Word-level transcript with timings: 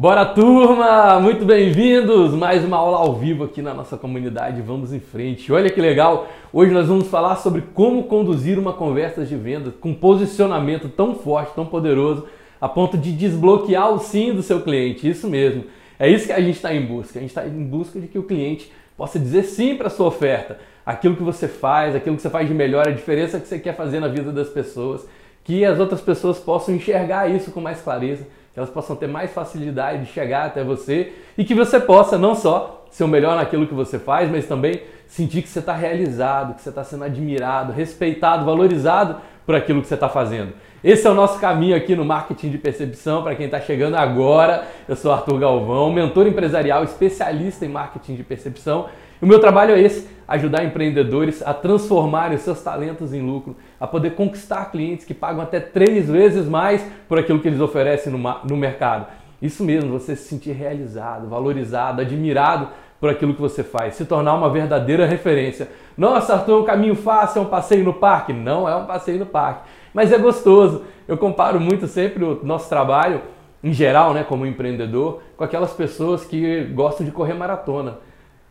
Bora 0.00 0.24
turma, 0.24 1.18
muito 1.18 1.44
bem-vindos! 1.44 2.32
Mais 2.32 2.64
uma 2.64 2.76
aula 2.76 2.98
ao 2.98 3.16
vivo 3.16 3.42
aqui 3.42 3.60
na 3.60 3.74
nossa 3.74 3.96
comunidade. 3.96 4.62
Vamos 4.62 4.92
em 4.92 5.00
frente. 5.00 5.52
Olha 5.52 5.68
que 5.68 5.80
legal! 5.80 6.28
Hoje 6.52 6.72
nós 6.72 6.86
vamos 6.86 7.08
falar 7.08 7.34
sobre 7.34 7.64
como 7.74 8.04
conduzir 8.04 8.60
uma 8.60 8.72
conversa 8.72 9.24
de 9.24 9.34
venda 9.34 9.72
com 9.72 9.92
posicionamento 9.92 10.88
tão 10.88 11.16
forte, 11.16 11.52
tão 11.52 11.66
poderoso, 11.66 12.28
a 12.60 12.68
ponto 12.68 12.96
de 12.96 13.10
desbloquear 13.10 13.92
o 13.92 13.98
sim 13.98 14.32
do 14.32 14.40
seu 14.40 14.60
cliente. 14.60 15.10
Isso 15.10 15.28
mesmo. 15.28 15.64
É 15.98 16.08
isso 16.08 16.26
que 16.26 16.32
a 16.32 16.40
gente 16.40 16.54
está 16.54 16.72
em 16.72 16.86
busca. 16.86 17.18
A 17.18 17.20
gente 17.20 17.30
está 17.30 17.44
em 17.44 17.64
busca 17.64 17.98
de 17.98 18.06
que 18.06 18.20
o 18.20 18.22
cliente 18.22 18.70
possa 18.96 19.18
dizer 19.18 19.42
sim 19.42 19.74
para 19.74 19.90
sua 19.90 20.06
oferta, 20.06 20.60
aquilo 20.86 21.16
que 21.16 21.24
você 21.24 21.48
faz, 21.48 21.96
aquilo 21.96 22.14
que 22.14 22.22
você 22.22 22.30
faz 22.30 22.46
de 22.46 22.54
melhor, 22.54 22.86
a 22.86 22.92
diferença 22.92 23.40
que 23.40 23.48
você 23.48 23.58
quer 23.58 23.74
fazer 23.74 23.98
na 23.98 24.06
vida 24.06 24.30
das 24.30 24.48
pessoas, 24.48 25.08
que 25.42 25.64
as 25.64 25.80
outras 25.80 26.00
pessoas 26.00 26.38
possam 26.38 26.76
enxergar 26.76 27.28
isso 27.28 27.50
com 27.50 27.60
mais 27.60 27.80
clareza 27.80 28.38
que 28.58 28.60
elas 28.60 28.70
possam 28.70 28.96
ter 28.96 29.06
mais 29.06 29.30
facilidade 29.30 30.04
de 30.04 30.10
chegar 30.10 30.46
até 30.46 30.64
você 30.64 31.12
e 31.36 31.44
que 31.44 31.54
você 31.54 31.78
possa 31.78 32.18
não 32.18 32.34
só 32.34 32.84
ser 32.90 33.04
o 33.04 33.08
melhor 33.08 33.36
naquilo 33.36 33.68
que 33.68 33.74
você 33.74 34.00
faz, 34.00 34.28
mas 34.28 34.46
também 34.46 34.82
sentir 35.06 35.42
que 35.42 35.48
você 35.48 35.60
está 35.60 35.72
realizado, 35.72 36.54
que 36.54 36.62
você 36.62 36.70
está 36.70 36.82
sendo 36.82 37.04
admirado, 37.04 37.72
respeitado, 37.72 38.44
valorizado 38.44 39.20
por 39.46 39.54
aquilo 39.54 39.80
que 39.80 39.86
você 39.86 39.94
está 39.94 40.08
fazendo. 40.08 40.54
Esse 40.82 41.06
é 41.06 41.10
o 41.10 41.14
nosso 41.14 41.38
caminho 41.38 41.76
aqui 41.76 41.94
no 41.94 42.04
marketing 42.04 42.50
de 42.50 42.58
percepção 42.58 43.22
para 43.22 43.36
quem 43.36 43.46
está 43.46 43.60
chegando 43.60 43.94
agora. 43.94 44.66
Eu 44.88 44.96
sou 44.96 45.12
Arthur 45.12 45.38
Galvão, 45.38 45.92
mentor 45.92 46.26
empresarial, 46.26 46.82
especialista 46.82 47.64
em 47.64 47.68
marketing 47.68 48.16
de 48.16 48.24
percepção 48.24 48.86
o 49.20 49.26
meu 49.26 49.40
trabalho 49.40 49.74
é 49.74 49.80
esse: 49.80 50.08
ajudar 50.26 50.64
empreendedores 50.64 51.42
a 51.42 51.54
transformarem 51.54 52.36
os 52.36 52.42
seus 52.42 52.62
talentos 52.62 53.14
em 53.14 53.22
lucro, 53.22 53.56
a 53.80 53.86
poder 53.86 54.10
conquistar 54.10 54.70
clientes 54.70 55.06
que 55.06 55.14
pagam 55.14 55.42
até 55.42 55.58
três 55.58 56.08
vezes 56.08 56.46
mais 56.46 56.84
por 57.08 57.18
aquilo 57.18 57.40
que 57.40 57.48
eles 57.48 57.60
oferecem 57.60 58.12
no, 58.12 58.18
no 58.18 58.56
mercado. 58.56 59.06
Isso 59.40 59.64
mesmo, 59.64 59.92
você 59.92 60.16
se 60.16 60.28
sentir 60.28 60.52
realizado, 60.52 61.28
valorizado, 61.28 62.00
admirado 62.00 62.68
por 63.00 63.08
aquilo 63.08 63.32
que 63.32 63.40
você 63.40 63.62
faz, 63.62 63.94
se 63.94 64.04
tornar 64.04 64.34
uma 64.34 64.50
verdadeira 64.50 65.06
referência. 65.06 65.68
Nossa, 65.96 66.34
Arthur, 66.34 66.52
é 66.52 66.60
um 66.62 66.64
caminho 66.64 66.94
fácil, 66.96 67.38
é 67.38 67.42
um 67.42 67.48
passeio 67.48 67.84
no 67.84 67.94
parque? 67.94 68.32
Não 68.32 68.68
é 68.68 68.74
um 68.74 68.86
passeio 68.86 69.18
no 69.20 69.26
parque, 69.26 69.68
mas 69.94 70.12
é 70.12 70.18
gostoso. 70.18 70.82
Eu 71.06 71.16
comparo 71.16 71.60
muito 71.60 71.86
sempre 71.86 72.24
o 72.24 72.40
nosso 72.42 72.68
trabalho, 72.68 73.22
em 73.62 73.72
geral, 73.72 74.12
né, 74.12 74.24
como 74.24 74.44
empreendedor, 74.44 75.22
com 75.36 75.44
aquelas 75.44 75.72
pessoas 75.72 76.24
que 76.24 76.64
gostam 76.74 77.06
de 77.06 77.12
correr 77.12 77.34
maratona. 77.34 77.98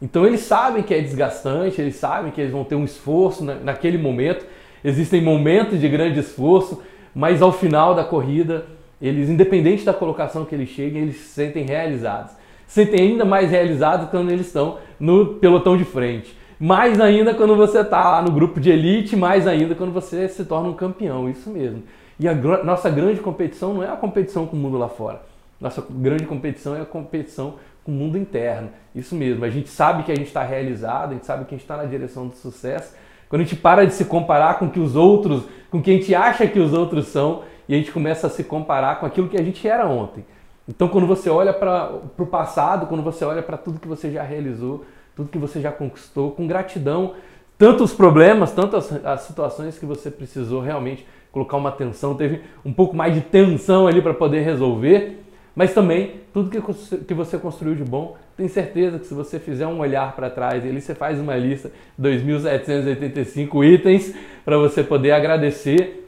Então 0.02 0.26
eles 0.26 0.42
sabem 0.42 0.84
que 0.84 0.94
é 0.94 1.02
desgastante, 1.02 1.82
eles 1.82 1.96
sabem 1.96 2.32
que 2.32 2.40
eles 2.40 2.52
vão 2.52 2.64
ter 2.64 2.76
um 2.76 2.84
esforço 2.84 3.44
naquele 3.44 3.98
momento. 3.98 4.46
Existem 4.84 5.22
momentos 5.22 5.80
de 5.80 5.90
grande 5.90 6.20
esforço, 6.20 6.82
mas 7.14 7.42
ao 7.42 7.52
final 7.52 7.96
da 7.96 8.04
corrida, 8.04 8.66
eles, 9.02 9.30
independente 9.30 9.84
da 9.84 9.94
colocação 9.94 10.46
que 10.46 10.54
eles 10.54 10.70
cheguem, 10.70 11.02
eles 11.04 11.18
se 11.18 11.30
sentem 11.30 11.66
realizados. 11.66 12.32
Se 12.68 12.86
sentem 12.86 13.12
ainda 13.12 13.26
mais 13.26 13.50
realizados 13.50 14.10
quando 14.10 14.30
eles 14.30 14.48
estão 14.48 14.78
no 15.00 15.36
pelotão 15.36 15.76
de 15.76 15.84
frente. 15.84 16.38
Mais 16.60 17.00
ainda 17.00 17.34
quando 17.34 17.56
você 17.56 17.82
está 17.82 18.10
lá 18.10 18.22
no 18.22 18.32
grupo 18.32 18.60
de 18.60 18.70
elite, 18.70 19.16
mais 19.16 19.48
ainda 19.48 19.76
quando 19.76 19.92
você 19.92 20.28
se 20.28 20.44
torna 20.46 20.70
um 20.70 20.74
campeão, 20.74 21.30
isso 21.30 21.50
mesmo. 21.50 21.84
E 22.20 22.28
a 22.28 22.34
nossa 22.34 22.90
grande 22.90 23.20
competição 23.20 23.76
não 23.76 23.84
é 23.84 23.88
a 23.88 23.96
competição 23.96 24.46
com 24.48 24.56
o 24.56 24.60
mundo 24.60 24.78
lá 24.78 24.90
fora. 24.90 25.22
Nossa 25.62 25.84
grande 25.90 26.26
competição 26.26 26.76
é 26.76 26.82
a 26.82 26.86
competição 26.86 27.56
com 27.88 27.92
o 27.94 27.96
mundo 27.96 28.18
interno. 28.18 28.70
Isso 28.94 29.16
mesmo, 29.16 29.46
a 29.46 29.50
gente 29.50 29.70
sabe 29.70 30.04
que 30.04 30.12
a 30.12 30.16
gente 30.16 30.28
está 30.28 30.44
realizado, 30.44 31.12
a 31.12 31.14
gente 31.14 31.26
sabe 31.26 31.46
que 31.46 31.56
a 31.56 31.58
gente 31.58 31.64
está 31.64 31.78
na 31.78 31.86
direção 31.86 32.28
do 32.28 32.36
sucesso. 32.36 32.94
Quando 33.30 33.44
a 33.44 33.46
gente 33.46 33.56
para 33.56 33.86
de 33.86 33.94
se 33.94 34.04
comparar 34.04 34.60
com 34.60 34.70
que 34.70 34.80
os 34.80 34.94
outros, 34.94 35.46
com 35.72 35.82
que 35.82 35.90
a 35.90 35.94
gente 35.94 36.14
acha 36.14 36.46
que 36.46 36.60
os 36.60 36.74
outros 36.74 37.08
são, 37.08 37.44
e 37.70 37.74
a 37.74 37.78
gente 37.78 37.92
começa 37.94 38.28
a 38.28 38.30
se 38.30 38.44
comparar 38.44 39.00
com 39.00 39.06
aquilo 39.06 39.30
que 39.30 39.38
a 39.38 39.44
gente 39.44 39.66
era 39.66 39.88
ontem. 39.88 40.26
Então, 40.68 40.90
quando 40.90 41.08
você 41.08 41.30
olha 41.30 41.54
para 41.54 41.94
o 42.18 42.26
passado, 42.26 42.88
quando 42.88 43.02
você 43.02 43.24
olha 43.24 43.42
para 43.42 43.56
tudo 43.56 43.80
que 43.80 43.88
você 43.88 44.12
já 44.12 44.22
realizou, 44.22 44.84
tudo 45.16 45.30
que 45.30 45.38
você 45.38 45.62
já 45.62 45.72
conquistou, 45.72 46.32
com 46.32 46.46
gratidão, 46.46 47.14
tanto 47.58 47.86
os 47.86 47.94
problemas, 47.94 48.52
tanto 48.52 48.76
as, 48.76 48.92
as 49.06 49.22
situações 49.22 49.80
que 49.80 49.86
você 49.86 50.12
precisou 50.12 50.62
realmente 50.62 51.08
colocar 51.32 51.56
uma 51.56 51.70
atenção, 51.70 52.16
teve 52.16 52.42
um 52.66 52.74
pouco 52.74 52.96
mais 52.96 53.14
de 53.14 53.22
tensão 53.22 53.88
ali 53.88 54.02
para 54.02 54.14
poder 54.14 54.42
resolver, 54.42 55.24
mas 55.58 55.74
também, 55.74 56.22
tudo 56.32 56.52
que 56.52 57.14
você 57.16 57.36
construiu 57.40 57.74
de 57.74 57.84
bom, 57.84 58.16
tenho 58.38 58.48
certeza 58.48 59.00
que 59.00 59.08
se 59.08 59.14
você 59.16 59.40
fizer 59.40 59.66
um 59.66 59.80
olhar 59.80 60.16
para 60.16 60.30
trás, 60.30 60.64
ali 60.64 60.80
você 60.80 60.94
faz 60.94 61.20
uma 61.20 61.36
lista, 61.36 61.72
2.785 62.00 63.66
itens, 63.66 64.14
para 64.46 64.56
você 64.60 64.84
poder 64.84 65.14
agradecer 65.14 66.08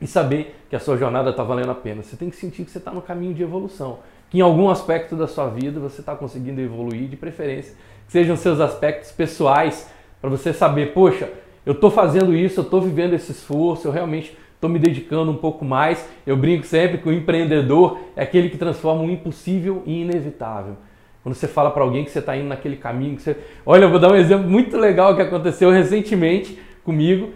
e 0.00 0.06
saber 0.06 0.54
que 0.70 0.76
a 0.76 0.78
sua 0.78 0.96
jornada 0.96 1.30
está 1.30 1.42
valendo 1.42 1.72
a 1.72 1.74
pena. 1.74 2.04
Você 2.04 2.16
tem 2.16 2.30
que 2.30 2.36
sentir 2.36 2.64
que 2.64 2.70
você 2.70 2.78
está 2.78 2.92
no 2.92 3.02
caminho 3.02 3.34
de 3.34 3.42
evolução, 3.42 3.98
que 4.30 4.38
em 4.38 4.42
algum 4.42 4.70
aspecto 4.70 5.16
da 5.16 5.26
sua 5.26 5.48
vida 5.48 5.80
você 5.80 5.98
está 5.98 6.14
conseguindo 6.14 6.60
evoluir, 6.60 7.08
de 7.08 7.16
preferência, 7.16 7.74
que 8.06 8.12
sejam 8.12 8.36
seus 8.36 8.60
aspectos 8.60 9.10
pessoais, 9.10 9.90
para 10.20 10.30
você 10.30 10.52
saber, 10.52 10.92
poxa, 10.92 11.28
eu 11.66 11.72
estou 11.72 11.90
fazendo 11.90 12.32
isso, 12.32 12.60
eu 12.60 12.64
estou 12.64 12.80
vivendo 12.80 13.14
esse 13.14 13.32
esforço, 13.32 13.88
eu 13.88 13.92
realmente 13.92 14.38
estou 14.58 14.68
me 14.68 14.78
dedicando 14.78 15.30
um 15.30 15.36
pouco 15.36 15.64
mais. 15.64 16.06
Eu 16.26 16.36
brinco 16.36 16.66
sempre 16.66 16.98
que 16.98 17.08
o 17.08 17.12
empreendedor 17.12 17.98
é 18.16 18.22
aquele 18.24 18.50
que 18.50 18.58
transforma 18.58 19.02
o 19.02 19.10
impossível 19.10 19.82
em 19.86 20.02
inevitável. 20.02 20.76
Quando 21.22 21.34
você 21.34 21.46
fala 21.46 21.70
para 21.70 21.82
alguém 21.82 22.04
que 22.04 22.10
você 22.10 22.18
está 22.18 22.36
indo 22.36 22.48
naquele 22.48 22.76
caminho, 22.76 23.16
que 23.16 23.22
você. 23.22 23.36
Olha, 23.64 23.84
eu 23.84 23.90
vou 23.90 24.00
dar 24.00 24.10
um 24.10 24.16
exemplo 24.16 24.48
muito 24.48 24.76
legal 24.76 25.14
que 25.14 25.22
aconteceu 25.22 25.70
recentemente 25.70 26.58
comigo. 26.84 27.30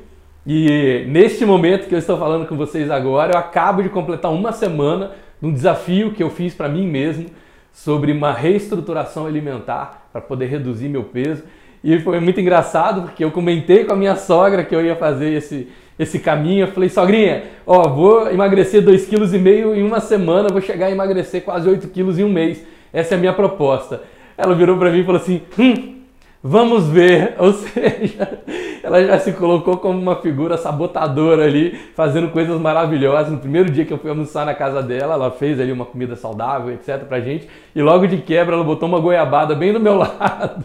E 0.45 1.05
neste 1.09 1.45
momento 1.47 1.89
que 1.89 1.95
eu 1.95 1.99
estou 1.99 2.19
falando 2.19 2.47
com 2.47 2.57
vocês 2.57 2.91
agora, 2.91 3.35
eu 3.35 3.39
acabo 3.39 3.83
de 3.83 3.89
completar 3.89 4.33
uma 4.33 4.51
semana 4.51 5.13
de 5.41 5.47
um 5.47 5.53
desafio 5.53 6.13
que 6.13 6.23
eu 6.23 6.31
fiz 6.31 6.55
para 6.55 6.69
mim 6.69 6.87
mesmo 6.87 7.27
sobre 7.73 8.11
uma 8.11 8.33
reestruturação 8.33 9.27
alimentar 9.27 10.09
para 10.13 10.21
poder 10.21 10.47
reduzir 10.47 10.89
meu 10.89 11.05
peso. 11.05 11.45
E 11.85 11.99
foi 12.01 12.19
muito 12.19 12.41
engraçado 12.41 13.03
porque 13.03 13.25
eu 13.25 13.31
comentei 13.31 13.85
com 13.85 13.93
a 13.93 13.97
minha 13.97 14.17
sogra 14.17 14.65
que 14.65 14.75
eu 14.75 14.85
ia 14.85 14.97
fazer 14.97 15.33
esse, 15.33 15.69
esse 16.03 16.19
caminho. 16.19 16.67
Eu 16.67 16.73
falei, 16.73 16.89
sogrinha, 16.89 17.45
ó, 17.67 17.89
vou 17.89 18.31
emagrecer 18.31 18.83
2,5 18.83 19.09
kg 19.09 19.79
em 19.79 19.83
uma 19.83 20.01
semana, 20.01 20.49
vou 20.49 20.61
chegar 20.61 20.87
a 20.87 20.91
emagrecer 20.91 21.43
quase 21.43 21.69
8 21.69 21.89
quilos 21.89 22.19
em 22.19 22.25
um 22.25 22.33
mês. 22.33 22.65
Essa 22.93 23.15
é 23.15 23.17
a 23.17 23.21
minha 23.21 23.33
proposta. 23.33 24.03
Ela 24.37 24.55
virou 24.55 24.77
para 24.77 24.91
mim 24.91 25.01
e 25.01 25.05
falou 25.05 25.21
assim: 25.21 25.43
hum, 25.59 26.02
vamos 26.43 26.87
ver. 26.89 27.35
Ou 27.41 27.53
seja, 27.53 28.41
ela 28.83 29.03
já 29.05 29.19
se 29.19 29.33
colocou 29.33 29.77
como 29.77 29.99
uma 29.99 30.17
figura 30.17 30.57
sabotadora 30.57 31.45
ali, 31.45 31.79
fazendo 31.95 32.29
coisas 32.29 32.61
maravilhosas. 32.61 33.33
No 33.33 33.39
primeiro 33.39 33.71
dia 33.71 33.85
que 33.85 33.93
eu 33.93 33.99
fui 33.99 34.11
almoçar 34.11 34.45
na 34.45 34.55
casa 34.55 34.83
dela, 34.83 35.15
ela 35.15 35.31
fez 35.31 35.61
ali 35.61 35.73
uma 35.73 35.85
comida 35.85 36.17
saudável, 36.17 36.75
etc, 36.75 37.05
pra 37.05 37.21
gente. 37.21 37.49
E 37.75 37.83
logo 37.83 38.07
de 38.07 38.19
quebra 38.19 38.55
ela 38.55 38.65
botou 38.65 38.89
uma 38.89 38.99
goiabada 39.01 39.55
bem 39.55 39.73
do 39.73 39.81
meu 39.81 39.95
lado. 39.99 40.65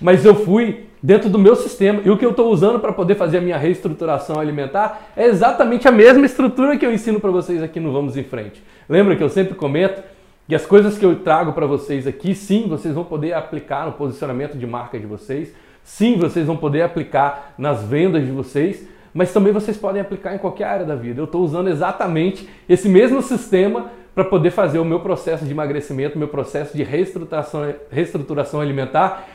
Mas 0.00 0.24
eu 0.24 0.34
fui 0.34 0.86
dentro 1.02 1.28
do 1.28 1.38
meu 1.38 1.56
sistema. 1.56 2.00
E 2.04 2.10
o 2.10 2.16
que 2.16 2.24
eu 2.24 2.30
estou 2.30 2.50
usando 2.50 2.78
para 2.78 2.92
poder 2.92 3.14
fazer 3.14 3.38
a 3.38 3.40
minha 3.40 3.56
reestruturação 3.56 4.38
alimentar 4.38 5.10
é 5.16 5.26
exatamente 5.26 5.88
a 5.88 5.92
mesma 5.92 6.26
estrutura 6.26 6.76
que 6.76 6.84
eu 6.84 6.92
ensino 6.92 7.20
para 7.20 7.30
vocês 7.30 7.62
aqui 7.62 7.80
no 7.80 7.92
Vamos 7.92 8.16
em 8.16 8.24
Frente. 8.24 8.62
Lembra 8.88 9.16
que 9.16 9.22
eu 9.22 9.28
sempre 9.28 9.54
comento 9.54 10.02
que 10.50 10.54
as 10.56 10.66
coisas 10.66 10.98
que 10.98 11.06
eu 11.06 11.14
trago 11.14 11.52
para 11.52 11.64
vocês 11.64 12.08
aqui, 12.08 12.34
sim, 12.34 12.66
vocês 12.68 12.92
vão 12.92 13.04
poder 13.04 13.34
aplicar 13.34 13.86
no 13.86 13.92
posicionamento 13.92 14.58
de 14.58 14.66
marca 14.66 14.98
de 14.98 15.06
vocês, 15.06 15.54
sim, 15.84 16.18
vocês 16.18 16.44
vão 16.44 16.56
poder 16.56 16.82
aplicar 16.82 17.54
nas 17.56 17.84
vendas 17.84 18.26
de 18.26 18.32
vocês, 18.32 18.84
mas 19.14 19.32
também 19.32 19.52
vocês 19.52 19.76
podem 19.76 20.02
aplicar 20.02 20.34
em 20.34 20.38
qualquer 20.38 20.64
área 20.64 20.84
da 20.84 20.96
vida. 20.96 21.20
Eu 21.20 21.26
estou 21.26 21.44
usando 21.44 21.68
exatamente 21.68 22.48
esse 22.68 22.88
mesmo 22.88 23.22
sistema 23.22 23.92
para 24.12 24.24
poder 24.24 24.50
fazer 24.50 24.80
o 24.80 24.84
meu 24.84 24.98
processo 24.98 25.44
de 25.44 25.52
emagrecimento, 25.52 26.18
meu 26.18 26.26
processo 26.26 26.76
de 26.76 26.82
reestruturação, 26.82 27.72
reestruturação 27.88 28.60
alimentar 28.60 29.28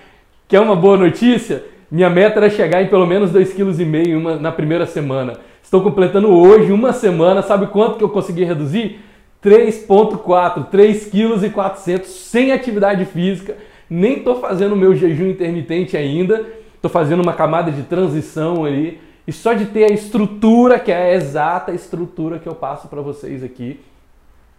Quer 0.49 0.59
uma 0.59 0.75
boa 0.75 0.97
notícia? 0.97 1.63
Minha 1.89 2.09
meta 2.09 2.39
era 2.39 2.49
chegar 2.49 2.83
em 2.83 2.87
pelo 2.87 3.07
menos 3.07 3.31
2,5 3.31 3.55
kg 3.55 4.41
na 4.41 4.51
primeira 4.51 4.85
semana. 4.85 5.39
Estou 5.63 5.81
completando 5.81 6.29
hoje 6.29 6.73
uma 6.73 6.91
semana. 6.91 7.41
Sabe 7.41 7.67
quanto 7.67 7.97
que 7.97 8.03
eu 8.03 8.09
consegui 8.09 8.43
reduzir? 8.43 8.99
3,4, 9.45 10.72
3,4 10.72 12.00
kg 12.00 12.03
sem 12.03 12.51
atividade 12.51 13.06
física. 13.06 13.56
Nem 13.88 14.18
estou 14.18 14.42
fazendo 14.42 14.75
meu 14.75 14.95
jejum 14.95 15.30
intermitente 15.30 15.95
ainda. 15.95 16.44
Estou 16.74 16.89
fazendo 16.89 17.21
uma 17.21 17.33
camada 17.33 17.71
de 17.71 17.83
transição 17.83 18.65
ali. 18.65 19.00
E 19.27 19.31
só 19.31 19.53
de 19.53 19.65
ter 19.65 19.83
a 19.83 19.94
estrutura, 19.94 20.80
que 20.80 20.92
é 20.92 20.95
a 20.95 21.13
exata 21.13 21.71
estrutura 21.71 22.39
que 22.39 22.50
eu 22.50 22.56
passo 22.56 22.88
para 22.88 23.01
vocês 23.01 23.44
aqui, 23.44 23.80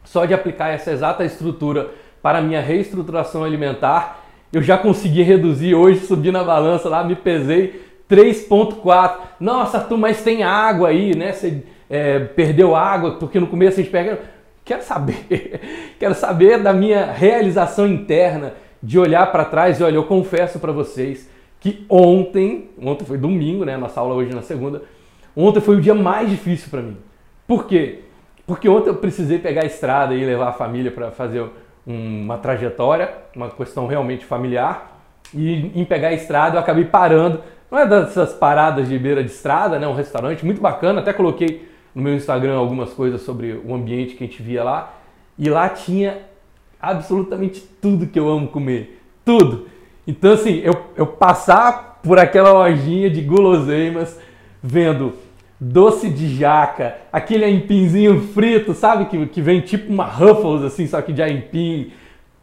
só 0.04 0.24
de 0.24 0.34
aplicar 0.34 0.68
essa 0.68 0.92
exata 0.92 1.24
estrutura 1.24 1.90
para 2.22 2.40
minha 2.40 2.60
reestruturação 2.60 3.44
alimentar, 3.44 4.24
eu 4.52 4.62
já 4.62 4.78
consegui 4.78 5.22
reduzir 5.22 5.74
hoje, 5.74 6.00
subi 6.00 6.30
na 6.30 6.42
balança 6.42 6.88
lá, 6.88 7.02
me 7.02 7.14
pesei 7.14 7.82
3.4. 8.08 9.16
Nossa, 9.40 9.80
tu, 9.80 9.98
mas 9.98 10.22
tem 10.22 10.42
água 10.42 10.88
aí, 10.88 11.16
né? 11.16 11.32
Você 11.32 11.62
é, 11.90 12.20
perdeu 12.20 12.74
água, 12.74 13.12
porque 13.18 13.38
no 13.38 13.46
começo 13.46 13.80
a 13.80 13.82
gente 13.82 13.92
pega. 13.92 14.35
Quero 14.66 14.82
saber, 14.82 15.60
quero 15.96 16.12
saber 16.12 16.60
da 16.60 16.72
minha 16.72 17.12
realização 17.12 17.86
interna, 17.86 18.54
de 18.82 18.98
olhar 18.98 19.30
para 19.30 19.44
trás 19.44 19.78
e 19.78 19.84
olha, 19.84 19.94
eu 19.94 20.04
confesso 20.04 20.58
para 20.58 20.72
vocês 20.72 21.30
que 21.60 21.86
ontem, 21.88 22.70
ontem 22.82 23.04
foi 23.04 23.16
domingo, 23.16 23.64
né? 23.64 23.76
Nossa 23.76 24.00
aula 24.00 24.16
hoje 24.16 24.34
na 24.34 24.42
segunda. 24.42 24.82
Ontem 25.36 25.60
foi 25.60 25.76
o 25.76 25.80
dia 25.80 25.94
mais 25.94 26.28
difícil 26.28 26.68
para 26.68 26.82
mim. 26.82 26.96
Por 27.46 27.66
quê? 27.66 28.00
Porque 28.44 28.68
ontem 28.68 28.90
eu 28.90 28.96
precisei 28.96 29.38
pegar 29.38 29.62
a 29.62 29.66
estrada 29.66 30.14
e 30.14 30.24
levar 30.24 30.48
a 30.48 30.52
família 30.52 30.90
para 30.90 31.12
fazer 31.12 31.44
uma 31.86 32.36
trajetória, 32.36 33.14
uma 33.36 33.48
questão 33.48 33.86
realmente 33.86 34.24
familiar. 34.24 35.00
E 35.32 35.70
em 35.80 35.84
pegar 35.84 36.08
a 36.08 36.12
estrada 36.12 36.56
eu 36.56 36.60
acabei 36.60 36.84
parando. 36.84 37.40
Não 37.70 37.78
é 37.78 37.86
dessas 37.86 38.32
paradas 38.32 38.88
de 38.88 38.98
beira 38.98 39.22
de 39.22 39.30
estrada, 39.30 39.78
né? 39.78 39.86
Um 39.86 39.94
restaurante 39.94 40.44
muito 40.44 40.60
bacana. 40.60 41.00
Até 41.00 41.12
coloquei 41.12 41.75
no 41.96 42.02
meu 42.02 42.14
Instagram 42.14 42.58
algumas 42.58 42.92
coisas 42.92 43.22
sobre 43.22 43.58
o 43.64 43.74
ambiente 43.74 44.14
que 44.14 44.22
a 44.22 44.26
gente 44.26 44.42
via 44.42 44.62
lá. 44.62 44.92
E 45.38 45.48
lá 45.48 45.66
tinha 45.66 46.18
absolutamente 46.78 47.62
tudo 47.80 48.06
que 48.06 48.20
eu 48.20 48.28
amo 48.28 48.48
comer. 48.48 49.02
Tudo. 49.24 49.66
Então, 50.06 50.34
assim, 50.34 50.60
eu, 50.62 50.74
eu 50.94 51.06
passar 51.06 52.00
por 52.02 52.18
aquela 52.18 52.52
lojinha 52.52 53.08
de 53.08 53.22
guloseimas, 53.22 54.20
vendo 54.62 55.14
doce 55.58 56.10
de 56.10 56.36
jaca, 56.36 56.98
aquele 57.10 57.46
aipimzinho 57.46 58.20
frito, 58.28 58.74
sabe? 58.74 59.06
Que, 59.06 59.26
que 59.28 59.40
vem 59.40 59.62
tipo 59.62 59.90
uma 59.90 60.04
Ruffles, 60.04 60.64
assim, 60.64 60.86
só 60.86 61.00
que 61.00 61.14
de 61.14 61.22
aipim, 61.22 61.92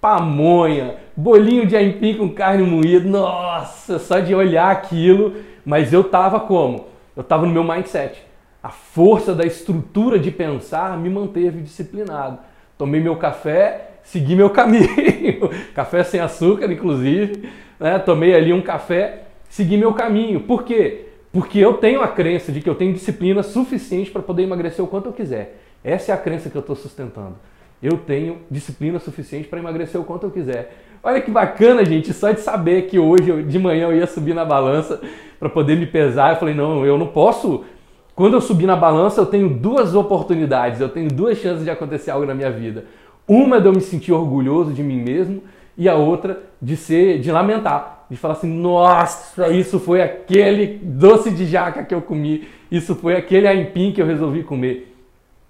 pamonha, 0.02 0.96
bolinho 1.16 1.68
de 1.68 1.76
aipim 1.76 2.16
com 2.18 2.28
carne 2.28 2.64
moída. 2.64 3.08
Nossa, 3.08 4.00
só 4.00 4.18
de 4.18 4.34
olhar 4.34 4.72
aquilo. 4.72 5.36
Mas 5.64 5.94
eu 5.94 6.04
tava 6.04 6.40
como? 6.40 6.88
Eu 7.16 7.24
tava 7.24 7.46
no 7.46 7.54
meu 7.54 7.64
mindset. 7.64 8.33
A 8.64 8.70
força 8.70 9.36
da 9.36 9.46
estrutura 9.46 10.18
de 10.18 10.32
pensar 10.32 10.98
me 10.98 11.10
manteve 11.10 11.60
disciplinado. 11.60 12.40
Tomei 12.78 13.02
meu 13.02 13.18
café, 13.18 13.98
segui 14.04 14.38
meu 14.38 14.50
caminho. 14.52 15.50
café 15.76 16.02
sem 16.02 16.22
açúcar, 16.22 16.72
inclusive. 16.72 17.50
Né? 17.78 18.00
Tomei 18.00 18.34
ali 18.34 18.54
um 18.54 18.62
café, 18.62 19.24
segui 19.50 19.76
meu 19.76 19.94
caminho. 19.94 20.40
Por 20.40 20.64
quê? 20.64 21.08
Porque 21.34 21.60
eu 21.60 21.74
tenho 21.74 22.02
a 22.02 22.08
crença 22.08 22.54
de 22.54 22.62
que 22.62 22.70
eu 22.70 22.76
tenho 22.76 22.94
disciplina 22.94 23.44
suficiente 23.44 24.10
para 24.10 24.22
poder 24.22 24.44
emagrecer 24.44 24.86
o 24.86 24.88
quanto 24.88 25.08
eu 25.08 25.14
quiser. 25.14 25.60
Essa 25.84 26.14
é 26.14 26.16
a 26.16 26.18
crença 26.18 26.50
que 26.50 26.56
eu 26.56 26.62
estou 26.62 26.76
sustentando. 26.76 27.36
Eu 27.82 27.98
tenho 27.98 28.38
disciplina 28.50 28.98
suficiente 28.98 29.50
para 29.50 29.60
emagrecer 29.60 30.00
o 30.00 30.06
quanto 30.06 30.26
eu 30.26 30.32
quiser. 30.32 30.74
Olha 31.04 31.20
que 31.20 31.30
bacana, 31.30 31.84
gente, 31.84 32.14
só 32.14 32.32
de 32.32 32.40
saber 32.40 32.84
que 32.84 32.98
hoje 32.98 33.44
de 33.44 33.60
manhã 33.60 33.88
eu 33.88 33.98
ia 33.98 34.08
subir 34.08 34.34
na 34.34 34.46
balança 34.46 35.02
para 35.38 35.50
poder 35.50 35.76
me 35.76 35.86
pesar. 35.86 36.32
Eu 36.32 36.38
falei, 36.38 36.56
não, 36.56 36.86
eu 36.86 36.98
não 36.98 37.08
posso. 37.08 37.66
Quando 38.16 38.36
eu 38.36 38.42
subir 38.42 38.68
na 38.68 38.76
balança, 38.76 39.22
eu 39.22 39.26
tenho 39.26 39.50
duas 39.50 39.96
oportunidades, 39.96 40.80
eu 40.80 40.90
tenho 40.90 41.10
duas 41.10 41.38
chances 41.40 41.64
de 41.64 41.70
acontecer 41.72 42.12
algo 42.12 42.26
na 42.26 42.36
minha 42.36 42.52
vida. 42.52 42.86
Uma 43.28 43.58
é 43.58 43.60
de 43.60 43.68
eu 43.68 43.74
me 43.74 43.82
sentir 43.82 44.12
orgulhoso 44.12 44.72
de 44.72 44.84
mim 44.84 45.02
mesmo 45.02 45.44
e 45.78 45.90
a 45.90 45.96
outra 45.96 46.44
de 46.62 46.78
ser 46.78 47.20
de 47.20 47.32
lamentar, 47.32 48.06
de 48.10 48.18
falar 48.18 48.36
assim: 48.36 48.50
"Nossa, 48.50 49.50
isso 49.50 49.80
foi 49.80 50.02
aquele 50.02 50.80
doce 50.84 51.32
de 51.32 51.46
jaca 51.46 51.84
que 51.84 51.96
eu 51.96 52.02
comi, 52.02 52.48
isso 52.70 52.94
foi 52.94 53.16
aquele 53.16 53.48
aipim 53.48 53.92
que 53.92 54.02
eu 54.02 54.06
resolvi 54.06 54.44
comer". 54.44 54.94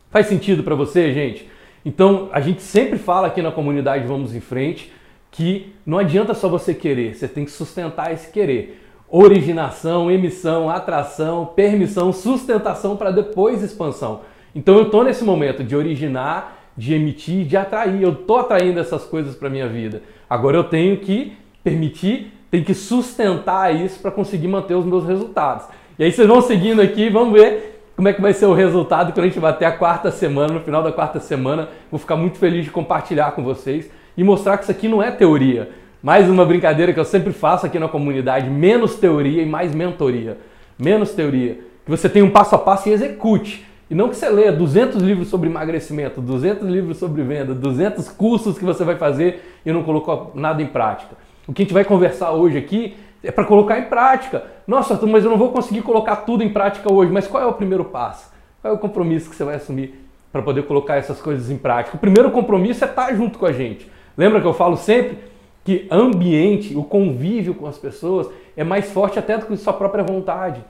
Faz 0.10 0.28
sentido 0.28 0.64
para 0.64 0.76
você, 0.76 1.12
gente? 1.12 1.50
Então, 1.84 2.30
a 2.32 2.40
gente 2.40 2.62
sempre 2.62 2.98
fala 2.98 3.28
aqui 3.28 3.42
na 3.42 3.52
comunidade 3.52 4.08
Vamos 4.08 4.34
em 4.34 4.40
Frente 4.40 4.94
que 5.30 5.74
não 5.86 5.98
adianta 5.98 6.34
só 6.34 6.48
você 6.48 6.74
querer, 6.74 7.16
você 7.16 7.28
tem 7.28 7.44
que 7.44 7.52
sustentar 7.52 8.14
esse 8.14 8.32
querer. 8.32 8.83
Originação, 9.16 10.10
emissão, 10.10 10.72
atração, 10.72 11.46
permissão, 11.46 12.12
sustentação 12.12 12.98
para 12.98 13.12
depois 13.12 13.62
expansão. 13.62 14.22
Então 14.56 14.76
eu 14.76 14.86
estou 14.86 15.04
nesse 15.04 15.24
momento 15.24 15.64
de 15.64 15.76
originar, 15.76 16.72
de 16.76 16.96
emitir, 16.96 17.46
de 17.46 17.56
atrair. 17.56 18.02
Eu 18.02 18.14
estou 18.14 18.38
atraindo 18.38 18.80
essas 18.80 19.06
coisas 19.06 19.36
para 19.36 19.52
minha 19.52 19.68
vida. 19.68 20.02
Agora 20.28 20.58
eu 20.58 20.64
tenho 20.64 20.98
que 20.98 21.38
permitir, 21.64 22.34
tenho 22.50 22.66
que 22.66 22.74
sustentar 22.74 23.76
isso 23.76 24.00
para 24.00 24.10
conseguir 24.10 24.48
manter 24.48 24.74
os 24.74 24.84
meus 24.84 25.06
resultados. 25.06 25.68
E 26.00 26.04
aí 26.04 26.12
vocês 26.12 26.28
vão 26.28 26.42
seguindo 26.42 26.82
aqui, 26.82 27.08
vamos 27.08 27.40
ver 27.40 27.84
como 27.96 28.08
é 28.08 28.14
que 28.14 28.20
vai 28.20 28.34
ser 28.34 28.48
o 28.48 28.54
resultado 28.54 29.14
quando 29.14 29.26
a 29.26 29.28
gente 29.28 29.40
bater 29.40 29.66
a 29.66 29.74
quarta 29.74 30.10
semana. 30.10 30.56
No 30.56 30.62
final 30.62 30.82
da 30.82 30.92
quarta 30.92 31.20
semana, 31.20 31.70
vou 31.92 32.00
ficar 32.00 32.16
muito 32.16 32.40
feliz 32.40 32.66
de 32.66 32.72
compartilhar 32.72 33.34
com 33.34 33.44
vocês 33.44 33.92
e 34.18 34.24
mostrar 34.24 34.58
que 34.58 34.64
isso 34.64 34.72
aqui 34.72 34.88
não 34.88 35.04
é 35.04 35.12
teoria. 35.12 35.83
Mais 36.04 36.30
uma 36.30 36.44
brincadeira 36.44 36.92
que 36.92 37.00
eu 37.00 37.06
sempre 37.06 37.32
faço 37.32 37.66
aqui 37.66 37.80
na 37.80 37.88
comunidade: 37.88 38.50
menos 38.50 38.98
teoria 38.98 39.42
e 39.42 39.46
mais 39.46 39.74
mentoria. 39.74 40.38
Menos 40.78 41.12
teoria. 41.12 41.60
Que 41.86 41.90
você 41.90 42.10
tenha 42.10 42.26
um 42.26 42.30
passo 42.30 42.56
a 42.56 42.58
passo 42.58 42.90
e 42.90 42.92
execute. 42.92 43.66
E 43.90 43.96
não 43.96 44.10
que 44.10 44.16
você 44.18 44.28
leia 44.28 44.52
200 44.52 45.02
livros 45.02 45.30
sobre 45.30 45.48
emagrecimento, 45.48 46.20
200 46.20 46.68
livros 46.68 46.98
sobre 46.98 47.24
venda, 47.24 47.54
200 47.54 48.10
cursos 48.10 48.58
que 48.58 48.66
você 48.66 48.84
vai 48.84 48.98
fazer 48.98 49.54
e 49.66 49.72
não 49.72 49.82
colocou 49.82 50.34
nada 50.36 50.62
em 50.62 50.66
prática. 50.66 51.16
O 51.48 51.54
que 51.54 51.62
a 51.62 51.64
gente 51.64 51.74
vai 51.74 51.86
conversar 51.86 52.32
hoje 52.32 52.58
aqui 52.58 52.98
é 53.24 53.32
para 53.32 53.46
colocar 53.46 53.80
em 53.80 53.84
prática. 53.84 54.44
Nossa, 54.68 55.00
mas 55.08 55.24
eu 55.24 55.32
não 55.32 55.38
vou 55.38 55.54
conseguir 55.54 55.84
colocar 55.84 56.18
tudo 56.18 56.44
em 56.44 56.50
prática 56.50 56.92
hoje. 56.92 57.14
Mas 57.14 57.28
qual 57.28 57.42
é 57.42 57.46
o 57.46 57.54
primeiro 57.54 57.86
passo? 57.86 58.30
Qual 58.62 58.74
é 58.74 58.76
o 58.76 58.80
compromisso 58.80 59.30
que 59.30 59.38
você 59.38 59.46
vai 59.46 59.56
assumir 59.56 60.06
para 60.34 60.42
poder 60.42 60.64
colocar 60.64 60.98
essas 60.98 61.22
coisas 61.22 61.50
em 61.50 61.58
prática? 61.58 61.96
O 61.96 62.00
primeiro 62.00 62.30
compromisso 62.30 62.84
é 62.84 62.90
estar 62.90 63.06
tá 63.06 63.14
junto 63.14 63.40
com 63.40 63.46
a 63.46 63.54
gente. 63.54 63.90
Lembra 64.18 64.42
que 64.42 64.48
eu 64.48 64.54
falo 64.54 64.76
sempre 64.76 65.18
que 65.64 65.88
ambiente, 65.90 66.76
o 66.76 66.84
convívio 66.84 67.54
com 67.54 67.66
as 67.66 67.78
pessoas 67.78 68.28
é 68.56 68.64
mais 68.64 68.92
forte 68.92 69.18
até 69.18 69.38
do 69.38 69.46
que 69.46 69.58
sua 69.58 69.74
própria 69.74 70.04
vontade. 70.04 70.64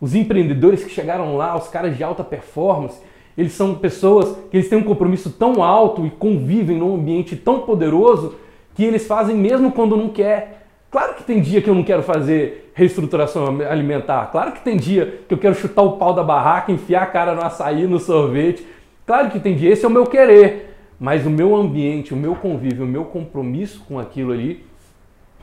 Os 0.00 0.14
empreendedores 0.14 0.84
que 0.84 0.90
chegaram 0.90 1.36
lá, 1.36 1.56
os 1.56 1.68
caras 1.68 1.96
de 1.96 2.02
alta 2.02 2.24
performance, 2.24 2.98
eles 3.36 3.52
são 3.52 3.74
pessoas 3.74 4.36
que 4.50 4.56
eles 4.56 4.68
têm 4.68 4.78
um 4.78 4.84
compromisso 4.84 5.30
tão 5.30 5.62
alto 5.62 6.06
e 6.06 6.10
convivem 6.10 6.78
num 6.78 6.94
ambiente 6.94 7.36
tão 7.36 7.60
poderoso 7.60 8.34
que 8.74 8.84
eles 8.84 9.06
fazem 9.06 9.36
mesmo 9.36 9.72
quando 9.72 9.96
não 9.96 10.08
quer. 10.08 10.66
Claro 10.90 11.14
que 11.14 11.22
tem 11.22 11.40
dia 11.40 11.60
que 11.60 11.68
eu 11.68 11.74
não 11.74 11.84
quero 11.84 12.02
fazer 12.02 12.72
reestruturação 12.74 13.60
alimentar. 13.68 14.30
Claro 14.32 14.52
que 14.52 14.60
tem 14.60 14.76
dia 14.76 15.20
que 15.28 15.34
eu 15.34 15.38
quero 15.38 15.54
chutar 15.54 15.82
o 15.82 15.98
pau 15.98 16.14
da 16.14 16.22
barraca, 16.22 16.72
enfiar 16.72 17.02
a 17.02 17.06
cara 17.06 17.34
no 17.34 17.42
açaí, 17.42 17.86
no 17.86 17.98
sorvete. 17.98 18.66
Claro 19.04 19.30
que 19.30 19.40
tem 19.40 19.54
dia, 19.54 19.70
esse 19.70 19.84
é 19.84 19.88
o 19.88 19.90
meu 19.90 20.06
querer. 20.06 20.67
Mas 20.98 21.24
o 21.24 21.30
meu 21.30 21.54
ambiente, 21.54 22.12
o 22.12 22.16
meu 22.16 22.34
convívio, 22.34 22.84
o 22.84 22.88
meu 22.88 23.04
compromisso 23.04 23.84
com 23.86 23.98
aquilo 23.98 24.32
ali 24.32 24.64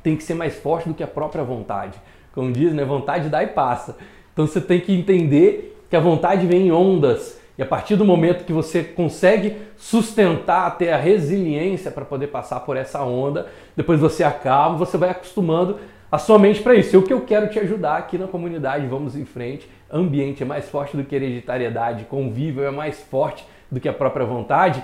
tem 0.04 0.16
que 0.16 0.24
ser 0.24 0.34
mais 0.34 0.56
forte 0.56 0.88
do 0.88 0.94
que 0.94 1.04
a 1.04 1.08
própria 1.08 1.44
vontade. 1.44 2.00
Como 2.34 2.52
diz, 2.52 2.74
né? 2.74 2.84
Vontade 2.84 3.30
dá 3.30 3.44
e 3.44 3.48
passa. 3.48 3.98
Então 4.34 4.46
você 4.46 4.60
tem 4.60 4.82
que 4.82 4.94
entender 4.94 5.82
que 5.90 5.96
a 5.96 6.00
vontade 6.00 6.46
vem 6.46 6.68
em 6.68 6.72
ondas. 6.72 7.40
E 7.58 7.64
a 7.64 7.66
partir 7.66 7.96
do 7.96 8.04
momento 8.04 8.44
que 8.44 8.52
você 8.52 8.84
consegue 8.84 9.56
sustentar, 9.78 10.78
ter 10.78 10.92
a 10.92 10.98
resiliência 10.98 11.90
para 11.90 12.04
poder 12.04 12.28
passar 12.28 12.60
por 12.60 12.76
essa 12.76 13.02
onda, 13.02 13.48
depois 13.78 14.00
você 14.00 14.24
acalma, 14.26 14.78
você 14.78 14.98
vai 14.98 15.10
acostumando 15.10 15.80
a 16.12 16.18
sua 16.18 16.38
mente 16.38 16.62
para 16.62 16.76
isso. 16.76 16.94
E 16.96 16.98
o 16.98 17.04
que 17.04 17.14
eu 17.14 17.22
quero 17.22 17.50
te 17.50 17.58
ajudar 17.60 17.96
aqui 17.96 18.18
na 18.18 18.28
comunidade, 18.28 18.86
vamos 18.88 19.16
em 19.16 19.24
frente. 19.24 19.70
Ambiente 19.90 20.44
é 20.44 20.46
mais 20.46 20.68
forte 20.68 20.98
do 20.98 21.04
que 21.06 21.16
hereditariedade, 21.16 22.04
convívio 22.06 22.64
é 22.64 22.72
mais 22.72 23.00
forte 23.00 23.46
do 23.72 23.80
que 23.80 23.88
a 23.88 23.94
própria 23.94 24.26
vontade. 24.26 24.84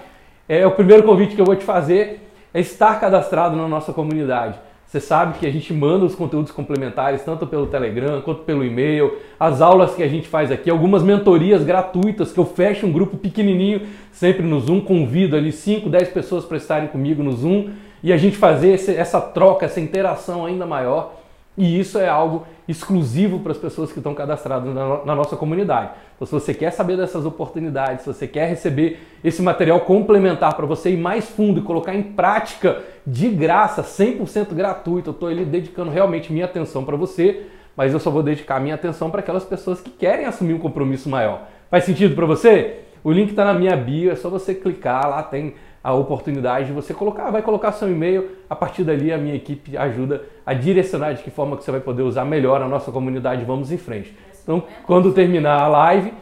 É 0.53 0.67
o 0.67 0.71
primeiro 0.71 1.03
convite 1.03 1.33
que 1.33 1.39
eu 1.39 1.45
vou 1.45 1.55
te 1.55 1.63
fazer 1.63 2.19
é 2.53 2.59
estar 2.59 2.99
cadastrado 2.99 3.55
na 3.55 3.69
nossa 3.69 3.93
comunidade. 3.93 4.59
Você 4.85 4.99
sabe 4.99 5.39
que 5.39 5.47
a 5.47 5.49
gente 5.49 5.73
manda 5.73 6.03
os 6.03 6.13
conteúdos 6.13 6.51
complementares 6.51 7.23
tanto 7.23 7.47
pelo 7.47 7.67
Telegram 7.67 8.19
quanto 8.19 8.41
pelo 8.41 8.61
e-mail, 8.61 9.17
as 9.39 9.61
aulas 9.61 9.95
que 9.95 10.03
a 10.03 10.09
gente 10.09 10.27
faz 10.27 10.51
aqui, 10.51 10.69
algumas 10.69 11.03
mentorias 11.03 11.63
gratuitas 11.63 12.33
que 12.33 12.37
eu 12.37 12.43
fecho 12.43 12.85
um 12.85 12.91
grupo 12.91 13.15
pequenininho 13.15 13.83
sempre 14.11 14.45
no 14.45 14.59
Zoom, 14.59 14.81
convido 14.81 15.37
ali 15.37 15.53
5, 15.53 15.87
10 15.87 16.09
pessoas 16.09 16.43
para 16.43 16.57
estarem 16.57 16.89
comigo 16.89 17.23
no 17.23 17.31
Zoom 17.31 17.69
e 18.03 18.11
a 18.11 18.17
gente 18.17 18.35
fazer 18.35 18.73
essa 18.73 19.21
troca, 19.21 19.65
essa 19.65 19.79
interação 19.79 20.45
ainda 20.45 20.65
maior. 20.65 21.20
E 21.57 21.79
isso 21.79 21.99
é 21.99 22.07
algo 22.07 22.45
exclusivo 22.67 23.39
para 23.39 23.51
as 23.51 23.57
pessoas 23.57 23.91
que 23.91 23.99
estão 23.99 24.13
cadastradas 24.15 24.73
na, 24.73 25.03
na, 25.03 25.15
nossa 25.15 25.35
comunidade. 25.35 25.91
Então, 26.15 26.25
se 26.25 26.31
você 26.31 26.53
quer 26.53 26.71
saber 26.71 26.95
dessas 26.95 27.25
oportunidades, 27.25 28.03
se 28.03 28.07
você 28.07 28.25
quer 28.25 28.47
receber 28.47 28.99
esse 29.23 29.41
material 29.41 29.81
complementar 29.81 30.55
para 30.55 30.65
você 30.65 30.91
ir 30.91 30.97
mais 30.97 31.29
fundo 31.29 31.59
e 31.59 31.63
colocar 31.63 31.93
em 31.93 32.01
prática 32.01 32.81
de 33.05 33.27
graça, 33.29 33.83
100% 33.83 34.53
gratuito, 34.53 35.09
eu 35.09 35.13
estou 35.13 35.27
ali 35.27 35.43
dedicando 35.43 35.91
realmente 35.91 36.31
minha 36.31 36.45
atenção 36.45 36.85
para 36.85 36.95
você, 36.95 37.47
mas 37.75 37.91
eu 37.91 37.99
só 37.99 38.09
vou 38.09 38.23
dedicar 38.23 38.59
minha 38.61 38.75
atenção 38.75 39.09
para 39.09 39.19
aquelas 39.19 39.43
pessoas 39.43 39.81
que 39.81 39.89
querem 39.89 40.25
assumir 40.25 40.53
um 40.53 40.59
compromisso 40.59 41.09
maior. 41.09 41.47
Faz 41.69 41.83
sentido 41.83 42.15
para 42.15 42.25
você? 42.25 42.79
O 43.03 43.11
link 43.11 43.31
está 43.31 43.43
na 43.43 43.53
minha 43.53 43.75
bio, 43.75 44.11
é 44.11 44.15
só 44.15 44.29
você 44.29 44.53
clicar, 44.53 45.09
lá 45.09 45.23
tem 45.23 45.55
a 45.83 45.93
oportunidade 45.93 46.67
de 46.67 46.73
você 46.73 46.93
colocar, 46.93 47.31
vai 47.31 47.41
colocar 47.41 47.71
seu 47.71 47.89
e-mail, 47.89 48.29
a 48.49 48.55
partir 48.55 48.83
dali 48.83 49.11
a 49.11 49.17
minha 49.17 49.35
equipe 49.35 49.75
ajuda 49.75 50.23
a 50.45 50.53
direcionar 50.53 51.13
de 51.13 51.23
que 51.23 51.31
forma 51.31 51.57
que 51.57 51.63
você 51.63 51.71
vai 51.71 51.79
poder 51.79 52.03
usar 52.03 52.23
melhor 52.23 52.61
a 52.61 52.67
nossa 52.67 52.91
comunidade 52.91 53.43
Vamos 53.45 53.71
em 53.71 53.77
Frente. 53.77 54.15
Então, 54.43 54.63
quando 54.85 55.11
terminar 55.11 55.59
a 55.59 55.67
live, 55.67 56.13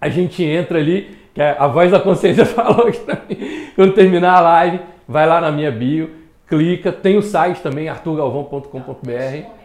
a 0.00 0.08
gente 0.08 0.42
entra 0.44 0.78
ali, 0.78 1.16
que 1.34 1.42
a 1.42 1.66
voz 1.66 1.90
da 1.90 2.00
consciência 2.00 2.46
falou 2.46 2.86
aqui 2.86 3.00
pra 3.00 3.20
mim, 3.28 3.70
quando 3.74 3.92
terminar 3.94 4.34
a 4.36 4.40
live, 4.40 4.80
vai 5.06 5.26
lá 5.26 5.40
na 5.40 5.50
minha 5.50 5.70
bio, 5.70 6.10
clica, 6.46 6.92
tem 6.92 7.18
o 7.18 7.22
site 7.22 7.60
também, 7.60 7.88
arturgalvão.com.br. 7.88 9.60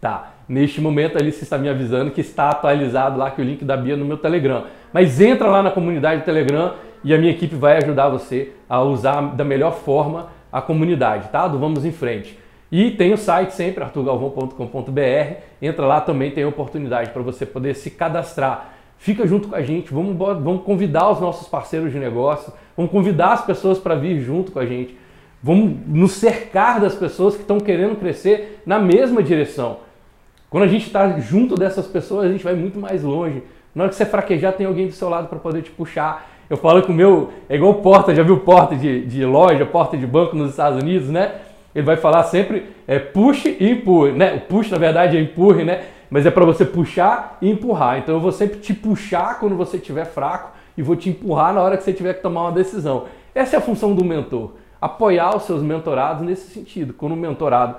Tá. 0.00 0.32
Neste 0.48 0.80
momento 0.80 1.16
ali 1.16 1.30
você 1.30 1.44
está 1.44 1.56
me 1.58 1.68
avisando 1.68 2.10
que 2.10 2.20
está 2.20 2.50
atualizado 2.50 3.16
lá 3.16 3.30
que 3.30 3.40
o 3.40 3.44
link 3.44 3.64
da 3.64 3.76
Bia 3.76 3.96
no 3.96 4.04
meu 4.04 4.16
Telegram. 4.16 4.64
Mas 4.92 5.20
entra 5.20 5.48
lá 5.48 5.62
na 5.62 5.70
comunidade 5.70 6.22
do 6.22 6.24
Telegram 6.24 6.74
e 7.02 7.14
a 7.14 7.18
minha 7.18 7.32
equipe 7.32 7.54
vai 7.54 7.76
ajudar 7.78 8.08
você 8.08 8.52
a 8.68 8.82
usar 8.82 9.20
da 9.34 9.44
melhor 9.44 9.72
forma 9.72 10.28
a 10.52 10.60
comunidade, 10.60 11.28
tá? 11.28 11.46
Do 11.46 11.58
Vamos 11.58 11.84
em 11.84 11.92
Frente. 11.92 12.38
E 12.72 12.90
tem 12.92 13.12
o 13.12 13.16
site 13.16 13.52
sempre, 13.54 13.82
arturgalvão.com.br. 13.82 15.34
Entra 15.60 15.86
lá 15.86 16.00
também, 16.00 16.30
tem 16.30 16.44
oportunidade 16.44 17.10
para 17.10 17.22
você 17.22 17.44
poder 17.44 17.74
se 17.74 17.90
cadastrar. 17.90 18.74
Fica 18.96 19.26
junto 19.26 19.48
com 19.48 19.56
a 19.56 19.62
gente, 19.62 19.92
vamos, 19.92 20.16
vamos 20.16 20.62
convidar 20.62 21.10
os 21.10 21.20
nossos 21.20 21.48
parceiros 21.48 21.90
de 21.90 21.98
negócio, 21.98 22.52
vamos 22.76 22.92
convidar 22.92 23.32
as 23.32 23.44
pessoas 23.44 23.78
para 23.78 23.94
vir 23.94 24.20
junto 24.20 24.52
com 24.52 24.58
a 24.58 24.66
gente. 24.66 24.96
Vamos 25.42 25.74
nos 25.86 26.12
cercar 26.12 26.80
das 26.80 26.94
pessoas 26.94 27.34
que 27.34 27.40
estão 27.40 27.58
querendo 27.58 27.98
crescer 27.98 28.60
na 28.66 28.78
mesma 28.78 29.22
direção. 29.22 29.78
Quando 30.50 30.64
a 30.64 30.66
gente 30.66 30.86
está 30.86 31.18
junto 31.18 31.54
dessas 31.54 31.86
pessoas, 31.86 32.26
a 32.26 32.32
gente 32.32 32.44
vai 32.44 32.54
muito 32.54 32.78
mais 32.78 33.02
longe. 33.02 33.42
Na 33.74 33.84
hora 33.84 33.90
que 33.90 33.96
você 33.96 34.04
fraquejar, 34.04 34.52
tem 34.52 34.66
alguém 34.66 34.86
do 34.86 34.92
seu 34.92 35.08
lado 35.08 35.28
para 35.28 35.38
poder 35.38 35.62
te 35.62 35.70
puxar. 35.70 36.28
Eu 36.48 36.56
falo 36.56 36.82
que 36.82 36.90
o 36.90 36.94
meu 36.94 37.32
é 37.48 37.54
igual 37.54 37.74
porta, 37.74 38.14
já 38.14 38.22
viu 38.22 38.38
porta 38.40 38.74
de, 38.74 39.06
de 39.06 39.24
loja, 39.24 39.64
porta 39.64 39.96
de 39.96 40.06
banco 40.06 40.34
nos 40.34 40.50
Estados 40.50 40.82
Unidos, 40.82 41.08
né? 41.08 41.36
Ele 41.72 41.86
vai 41.86 41.96
falar 41.96 42.24
sempre 42.24 42.66
é, 42.88 42.98
puxe 42.98 43.56
e 43.60 43.70
empurre, 43.70 44.12
né? 44.12 44.34
O 44.34 44.40
push, 44.40 44.70
na 44.70 44.78
verdade, 44.78 45.16
é 45.16 45.20
empurre, 45.20 45.62
né? 45.62 45.84
Mas 46.10 46.26
é 46.26 46.30
para 46.30 46.44
você 46.44 46.64
puxar 46.64 47.38
e 47.40 47.48
empurrar. 47.48 47.98
Então 47.98 48.16
eu 48.16 48.20
vou 48.20 48.32
sempre 48.32 48.58
te 48.58 48.74
puxar 48.74 49.38
quando 49.38 49.54
você 49.54 49.76
estiver 49.76 50.04
fraco 50.04 50.50
e 50.76 50.82
vou 50.82 50.96
te 50.96 51.08
empurrar 51.08 51.54
na 51.54 51.62
hora 51.62 51.76
que 51.76 51.84
você 51.84 51.92
tiver 51.92 52.14
que 52.14 52.22
tomar 52.22 52.42
uma 52.42 52.52
decisão. 52.52 53.04
Essa 53.32 53.54
é 53.54 53.58
a 53.58 53.62
função 53.62 53.94
do 53.94 54.04
mentor. 54.04 54.54
Apoiar 54.80 55.36
os 55.36 55.44
seus 55.44 55.62
mentorados 55.62 56.26
nesse 56.26 56.50
sentido. 56.50 56.92
Quando 56.92 57.12
o 57.12 57.16
mentorado 57.16 57.76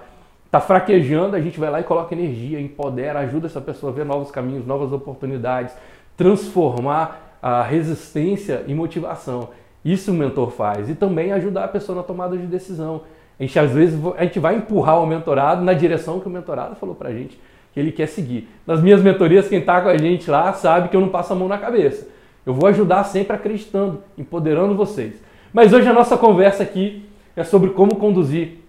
está 0.51 0.59
fraquejando, 0.59 1.37
a 1.37 1.39
gente 1.39 1.57
vai 1.57 1.71
lá 1.71 1.79
e 1.79 1.83
coloca 1.83 2.13
energia, 2.13 2.59
empodera, 2.59 3.19
ajuda 3.19 3.47
essa 3.47 3.61
pessoa 3.61 3.89
a 3.89 3.95
ver 3.95 4.03
novos 4.03 4.29
caminhos, 4.29 4.67
novas 4.67 4.91
oportunidades, 4.91 5.73
transformar 6.17 7.37
a 7.41 7.63
resistência 7.63 8.65
em 8.67 8.75
motivação. 8.75 9.47
Isso 9.83 10.11
o 10.11 10.13
mentor 10.13 10.51
faz. 10.51 10.89
E 10.89 10.93
também 10.93 11.31
ajudar 11.31 11.63
a 11.63 11.67
pessoa 11.69 11.95
na 11.95 12.03
tomada 12.03 12.35
de 12.35 12.45
decisão. 12.45 13.03
A 13.39 13.43
gente 13.43 13.57
às 13.57 13.71
vezes 13.71 13.97
a 14.17 14.23
gente 14.25 14.39
vai 14.39 14.57
empurrar 14.57 15.01
o 15.01 15.07
mentorado 15.07 15.63
na 15.63 15.71
direção 15.71 16.19
que 16.19 16.27
o 16.27 16.29
mentorado 16.29 16.75
falou 16.75 16.95
para 16.95 17.07
a 17.07 17.13
gente 17.13 17.39
que 17.73 17.79
ele 17.79 17.93
quer 17.93 18.07
seguir. 18.07 18.49
Nas 18.67 18.81
minhas 18.81 19.01
mentorias, 19.01 19.47
quem 19.47 19.59
está 19.59 19.79
com 19.79 19.87
a 19.87 19.97
gente 19.97 20.29
lá 20.29 20.51
sabe 20.51 20.89
que 20.89 20.97
eu 20.97 20.99
não 20.99 21.07
passo 21.07 21.31
a 21.31 21.35
mão 21.37 21.47
na 21.47 21.57
cabeça. 21.57 22.09
Eu 22.45 22.53
vou 22.53 22.67
ajudar 22.67 23.05
sempre 23.05 23.33
acreditando, 23.33 24.03
empoderando 24.17 24.75
vocês. 24.75 25.13
Mas 25.53 25.71
hoje 25.71 25.87
a 25.87 25.93
nossa 25.93 26.17
conversa 26.17 26.61
aqui 26.61 27.05
é 27.37 27.43
sobre 27.45 27.69
como 27.69 27.95
conduzir 27.95 28.60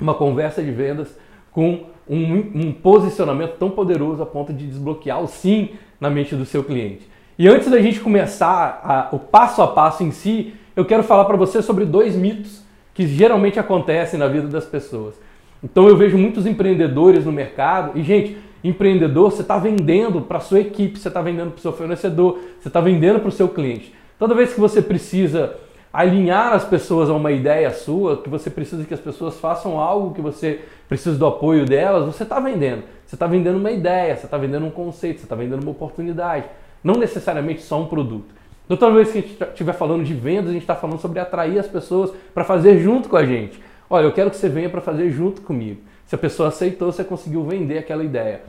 uma 0.00 0.14
conversa 0.14 0.62
de 0.62 0.70
vendas 0.70 1.16
com 1.52 1.86
um, 2.08 2.36
um 2.54 2.72
posicionamento 2.72 3.56
tão 3.58 3.70
poderoso 3.70 4.22
a 4.22 4.26
ponto 4.26 4.52
de 4.52 4.66
desbloquear 4.66 5.22
o 5.22 5.26
sim 5.26 5.70
na 6.00 6.08
mente 6.08 6.34
do 6.34 6.44
seu 6.44 6.64
cliente. 6.64 7.08
E 7.38 7.46
antes 7.46 7.70
da 7.70 7.80
gente 7.80 8.00
começar 8.00 8.80
a, 8.82 9.14
o 9.14 9.18
passo 9.18 9.62
a 9.62 9.68
passo 9.68 10.02
em 10.02 10.10
si, 10.10 10.54
eu 10.74 10.84
quero 10.84 11.02
falar 11.02 11.24
para 11.24 11.36
você 11.36 11.62
sobre 11.62 11.84
dois 11.84 12.16
mitos 12.16 12.62
que 12.94 13.06
geralmente 13.06 13.60
acontecem 13.60 14.18
na 14.18 14.26
vida 14.26 14.48
das 14.48 14.64
pessoas. 14.64 15.14
Então 15.62 15.88
eu 15.88 15.96
vejo 15.96 16.16
muitos 16.16 16.46
empreendedores 16.46 17.24
no 17.24 17.32
mercado 17.32 17.98
e, 17.98 18.02
gente, 18.02 18.36
empreendedor, 18.62 19.30
você 19.30 19.42
está 19.42 19.58
vendendo 19.58 20.20
para 20.20 20.40
sua 20.40 20.60
equipe, 20.60 20.98
você 20.98 21.08
está 21.08 21.22
vendendo 21.22 21.50
para 21.50 21.58
o 21.58 21.62
seu 21.62 21.72
fornecedor, 21.72 22.38
você 22.60 22.68
está 22.68 22.80
vendendo 22.80 23.20
para 23.20 23.28
o 23.28 23.32
seu 23.32 23.48
cliente. 23.48 23.94
Toda 24.18 24.34
vez 24.34 24.52
que 24.52 24.60
você 24.60 24.82
precisa 24.82 25.56
alinhar 25.92 26.52
as 26.52 26.64
pessoas 26.64 27.08
a 27.08 27.14
uma 27.14 27.32
ideia 27.32 27.70
sua, 27.70 28.22
que 28.22 28.28
você 28.28 28.50
precisa 28.50 28.84
que 28.84 28.94
as 28.94 29.00
pessoas 29.00 29.38
façam 29.40 29.80
algo 29.80 30.14
que 30.14 30.20
você 30.20 30.60
precisa 30.88 31.16
do 31.16 31.26
apoio 31.26 31.64
delas, 31.64 32.06
você 32.06 32.22
está 32.22 32.38
vendendo. 32.40 32.82
Você 33.06 33.14
está 33.14 33.26
vendendo 33.26 33.56
uma 33.58 33.70
ideia, 33.70 34.16
você 34.16 34.26
está 34.26 34.36
vendendo 34.36 34.66
um 34.66 34.70
conceito, 34.70 35.20
você 35.20 35.24
está 35.24 35.34
vendendo 35.34 35.62
uma 35.62 35.70
oportunidade. 35.70 36.44
Não 36.84 36.94
necessariamente 36.94 37.62
só 37.62 37.80
um 37.80 37.86
produto. 37.86 38.38
Então, 38.66 38.76
toda 38.76 38.96
vez 38.96 39.10
que 39.10 39.18
a 39.18 39.20
gente 39.22 39.42
estiver 39.42 39.72
falando 39.72 40.04
de 40.04 40.12
vendas, 40.12 40.50
a 40.50 40.52
gente 40.52 40.62
está 40.62 40.76
falando 40.76 41.00
sobre 41.00 41.18
atrair 41.18 41.58
as 41.58 41.66
pessoas 41.66 42.12
para 42.34 42.44
fazer 42.44 42.78
junto 42.80 43.08
com 43.08 43.16
a 43.16 43.24
gente. 43.24 43.58
Olha, 43.88 44.04
eu 44.04 44.12
quero 44.12 44.30
que 44.30 44.36
você 44.36 44.48
venha 44.48 44.68
para 44.68 44.82
fazer 44.82 45.10
junto 45.10 45.40
comigo. 45.40 45.80
Se 46.04 46.14
a 46.14 46.18
pessoa 46.18 46.50
aceitou, 46.50 46.92
você 46.92 47.02
conseguiu 47.02 47.44
vender 47.44 47.78
aquela 47.78 48.04
ideia. 48.04 48.42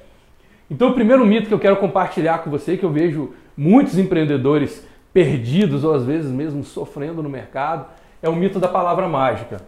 Então, 0.69 0.89
o 0.89 0.93
primeiro 0.93 1.25
mito 1.25 1.48
que 1.48 1.53
eu 1.53 1.60
quero 1.60 1.77
compartilhar 1.77 2.39
com 2.39 2.50
você, 2.50 2.75
que 2.75 2.84
eu 2.84 2.91
vejo 2.91 3.34
muitos 3.55 3.98
empreendedores 3.98 4.86
perdidos 5.13 5.84
ou 5.84 5.94
às 5.94 6.06
vezes 6.06 6.32
mesmo 6.32 6.63
sofrendo 6.63 7.24
no 7.24 7.30
mercado, 7.30 7.86
é 8.22 8.30
o 8.30 8.36
mito 8.36 8.60
da 8.60 8.68
palavra 8.68 9.08
mágica. 9.08 9.62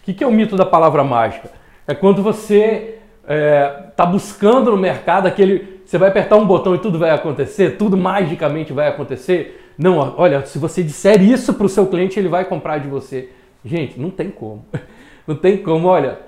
O 0.00 0.04
que, 0.04 0.12
que 0.12 0.22
é 0.22 0.26
o 0.26 0.32
mito 0.32 0.56
da 0.56 0.66
palavra 0.66 1.02
mágica? 1.02 1.50
É 1.86 1.94
quando 1.94 2.22
você 2.22 2.98
está 3.22 3.34
é, 3.34 3.68
tá 3.96 4.04
buscando 4.04 4.70
no 4.70 4.76
mercado 4.76 5.26
aquele. 5.26 5.82
Você 5.84 5.96
vai 5.96 6.10
apertar 6.10 6.36
um 6.36 6.46
botão 6.46 6.74
e 6.74 6.78
tudo 6.78 6.98
vai 6.98 7.10
acontecer, 7.10 7.76
tudo 7.76 7.96
magicamente 7.96 8.72
vai 8.72 8.88
acontecer. 8.88 9.72
Não, 9.78 10.14
olha, 10.16 10.44
se 10.46 10.58
você 10.58 10.82
disser 10.82 11.22
isso 11.22 11.54
para 11.54 11.66
o 11.66 11.68
seu 11.68 11.86
cliente, 11.86 12.18
ele 12.18 12.28
vai 12.28 12.44
comprar 12.44 12.78
de 12.78 12.88
você. 12.88 13.30
Gente, 13.64 13.98
não 13.98 14.10
tem 14.10 14.30
como. 14.30 14.64
Não 15.26 15.34
tem 15.34 15.56
como, 15.56 15.88
olha, 15.88 16.18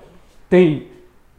tem 0.49 0.87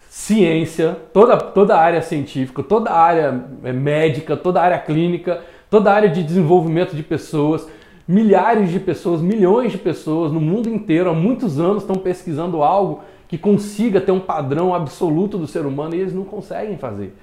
ciência, 0.08 0.96
toda, 1.12 1.36
toda 1.36 1.76
a 1.76 1.80
área 1.80 2.02
científica, 2.02 2.62
toda 2.62 2.90
a 2.90 2.98
área 2.98 3.44
é, 3.62 3.72
médica, 3.72 4.36
toda 4.36 4.60
a 4.60 4.64
área 4.64 4.78
clínica, 4.78 5.40
toda 5.70 5.90
a 5.90 5.94
área 5.94 6.08
de 6.08 6.22
desenvolvimento 6.22 6.96
de 6.96 7.02
pessoas, 7.02 7.68
milhares 8.06 8.70
de 8.70 8.80
pessoas, 8.80 9.20
milhões 9.20 9.72
de 9.72 9.78
pessoas 9.78 10.32
no 10.32 10.40
mundo 10.40 10.68
inteiro 10.68 11.10
há 11.10 11.14
muitos 11.14 11.60
anos 11.60 11.82
estão 11.82 11.96
pesquisando 11.96 12.62
algo 12.62 13.02
que 13.28 13.36
consiga 13.36 14.00
ter 14.00 14.10
um 14.10 14.20
padrão 14.20 14.74
absoluto 14.74 15.36
do 15.36 15.46
ser 15.46 15.66
humano 15.66 15.94
e 15.94 16.00
eles 16.00 16.14
não 16.14 16.24
conseguem 16.24 16.78
fazer. 16.78 17.14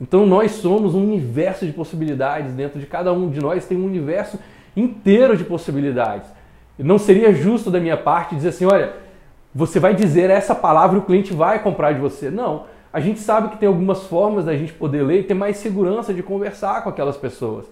Então 0.00 0.24
nós 0.24 0.52
somos 0.52 0.94
um 0.94 1.02
universo 1.02 1.66
de 1.66 1.72
possibilidades, 1.72 2.54
dentro 2.54 2.78
de 2.78 2.86
cada 2.86 3.12
um 3.12 3.28
de 3.28 3.40
nós 3.40 3.66
tem 3.66 3.76
um 3.76 3.84
universo 3.84 4.38
inteiro 4.76 5.36
de 5.36 5.44
possibilidades. 5.44 6.30
Não 6.78 6.98
seria 6.98 7.34
justo 7.34 7.70
da 7.70 7.80
minha 7.80 7.96
parte 7.96 8.34
dizer 8.34 8.50
assim, 8.50 8.64
olha, 8.64 8.94
você 9.54 9.80
vai 9.80 9.94
dizer 9.94 10.30
essa 10.30 10.54
palavra 10.54 10.96
e 10.96 11.00
o 11.00 11.04
cliente 11.04 11.32
vai 11.32 11.62
comprar 11.62 11.92
de 11.92 12.00
você. 12.00 12.30
Não. 12.30 12.66
A 12.92 13.00
gente 13.00 13.20
sabe 13.20 13.48
que 13.48 13.58
tem 13.58 13.68
algumas 13.68 14.04
formas 14.04 14.44
da 14.44 14.56
gente 14.56 14.72
poder 14.72 15.02
ler 15.02 15.20
e 15.20 15.24
ter 15.24 15.34
mais 15.34 15.56
segurança 15.58 16.12
de 16.12 16.22
conversar 16.22 16.82
com 16.82 16.88
aquelas 16.88 17.16
pessoas. 17.16 17.66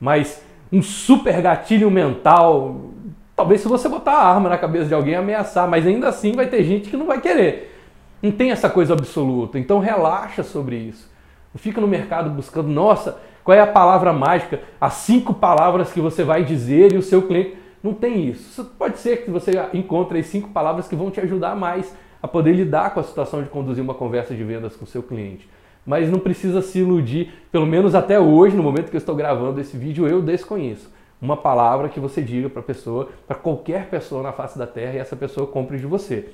Mas 0.00 0.42
um 0.72 0.80
super 0.82 1.40
gatilho 1.42 1.90
mental, 1.90 2.92
Talvez 3.40 3.62
se 3.62 3.68
você 3.68 3.88
botar 3.88 4.12
a 4.12 4.26
arma 4.34 4.50
na 4.50 4.58
cabeça 4.58 4.84
de 4.84 4.92
alguém 4.92 5.14
ameaçar, 5.14 5.66
mas 5.66 5.86
ainda 5.86 6.10
assim 6.10 6.32
vai 6.32 6.46
ter 6.46 6.62
gente 6.62 6.90
que 6.90 6.96
não 6.96 7.06
vai 7.06 7.22
querer. 7.22 7.74
Não 8.20 8.30
tem 8.30 8.50
essa 8.50 8.68
coisa 8.68 8.92
absoluta. 8.92 9.58
Então 9.58 9.78
relaxa 9.78 10.42
sobre 10.42 10.76
isso. 10.76 11.10
Não 11.54 11.58
fica 11.58 11.80
no 11.80 11.88
mercado 11.88 12.28
buscando, 12.28 12.68
nossa, 12.68 13.18
qual 13.42 13.56
é 13.56 13.60
a 13.62 13.66
palavra 13.66 14.12
mágica? 14.12 14.60
As 14.78 14.92
cinco 14.92 15.32
palavras 15.32 15.90
que 15.90 16.02
você 16.02 16.22
vai 16.22 16.44
dizer 16.44 16.92
e 16.92 16.98
o 16.98 17.02
seu 17.02 17.22
cliente. 17.22 17.56
Não 17.82 17.94
tem 17.94 18.28
isso. 18.28 18.64
Pode 18.78 18.98
ser 18.98 19.24
que 19.24 19.30
você 19.30 19.52
encontre 19.72 20.18
as 20.18 20.26
cinco 20.26 20.50
palavras 20.50 20.86
que 20.86 20.96
vão 20.96 21.10
te 21.10 21.20
ajudar 21.20 21.56
mais 21.56 21.94
a 22.22 22.28
poder 22.28 22.52
lidar 22.52 22.92
com 22.92 23.00
a 23.00 23.02
situação 23.02 23.42
de 23.42 23.48
conduzir 23.48 23.82
uma 23.82 23.94
conversa 23.94 24.34
de 24.34 24.44
vendas 24.44 24.76
com 24.76 24.84
o 24.84 24.88
seu 24.88 25.02
cliente. 25.02 25.48
Mas 25.86 26.10
não 26.10 26.18
precisa 26.18 26.60
se 26.60 26.80
iludir, 26.80 27.32
pelo 27.50 27.66
menos 27.66 27.94
até 27.94 28.20
hoje, 28.20 28.54
no 28.54 28.62
momento 28.62 28.90
que 28.90 28.96
eu 28.96 29.00
estou 29.00 29.14
gravando 29.14 29.60
esse 29.60 29.76
vídeo, 29.76 30.06
eu 30.06 30.20
desconheço 30.20 30.90
uma 31.20 31.36
palavra 31.36 31.88
que 31.88 32.00
você 32.00 32.22
diga 32.22 32.48
para 32.48 32.60
a 32.60 32.64
pessoa, 32.64 33.08
para 33.26 33.36
qualquer 33.36 33.88
pessoa 33.88 34.22
na 34.22 34.32
face 34.32 34.58
da 34.58 34.66
terra 34.66 34.94
e 34.94 34.98
essa 34.98 35.16
pessoa 35.16 35.46
compre 35.46 35.78
de 35.78 35.86
você. 35.86 36.30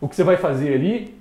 O 0.00 0.08
que 0.08 0.16
você 0.16 0.24
vai 0.24 0.36
fazer 0.36 0.74
ali, 0.74 1.14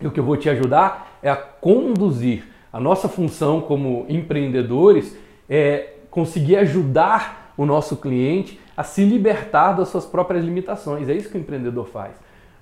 e 0.00 0.06
o 0.06 0.10
que 0.10 0.18
eu 0.18 0.24
vou 0.24 0.36
te 0.36 0.48
ajudar, 0.48 1.18
é 1.22 1.30
a 1.30 1.36
conduzir. 1.36 2.44
A 2.72 2.80
nossa 2.80 3.08
função 3.08 3.60
como 3.60 4.04
empreendedores 4.08 5.16
é 5.48 5.94
conseguir 6.10 6.56
ajudar 6.56 7.52
o 7.56 7.64
nosso 7.64 7.96
cliente 7.96 8.58
a 8.80 8.82
se 8.82 9.04
libertar 9.04 9.72
das 9.74 9.88
suas 9.88 10.06
próprias 10.06 10.42
limitações. 10.42 11.06
É 11.06 11.12
isso 11.12 11.28
que 11.28 11.36
o 11.36 11.40
empreendedor 11.40 11.86
faz. 11.86 12.12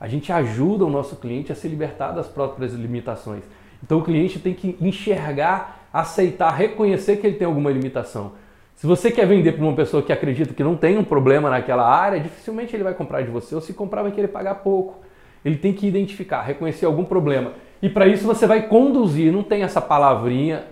A 0.01 0.09
gente 0.09 0.33
ajuda 0.33 0.85
o 0.85 0.91
nosso 0.91 1.15
cliente 1.15 1.53
a 1.53 1.55
se 1.55 1.69
libertar 1.69 2.11
das 2.11 2.27
próprias 2.27 2.73
limitações. 2.73 3.45
Então 3.81 3.99
o 3.99 4.03
cliente 4.03 4.41
tem 4.41 4.53
que 4.53 4.77
enxergar, 4.81 5.87
aceitar, 5.93 6.51
reconhecer 6.51 7.19
que 7.19 7.27
ele 7.29 7.37
tem 7.37 7.47
alguma 7.47 7.71
limitação. 7.71 8.33
Se 8.75 8.85
você 8.85 9.13
quer 9.13 9.29
vender 9.29 9.53
para 9.53 9.63
uma 9.63 9.77
pessoa 9.77 10.03
que 10.03 10.13
acredita 10.13 10.53
que 10.53 10.65
não 10.65 10.77
tem 10.77 10.99
um 10.99 11.05
problema 11.05 11.51
naquela 11.51 11.89
área, 11.89 12.19
dificilmente 12.19 12.75
ele 12.75 12.83
vai 12.83 12.95
comprar 12.95 13.23
de 13.23 13.31
você, 13.31 13.55
ou 13.55 13.61
se 13.61 13.73
comprar 13.73 14.03
vai 14.03 14.11
querer 14.11 14.27
pagar 14.27 14.57
pouco. 14.57 14.97
Ele 15.45 15.57
tem 15.57 15.73
que 15.73 15.87
identificar, 15.87 16.43
reconhecer 16.43 16.85
algum 16.85 17.05
problema. 17.05 17.53
E 17.81 17.89
para 17.89 18.09
isso 18.09 18.27
você 18.27 18.45
vai 18.45 18.67
conduzir, 18.67 19.33
não 19.33 19.45
tem 19.45 19.63
essa 19.63 19.81
palavrinha, 19.81 20.65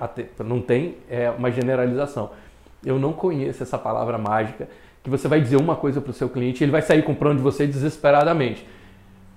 não 0.45 0.61
tem, 0.61 0.97
é 1.09 1.31
uma 1.31 1.53
generalização. 1.53 2.31
Eu 2.85 2.99
não 2.99 3.13
conheço 3.13 3.63
essa 3.63 3.79
palavra 3.79 4.19
mágica 4.19 4.69
que 5.07 5.11
você 5.11 5.29
vai 5.29 5.41
dizer 5.41 5.57
uma 5.57 5.77
coisa 5.77 6.01
para 6.01 6.11
o 6.11 6.13
seu 6.13 6.29
cliente 6.29 6.61
e 6.61 6.65
ele 6.65 6.73
vai 6.73 6.83
sair 6.83 7.01
comprando 7.01 7.37
de 7.37 7.43
você 7.45 7.65
desesperadamente. 7.65 8.67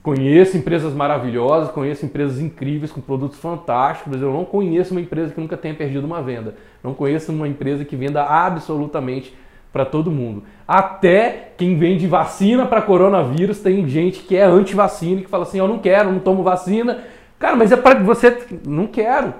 Conheço 0.02 0.58
empresas 0.58 0.96
maravilhosas, 0.96 1.70
conheço 1.70 2.08
empresas 2.08 2.40
incríveis 2.40 2.92
com 2.92 3.00
produtos 3.00 3.38
fantásticos, 3.38 4.20
eu 4.20 4.34
não 4.34 4.44
conheço 4.44 4.96
uma 4.96 5.02
empresa 5.02 5.32
que 5.32 5.40
nunca 5.40 5.56
tenha 5.56 5.76
perdido 5.76 6.08
uma 6.08 6.24
venda. 6.24 6.56
Não 6.84 6.96
conheço 6.96 7.32
uma 7.32 7.48
empresa 7.48 7.86
que 7.86 7.96
venda 7.96 8.24
absolutamente 8.24 9.32
para 9.72 9.86
todo 9.86 10.10
mundo. 10.10 10.42
Até 10.68 11.52
quem 11.56 11.78
vende 11.78 12.08
vacina 12.08 12.66
para 12.66 12.82
coronavírus, 12.82 13.60
tem 13.60 13.88
gente 13.88 14.24
que 14.24 14.36
é 14.36 14.44
anti-vacina 14.44 15.22
e 15.22 15.24
que 15.24 15.30
fala 15.30 15.44
assim: 15.44 15.60
Eu 15.60 15.68
não 15.68 15.78
quero, 15.78 16.12
não 16.12 16.18
tomo 16.20 16.42
vacina. 16.42 17.04
Cara, 17.38 17.56
mas 17.56 17.72
é 17.72 17.78
para 17.78 18.00
você. 18.00 18.36
Não 18.66 18.88
quero. 18.88 19.36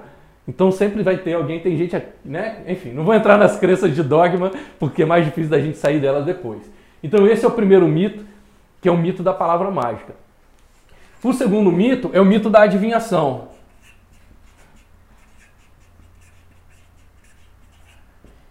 Então 0.48 0.72
sempre 0.72 1.02
vai 1.02 1.18
ter 1.18 1.34
alguém, 1.34 1.60
tem 1.60 1.76
gente, 1.76 1.96
né? 2.24 2.62
Enfim, 2.66 2.92
não 2.92 3.04
vou 3.04 3.14
entrar 3.14 3.36
nas 3.36 3.58
crenças 3.58 3.94
de 3.94 4.02
dogma, 4.02 4.50
porque 4.78 5.02
é 5.02 5.06
mais 5.06 5.24
difícil 5.24 5.50
da 5.50 5.60
gente 5.60 5.76
sair 5.76 6.00
delas 6.00 6.24
depois. 6.24 6.70
Então 7.02 7.26
esse 7.26 7.44
é 7.44 7.48
o 7.48 7.52
primeiro 7.52 7.86
mito, 7.86 8.24
que 8.80 8.88
é 8.88 8.92
o 8.92 8.96
mito 8.96 9.22
da 9.22 9.32
palavra 9.32 9.70
mágica. 9.70 10.14
O 11.22 11.32
segundo 11.32 11.70
mito 11.70 12.10
é 12.12 12.20
o 12.20 12.24
mito 12.24 12.48
da 12.48 12.62
adivinhação. 12.62 13.48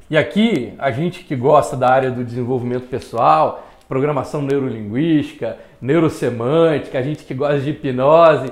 E 0.10 0.18
aqui, 0.18 0.74
a 0.80 0.90
gente 0.90 1.24
que 1.24 1.36
gosta 1.36 1.78
da 1.78 1.88
área 1.88 2.10
do 2.10 2.24
desenvolvimento 2.24 2.88
pessoal, 2.88 3.68
programação 3.88 4.42
neurolinguística, 4.42 5.58
neurosemântica, 5.82 6.98
a 6.98 7.02
gente 7.02 7.24
que 7.24 7.34
gosta 7.34 7.60
de 7.60 7.72
hipnose, 7.72 8.52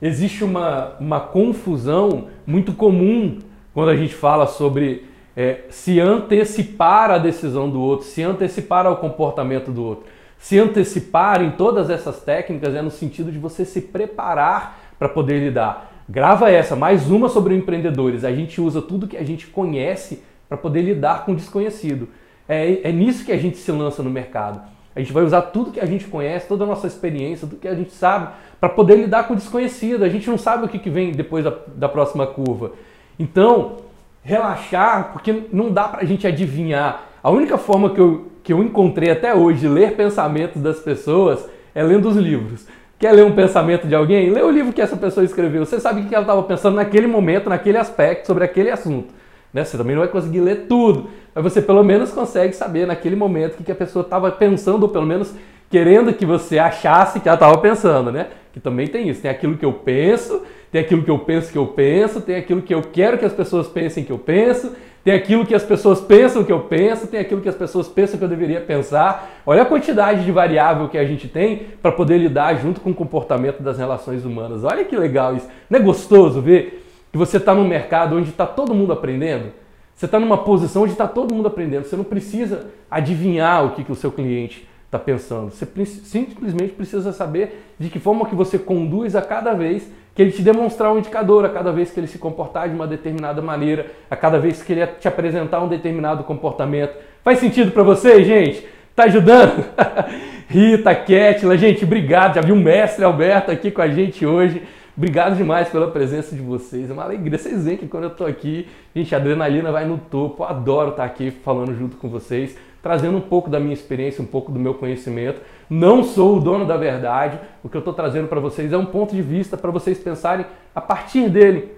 existe 0.00 0.44
uma, 0.44 0.96
uma 1.00 1.20
confusão 1.20 2.28
muito 2.48 2.72
comum 2.72 3.40
quando 3.74 3.90
a 3.90 3.96
gente 3.96 4.14
fala 4.14 4.46
sobre 4.46 5.04
é, 5.36 5.66
se 5.68 6.00
antecipar 6.00 7.10
a 7.10 7.18
decisão 7.18 7.68
do 7.68 7.78
outro, 7.78 8.06
se 8.06 8.22
antecipar 8.22 8.86
ao 8.86 8.96
comportamento 8.96 9.70
do 9.70 9.84
outro. 9.84 10.06
Se 10.38 10.58
antecipar 10.58 11.42
em 11.42 11.50
todas 11.50 11.90
essas 11.90 12.22
técnicas 12.22 12.74
é 12.74 12.80
no 12.80 12.90
sentido 12.90 13.30
de 13.30 13.38
você 13.38 13.66
se 13.66 13.82
preparar 13.82 14.80
para 14.98 15.10
poder 15.10 15.40
lidar. 15.40 15.92
Grava 16.08 16.50
essa, 16.50 16.74
mais 16.74 17.10
uma 17.10 17.28
sobre 17.28 17.54
empreendedores. 17.54 18.24
A 18.24 18.32
gente 18.32 18.62
usa 18.62 18.80
tudo 18.80 19.06
que 19.06 19.18
a 19.18 19.24
gente 19.24 19.46
conhece 19.48 20.22
para 20.48 20.56
poder 20.56 20.80
lidar 20.80 21.26
com 21.26 21.32
o 21.32 21.36
desconhecido. 21.36 22.08
É, 22.48 22.88
é 22.88 22.90
nisso 22.90 23.26
que 23.26 23.32
a 23.32 23.36
gente 23.36 23.58
se 23.58 23.70
lança 23.70 24.02
no 24.02 24.08
mercado. 24.08 24.62
A 24.94 25.00
gente 25.00 25.12
vai 25.12 25.22
usar 25.22 25.42
tudo 25.42 25.70
que 25.70 25.80
a 25.80 25.86
gente 25.86 26.06
conhece, 26.06 26.48
toda 26.48 26.64
a 26.64 26.66
nossa 26.66 26.86
experiência, 26.86 27.46
tudo 27.46 27.60
que 27.60 27.68
a 27.68 27.74
gente 27.74 27.92
sabe, 27.92 28.32
para 28.60 28.68
poder 28.68 28.96
lidar 28.96 29.28
com 29.28 29.34
o 29.34 29.36
desconhecido. 29.36 30.04
A 30.04 30.08
gente 30.08 30.28
não 30.28 30.38
sabe 30.38 30.64
o 30.64 30.68
que, 30.68 30.78
que 30.78 30.90
vem 30.90 31.12
depois 31.12 31.44
da, 31.44 31.54
da 31.74 31.88
próxima 31.88 32.26
curva. 32.26 32.72
Então, 33.18 33.76
relaxar, 34.22 35.12
porque 35.12 35.44
não 35.52 35.70
dá 35.70 35.84
para 35.84 36.02
a 36.02 36.04
gente 36.04 36.26
adivinhar. 36.26 37.04
A 37.22 37.30
única 37.30 37.56
forma 37.56 37.90
que 37.90 38.00
eu, 38.00 38.28
que 38.42 38.52
eu 38.52 38.62
encontrei 38.62 39.10
até 39.10 39.34
hoje 39.34 39.60
de 39.60 39.68
ler 39.68 39.94
pensamentos 39.94 40.60
das 40.60 40.80
pessoas 40.80 41.48
é 41.74 41.82
lendo 41.82 42.08
os 42.08 42.16
livros. 42.16 42.66
Quer 42.98 43.12
ler 43.12 43.24
um 43.24 43.32
pensamento 43.32 43.86
de 43.86 43.94
alguém? 43.94 44.30
Lê 44.30 44.42
o 44.42 44.50
livro 44.50 44.72
que 44.72 44.82
essa 44.82 44.96
pessoa 44.96 45.24
escreveu. 45.24 45.64
Você 45.64 45.78
sabe 45.78 46.00
o 46.00 46.06
que 46.06 46.14
ela 46.14 46.24
estava 46.24 46.42
pensando 46.42 46.74
naquele 46.74 47.06
momento, 47.06 47.48
naquele 47.48 47.78
aspecto, 47.78 48.26
sobre 48.26 48.44
aquele 48.44 48.70
assunto. 48.70 49.14
Né? 49.52 49.64
Você 49.64 49.76
também 49.76 49.94
não 49.94 50.02
vai 50.02 50.10
conseguir 50.10 50.40
ler 50.40 50.66
tudo, 50.68 51.08
mas 51.34 51.44
você 51.44 51.62
pelo 51.62 51.82
menos 51.82 52.10
consegue 52.10 52.54
saber 52.54 52.86
naquele 52.86 53.16
momento 53.16 53.60
o 53.60 53.64
que 53.64 53.72
a 53.72 53.74
pessoa 53.74 54.02
estava 54.02 54.30
pensando, 54.30 54.82
ou 54.82 54.88
pelo 54.88 55.06
menos 55.06 55.34
querendo 55.70 56.12
que 56.12 56.26
você 56.26 56.58
achasse 56.58 57.20
que 57.20 57.28
ela 57.28 57.36
estava 57.36 57.58
pensando, 57.58 58.10
né? 58.10 58.28
Que 58.52 58.60
também 58.60 58.86
tem 58.86 59.08
isso. 59.08 59.22
Tem 59.22 59.30
aquilo 59.30 59.56
que 59.56 59.64
eu 59.64 59.72
penso, 59.72 60.42
tem 60.70 60.80
aquilo 60.80 61.02
que 61.02 61.10
eu 61.10 61.18
penso 61.18 61.52
que 61.52 61.58
eu 61.58 61.66
penso, 61.66 62.20
tem 62.20 62.36
aquilo 62.36 62.62
que 62.62 62.74
eu 62.74 62.82
quero 62.82 63.18
que 63.18 63.24
as 63.24 63.32
pessoas 63.32 63.68
pensem 63.68 64.04
que 64.04 64.12
eu 64.12 64.18
penso, 64.18 64.72
tem 65.04 65.14
aquilo 65.14 65.46
que 65.46 65.54
as 65.54 65.62
pessoas 65.62 66.00
pensam 66.00 66.44
que 66.44 66.52
eu 66.52 66.60
penso, 66.60 67.06
tem 67.06 67.20
aquilo 67.20 67.40
que 67.40 67.48
as 67.48 67.54
pessoas 67.54 67.88
pensam 67.88 68.18
que 68.18 68.24
eu 68.24 68.28
deveria 68.28 68.60
pensar. 68.60 69.40
Olha 69.46 69.62
a 69.62 69.66
quantidade 69.66 70.24
de 70.24 70.32
variável 70.32 70.88
que 70.88 70.98
a 70.98 71.04
gente 71.04 71.28
tem 71.28 71.66
para 71.80 71.92
poder 71.92 72.18
lidar 72.18 72.54
junto 72.60 72.80
com 72.80 72.90
o 72.90 72.94
comportamento 72.94 73.62
das 73.62 73.78
relações 73.78 74.24
humanas. 74.24 74.64
Olha 74.64 74.84
que 74.84 74.96
legal 74.96 75.34
isso. 75.36 75.48
Não 75.70 75.78
é 75.78 75.82
gostoso 75.82 76.40
ver 76.40 76.84
que 77.12 77.18
você 77.18 77.38
está 77.38 77.54
num 77.54 77.66
mercado 77.66 78.16
onde 78.16 78.30
está 78.30 78.46
todo 78.46 78.74
mundo 78.74 78.92
aprendendo? 78.92 79.52
Você 79.94 80.06
está 80.06 80.20
numa 80.20 80.38
posição 80.38 80.82
onde 80.82 80.92
está 80.92 81.08
todo 81.08 81.34
mundo 81.34 81.48
aprendendo. 81.48 81.84
Você 81.84 81.96
não 81.96 82.04
precisa 82.04 82.70
adivinhar 82.90 83.64
o 83.64 83.70
que, 83.70 83.82
que 83.82 83.90
o 83.90 83.96
seu 83.96 84.12
cliente 84.12 84.68
está 84.86 84.98
pensando. 84.98 85.50
Você 85.50 85.66
simplesmente 86.04 86.72
precisa 86.72 87.12
saber 87.12 87.74
de 87.78 87.90
que 87.90 87.98
forma 87.98 88.26
que 88.26 88.34
você 88.34 88.58
conduz 88.58 89.16
a 89.16 89.22
cada 89.22 89.52
vez 89.54 89.90
que 90.14 90.22
ele 90.22 90.32
te 90.32 90.42
demonstrar 90.42 90.92
um 90.92 90.98
indicador, 90.98 91.44
a 91.44 91.48
cada 91.48 91.70
vez 91.70 91.90
que 91.90 92.00
ele 92.00 92.06
se 92.06 92.18
comportar 92.18 92.68
de 92.68 92.74
uma 92.74 92.86
determinada 92.86 93.40
maneira, 93.40 93.86
a 94.10 94.16
cada 94.16 94.38
vez 94.38 94.62
que 94.62 94.72
ele 94.72 94.86
te 94.86 95.06
apresentar 95.06 95.60
um 95.62 95.68
determinado 95.68 96.24
comportamento. 96.24 96.92
Faz 97.22 97.38
sentido 97.38 97.70
para 97.70 97.82
você, 97.82 98.24
gente? 98.24 98.66
Tá 98.96 99.04
ajudando? 99.04 99.64
Rita, 100.48 100.94
Kétila, 100.94 101.56
gente, 101.58 101.84
obrigado. 101.84 102.36
Já 102.36 102.40
vi 102.40 102.52
o 102.52 102.56
mestre 102.56 103.04
Alberto 103.04 103.50
aqui 103.50 103.70
com 103.70 103.82
a 103.82 103.88
gente 103.88 104.24
hoje. 104.24 104.62
Obrigado 104.98 105.36
demais 105.36 105.68
pela 105.68 105.88
presença 105.92 106.34
de 106.34 106.42
vocês. 106.42 106.90
É 106.90 106.92
uma 106.92 107.04
alegria. 107.04 107.38
Vocês 107.38 107.64
veem 107.64 107.76
que 107.76 107.86
quando 107.86 108.02
eu 108.02 108.10
tô 108.10 108.26
aqui, 108.26 108.66
gente, 108.92 109.14
a 109.14 109.18
adrenalina 109.18 109.70
vai 109.70 109.84
no 109.84 109.96
topo. 109.96 110.42
Eu 110.42 110.48
adoro 110.48 110.90
estar 110.90 111.04
aqui 111.04 111.30
falando 111.30 111.72
junto 111.72 111.96
com 111.96 112.08
vocês, 112.08 112.58
trazendo 112.82 113.16
um 113.16 113.20
pouco 113.20 113.48
da 113.48 113.60
minha 113.60 113.72
experiência, 113.72 114.20
um 114.20 114.26
pouco 114.26 114.50
do 114.50 114.58
meu 114.58 114.74
conhecimento. 114.74 115.40
Não 115.70 116.02
sou 116.02 116.38
o 116.38 116.40
dono 116.40 116.66
da 116.66 116.76
verdade. 116.76 117.38
O 117.62 117.68
que 117.68 117.76
eu 117.76 117.78
estou 117.78 117.94
trazendo 117.94 118.26
para 118.26 118.40
vocês 118.40 118.72
é 118.72 118.76
um 118.76 118.86
ponto 118.86 119.14
de 119.14 119.22
vista 119.22 119.56
para 119.56 119.70
vocês 119.70 119.98
pensarem 119.98 120.44
a 120.74 120.80
partir 120.80 121.30
dele. 121.30 121.76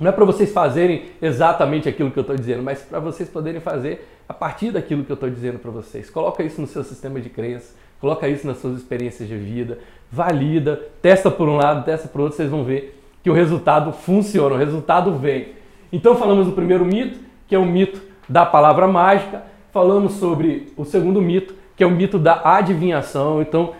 Não 0.00 0.08
é 0.08 0.12
para 0.12 0.24
vocês 0.24 0.52
fazerem 0.52 1.04
exatamente 1.22 1.88
aquilo 1.88 2.10
que 2.10 2.18
eu 2.18 2.22
estou 2.22 2.34
dizendo, 2.34 2.64
mas 2.64 2.82
para 2.82 2.98
vocês 2.98 3.28
poderem 3.28 3.60
fazer 3.60 4.08
a 4.28 4.34
partir 4.34 4.72
daquilo 4.72 5.04
que 5.04 5.12
eu 5.12 5.14
estou 5.14 5.30
dizendo 5.30 5.60
para 5.60 5.70
vocês. 5.70 6.10
Coloca 6.10 6.42
isso 6.42 6.60
no 6.60 6.66
seu 6.66 6.82
sistema 6.82 7.20
de 7.20 7.28
crença, 7.28 7.76
coloca 8.00 8.26
isso 8.26 8.44
nas 8.44 8.58
suas 8.58 8.78
experiências 8.78 9.28
de 9.28 9.36
vida, 9.36 9.78
valida, 10.10 10.80
testa 11.00 11.30
por 11.30 11.48
um 11.48 11.56
lado, 11.56 11.84
testa 11.84 12.08
por 12.08 12.20
outro, 12.20 12.36
vocês 12.36 12.50
vão 12.50 12.64
ver 12.64 13.00
que 13.22 13.30
o 13.30 13.34
resultado 13.34 13.92
funciona, 13.92 14.54
o 14.54 14.58
resultado 14.58 15.16
vem. 15.16 15.48
Então 15.92 16.16
falamos 16.16 16.46
do 16.46 16.52
primeiro 16.52 16.84
mito, 16.84 17.18
que 17.46 17.54
é 17.54 17.58
o 17.58 17.64
mito 17.64 18.00
da 18.28 18.46
palavra 18.46 18.86
mágica, 18.86 19.42
falamos 19.72 20.14
sobre 20.14 20.72
o 20.76 20.84
segundo 20.84 21.20
mito, 21.20 21.54
que 21.76 21.84
é 21.84 21.86
o 21.86 21.90
mito 21.90 22.18
da 22.18 22.40
adivinhação. 22.44 23.40
Então, 23.42 23.74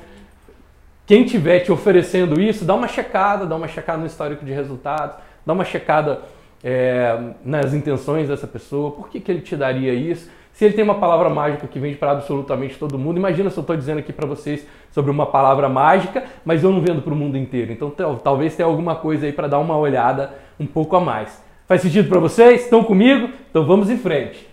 quem 1.07 1.25
estiver 1.25 1.61
te 1.61 1.73
oferecendo 1.73 2.41
isso, 2.41 2.65
dá 2.65 2.75
uma 2.75 2.89
checada, 2.89 3.47
dá 3.47 3.57
uma 3.57 3.69
checada 3.69 3.99
no 3.99 4.07
histórico 4.07 4.45
de 4.45 4.53
resultados, 4.53 5.17
dá 5.45 5.53
uma 5.53 5.65
checada 5.65 6.21
é, 6.63 7.19
nas 7.45 7.73
intenções 7.73 8.29
dessa 8.29 8.47
pessoa, 8.47 8.91
por 8.91 9.09
que, 9.09 9.21
que 9.21 9.31
ele 9.31 9.41
te 9.41 9.57
daria 9.57 9.93
isso? 9.93 10.31
Se 10.61 10.67
ele 10.67 10.75
tem 10.75 10.85
uma 10.85 10.97
palavra 10.97 11.31
mágica 11.31 11.67
que 11.67 11.79
vende 11.79 11.97
para 11.97 12.11
absolutamente 12.11 12.79
todo 12.79 12.99
mundo, 12.99 13.17
imagina 13.17 13.49
se 13.49 13.57
eu 13.57 13.63
estou 13.63 13.75
dizendo 13.75 14.01
aqui 14.01 14.13
para 14.13 14.27
vocês 14.27 14.67
sobre 14.91 15.11
uma 15.11 15.25
palavra 15.25 15.71
mágica, 15.71 16.25
mas 16.45 16.63
eu 16.63 16.71
não 16.71 16.83
vendo 16.83 17.01
para 17.01 17.15
o 17.15 17.17
mundo 17.17 17.39
inteiro. 17.39 17.73
Então 17.73 17.91
talvez 18.23 18.55
tenha 18.55 18.67
alguma 18.67 18.95
coisa 18.95 19.25
aí 19.25 19.33
para 19.33 19.49
dar 19.49 19.59
uma 19.59 19.79
olhada 19.79 20.35
um 20.61 20.67
pouco 20.67 20.95
a 20.97 21.01
mais. 21.01 21.43
Faz 21.67 21.81
sentido 21.81 22.11
para 22.11 22.21
vocês? 22.21 22.65
Estão 22.65 22.85
comigo? 22.85 23.31
Então 23.49 23.65
vamos 23.65 23.89
em 23.89 23.97
frente. 23.97 24.47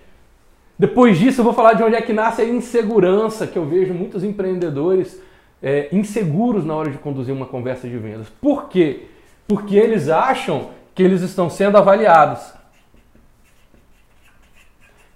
Depois 0.80 1.20
disso, 1.20 1.42
eu 1.42 1.44
vou 1.44 1.52
falar 1.52 1.74
de 1.74 1.84
onde 1.84 1.98
é 1.98 2.02
que 2.02 2.14
nasce 2.14 2.42
a 2.42 2.46
insegurança, 2.46 3.46
que 3.46 3.60
eu 3.60 3.66
vejo 3.66 3.94
muitos 3.94 4.24
empreendedores 4.24 5.22
é, 5.62 5.90
inseguros 5.92 6.64
na 6.64 6.74
hora 6.74 6.90
de 6.90 6.98
conduzir 7.00 7.36
uma 7.36 7.48
conversa 7.48 7.86
de 7.86 7.98
vendas. 7.98 8.30
Por 8.42 8.70
quê? 8.70 9.08
Porque 9.46 9.76
eles 9.76 10.08
acham 10.08 10.70
que 10.96 11.04
eles 11.04 11.22
estão 11.22 11.50
sendo 11.50 11.78
avaliados 11.78 12.54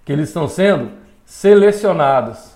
que 0.04 0.12
eles 0.12 0.28
estão 0.28 0.48
sendo 0.48 0.90
selecionados. 1.24 2.52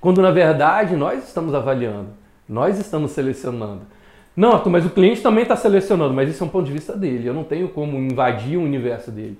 Quando 0.00 0.20
na 0.20 0.30
verdade 0.30 0.96
nós 0.96 1.26
estamos 1.26 1.54
avaliando, 1.54 2.10
nós 2.48 2.78
estamos 2.78 3.12
selecionando. 3.12 3.82
Não, 4.36 4.62
mas 4.66 4.84
o 4.84 4.90
cliente 4.90 5.22
também 5.22 5.42
está 5.42 5.54
selecionando, 5.54 6.12
mas 6.12 6.28
isso 6.28 6.42
é 6.42 6.46
um 6.46 6.50
ponto 6.50 6.66
de 6.66 6.72
vista 6.72 6.96
dele. 6.96 7.28
Eu 7.28 7.34
não 7.34 7.44
tenho 7.44 7.68
como 7.68 7.96
invadir 7.96 8.58
o 8.58 8.62
universo 8.62 9.10
dele. 9.10 9.38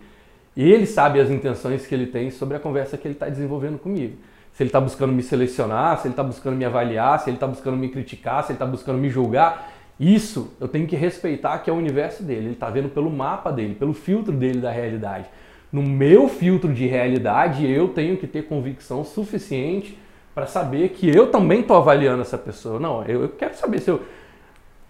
Ele 0.57 0.87
sabe 0.87 1.21
as 1.21 1.31
intenções 1.31 1.85
que 1.85 1.95
ele 1.95 2.07
tem 2.07 2.31
sobre 2.31 2.57
a 2.57 2.61
conversa 2.61 2.97
que 2.97 3.07
ele 3.09 3.15
está 3.15 3.29
desenvolvendo 3.29 3.79
comigo. 3.79 4.17
Se 4.53 4.63
ele 4.63 4.69
está 4.69 4.81
buscando 4.81 5.13
me 5.13 5.23
selecionar, 5.23 5.99
se 5.99 6.07
ele 6.07 6.13
está 6.13 6.23
buscando 6.23 6.57
me 6.57 6.65
avaliar, 6.65 7.19
se 7.19 7.29
ele 7.29 7.37
está 7.37 7.47
buscando 7.47 7.77
me 7.77 7.89
criticar, 7.89 8.45
se 8.45 8.53
ele 8.53 8.55
está 8.55 8.65
buscando 8.65 8.99
me 8.99 9.11
julgar, 9.11 9.74
isso 9.99 10.53
eu 10.61 10.67
tenho 10.67 10.87
que 10.87 10.97
respeitar 10.97 11.59
que 11.59 11.71
é 11.71 11.73
o 11.73 11.77
universo 11.77 12.23
dele. 12.23 12.47
Ele 12.47 12.53
está 12.53 12.69
vendo 12.69 12.89
pelo 12.89 13.11
mapa 13.11 13.51
dele, 13.51 13.75
pelo 13.75 13.95
filtro 13.95 14.33
dele 14.33 14.61
da 14.61 14.71
realidade. 14.71 15.27
No 15.73 15.83
meu 15.83 16.29
filtro 16.29 16.73
de 16.73 16.87
realidade, 16.87 17.69
eu 17.69 17.89
tenho 17.89 18.17
que 18.17 18.27
ter 18.27 18.43
convicção 18.43 19.05
suficiente 19.05 19.99
para 20.35 20.47
saber 20.47 20.91
que 20.91 21.09
eu 21.09 21.31
também 21.31 21.61
estou 21.61 21.77
avaliando 21.77 22.23
essa 22.23 22.39
pessoa. 22.39 22.81
Não, 22.81 23.05
eu, 23.05 23.23
eu 23.23 23.29
quero 23.29 23.55
saber 23.55 23.81
se 23.81 23.91
eu. 23.91 24.03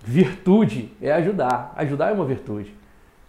Virtude 0.06 0.90
é 1.00 1.12
ajudar. 1.12 1.72
Ajudar 1.76 2.10
é 2.10 2.12
uma 2.12 2.24
virtude. 2.24 2.74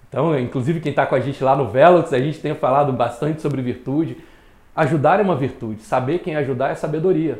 Então, 0.09 0.37
inclusive, 0.37 0.79
quem 0.79 0.89
está 0.91 1.05
com 1.05 1.15
a 1.15 1.19
gente 1.19 1.43
lá 1.43 1.55
no 1.55 1.69
Velox, 1.69 2.11
a 2.13 2.19
gente 2.19 2.39
tem 2.39 2.53
falado 2.53 2.91
bastante 2.93 3.41
sobre 3.41 3.61
virtude. 3.61 4.17
Ajudar 4.75 5.19
é 5.19 5.23
uma 5.23 5.35
virtude. 5.35 5.81
Saber 5.81 6.19
quem 6.19 6.35
ajudar 6.35 6.71
é 6.71 6.75
sabedoria. 6.75 7.39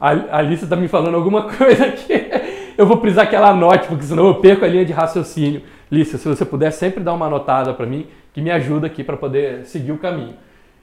A 0.00 0.38
Alice 0.38 0.62
está 0.62 0.76
me 0.76 0.86
falando 0.86 1.16
alguma 1.16 1.42
coisa 1.50 1.86
aqui. 1.86 2.12
Eu 2.76 2.86
vou 2.86 2.98
precisar 2.98 3.26
que 3.26 3.34
ela 3.34 3.48
anote, 3.50 3.88
porque 3.88 4.04
senão 4.04 4.28
eu 4.28 4.36
perco 4.36 4.64
a 4.64 4.68
linha 4.68 4.84
de 4.84 4.92
raciocínio. 4.92 5.62
Alice, 5.90 6.16
se 6.16 6.28
você 6.28 6.44
puder 6.44 6.70
sempre 6.70 7.02
dar 7.02 7.12
uma 7.14 7.26
anotada 7.26 7.74
para 7.74 7.84
mim, 7.84 8.06
que 8.32 8.40
me 8.40 8.50
ajuda 8.50 8.86
aqui 8.86 9.02
para 9.02 9.16
poder 9.16 9.64
seguir 9.66 9.90
o 9.90 9.98
caminho. 9.98 10.34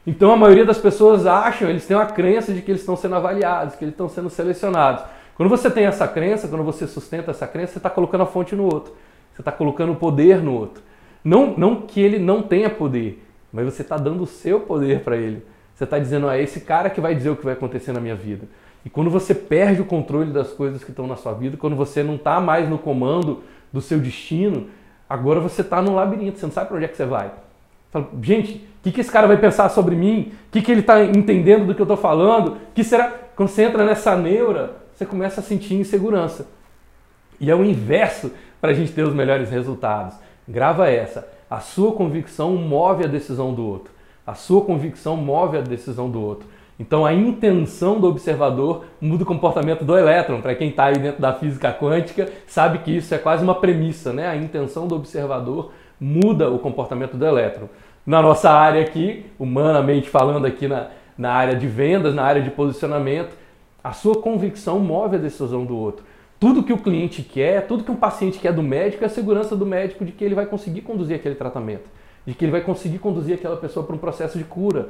Então 0.06 0.32
a 0.32 0.38
maioria 0.38 0.66
das 0.66 0.78
pessoas 0.78 1.26
acham, 1.26 1.70
eles 1.70 1.86
têm 1.86 1.96
uma 1.96 2.06
crença 2.06 2.54
de 2.54 2.62
que 2.62 2.72
eles 2.72 2.82
estão 2.82 2.96
sendo 2.96 3.16
avaliados, 3.16 3.76
que 3.76 3.86
eles 3.86 3.94
estão 3.94 4.10
sendo 4.10 4.30
selecionados. 4.30 5.04
Quando 5.36 5.50
você 5.50 5.70
tem 5.70 5.86
essa 5.86 6.08
crença, 6.08 6.48
quando 6.48 6.64
você 6.64 6.86
sustenta 6.86 7.32
essa 7.32 7.48
crença, 7.48 7.74
você 7.74 7.80
está 7.80 7.90
colocando 7.90 8.22
a 8.22 8.26
fonte 8.26 8.56
no 8.56 8.66
outro. 8.66 8.94
Você 9.34 9.42
está 9.42 9.52
colocando 9.52 9.94
o 9.94 9.96
poder 9.96 10.42
no 10.42 10.54
outro. 10.54 10.84
Não, 11.24 11.56
não 11.58 11.82
que 11.82 12.00
ele 12.00 12.20
não 12.20 12.42
tenha 12.42 12.70
poder, 12.70 13.26
mas 13.52 13.66
você 13.66 13.82
está 13.82 13.98
dando 13.98 14.24
o 14.24 14.28
seu 14.28 14.60
poder 14.60 15.02
para 15.02 15.18
ele. 15.18 15.44
Você 15.74 15.84
está 15.84 16.00
dizendo, 16.00 16.30
ah, 16.30 16.38
é 16.38 16.44
esse 16.44 16.62
cara 16.62 16.90
que 16.90 17.02
vai 17.02 17.16
dizer 17.16 17.32
o 17.32 17.36
que 17.36 17.44
vai 17.44 17.54
acontecer 17.54 17.92
na 17.92 18.00
minha 18.00 18.16
vida. 18.16 18.48
E 18.86 18.90
quando 18.90 19.10
você 19.10 19.34
perde 19.34 19.82
o 19.82 19.86
controle 19.86 20.32
das 20.32 20.54
coisas 20.54 20.84
que 20.84 20.92
estão 20.92 21.08
na 21.08 21.16
sua 21.16 21.34
vida, 21.34 21.58
quando 21.58 21.76
você 21.76 22.04
não 22.04 22.16
está 22.16 22.40
mais 22.40 22.70
no 22.70 22.78
comando 22.78 23.42
do 23.74 23.82
seu 23.82 24.00
destino, 24.00 24.68
agora 25.10 25.40
você 25.40 25.62
está 25.62 25.82
no 25.82 25.96
labirinto, 25.96 26.38
você 26.38 26.46
não 26.46 26.54
sabe 26.54 26.68
para 26.68 26.78
onde 26.78 26.86
é 26.86 26.88
que 26.88 26.96
você 26.96 27.06
vai. 27.06 27.32
Fala, 27.92 28.08
gente, 28.22 28.66
que, 28.86 28.92
que 28.92 29.02
esse 29.02 29.12
cara 29.12 29.26
vai 29.26 29.38
pensar 29.38 29.70
sobre 29.70 29.96
mim? 29.96 30.32
O 30.48 30.52
que, 30.52 30.62
que 30.62 30.72
ele 30.72 30.82
está 30.82 31.04
entendendo 31.04 31.66
do 31.66 31.74
que 31.74 31.82
eu 31.82 31.86
estou 31.86 31.98
falando? 31.98 32.58
que 32.76 32.84
será? 32.84 33.12
Quando 33.36 33.50
você 33.50 33.64
entra 33.64 33.84
nessa 33.84 34.16
neura, 34.16 34.76
você 34.94 35.08
começa 35.08 35.42
a 35.42 35.44
sentir 35.44 35.74
insegurança. 35.74 36.48
E 37.40 37.50
é 37.50 37.56
o 37.56 37.66
inverso 37.66 38.32
para 38.62 38.70
a 38.70 38.74
gente 38.76 38.92
ter 38.92 39.02
os 39.02 39.14
melhores 39.14 39.50
resultados. 39.50 40.16
Grava 40.48 40.88
essa. 40.88 41.28
A 41.50 41.60
sua 41.60 41.94
convicção 41.94 42.56
move 42.56 43.04
a 43.04 43.08
decisão 43.08 43.56
do 43.56 43.66
outro. 43.66 43.92
A 44.26 44.36
sua 44.36 44.62
convicção 44.62 45.18
move 45.18 45.58
a 45.58 45.62
decisão 45.62 46.08
do 46.08 46.22
outro. 46.22 46.48
Então 46.80 47.06
a 47.06 47.14
intenção 47.14 48.00
do 48.00 48.08
observador 48.08 48.86
muda 49.00 49.24
o 49.24 49.26
comportamento 49.26 49.86
do 49.86 49.98
elétron. 49.98 50.42
Para 50.42 50.56
quem 50.56 50.70
está 50.70 50.86
aí 50.86 50.98
dentro 50.98 51.22
da 51.22 51.34
física 51.34 51.72
quântica, 51.72 52.30
sabe 52.46 52.80
que 52.80 52.98
isso 52.98 53.14
é 53.16 53.18
quase 53.18 53.44
uma 53.44 53.56
premissa, 53.56 54.12
né? 54.12 54.28
A 54.28 54.36
intenção 54.36 54.88
do 54.88 54.96
observador 54.96 55.72
muda 56.00 56.50
o 56.50 56.60
comportamento 56.60 57.16
do 57.16 57.26
elétron. 57.26 57.70
Na 58.06 58.22
nossa 58.22 58.52
área 58.52 58.82
aqui, 58.82 59.26
humanamente 59.40 60.10
falando 60.10 60.46
aqui 60.46 60.68
na, 60.68 60.90
na 61.18 61.32
área 61.32 61.56
de 61.56 61.66
vendas, 61.66 62.14
na 62.14 62.24
área 62.24 62.42
de 62.42 62.52
posicionamento, 62.52 63.36
a 63.84 63.94
sua 63.94 64.16
convicção 64.16 64.80
move 64.80 65.16
a 65.16 65.20
decisão 65.20 65.66
do 65.66 65.78
outro. 65.78 66.04
Tudo 66.40 66.64
que 66.64 66.74
o 66.74 66.78
cliente 66.78 67.24
quer, 67.24 67.66
tudo 67.66 67.84
que 67.84 67.92
um 67.92 67.96
paciente 67.96 68.38
quer 68.38 68.52
do 68.52 68.62
médico 68.62 69.04
é 69.04 69.08
a 69.08 69.10
segurança 69.10 69.56
do 69.56 69.66
médico 69.66 70.04
de 70.04 70.12
que 70.12 70.24
ele 70.24 70.36
vai 70.36 70.46
conseguir 70.46 70.82
conduzir 70.82 71.16
aquele 71.16 71.36
tratamento, 71.36 71.90
de 72.26 72.34
que 72.34 72.44
ele 72.44 72.52
vai 72.52 72.62
conseguir 72.62 73.00
conduzir 73.00 73.36
aquela 73.36 73.56
pessoa 73.56 73.86
para 73.86 73.96
um 73.96 73.98
processo 73.98 74.38
de 74.38 74.44
cura. 74.44 74.90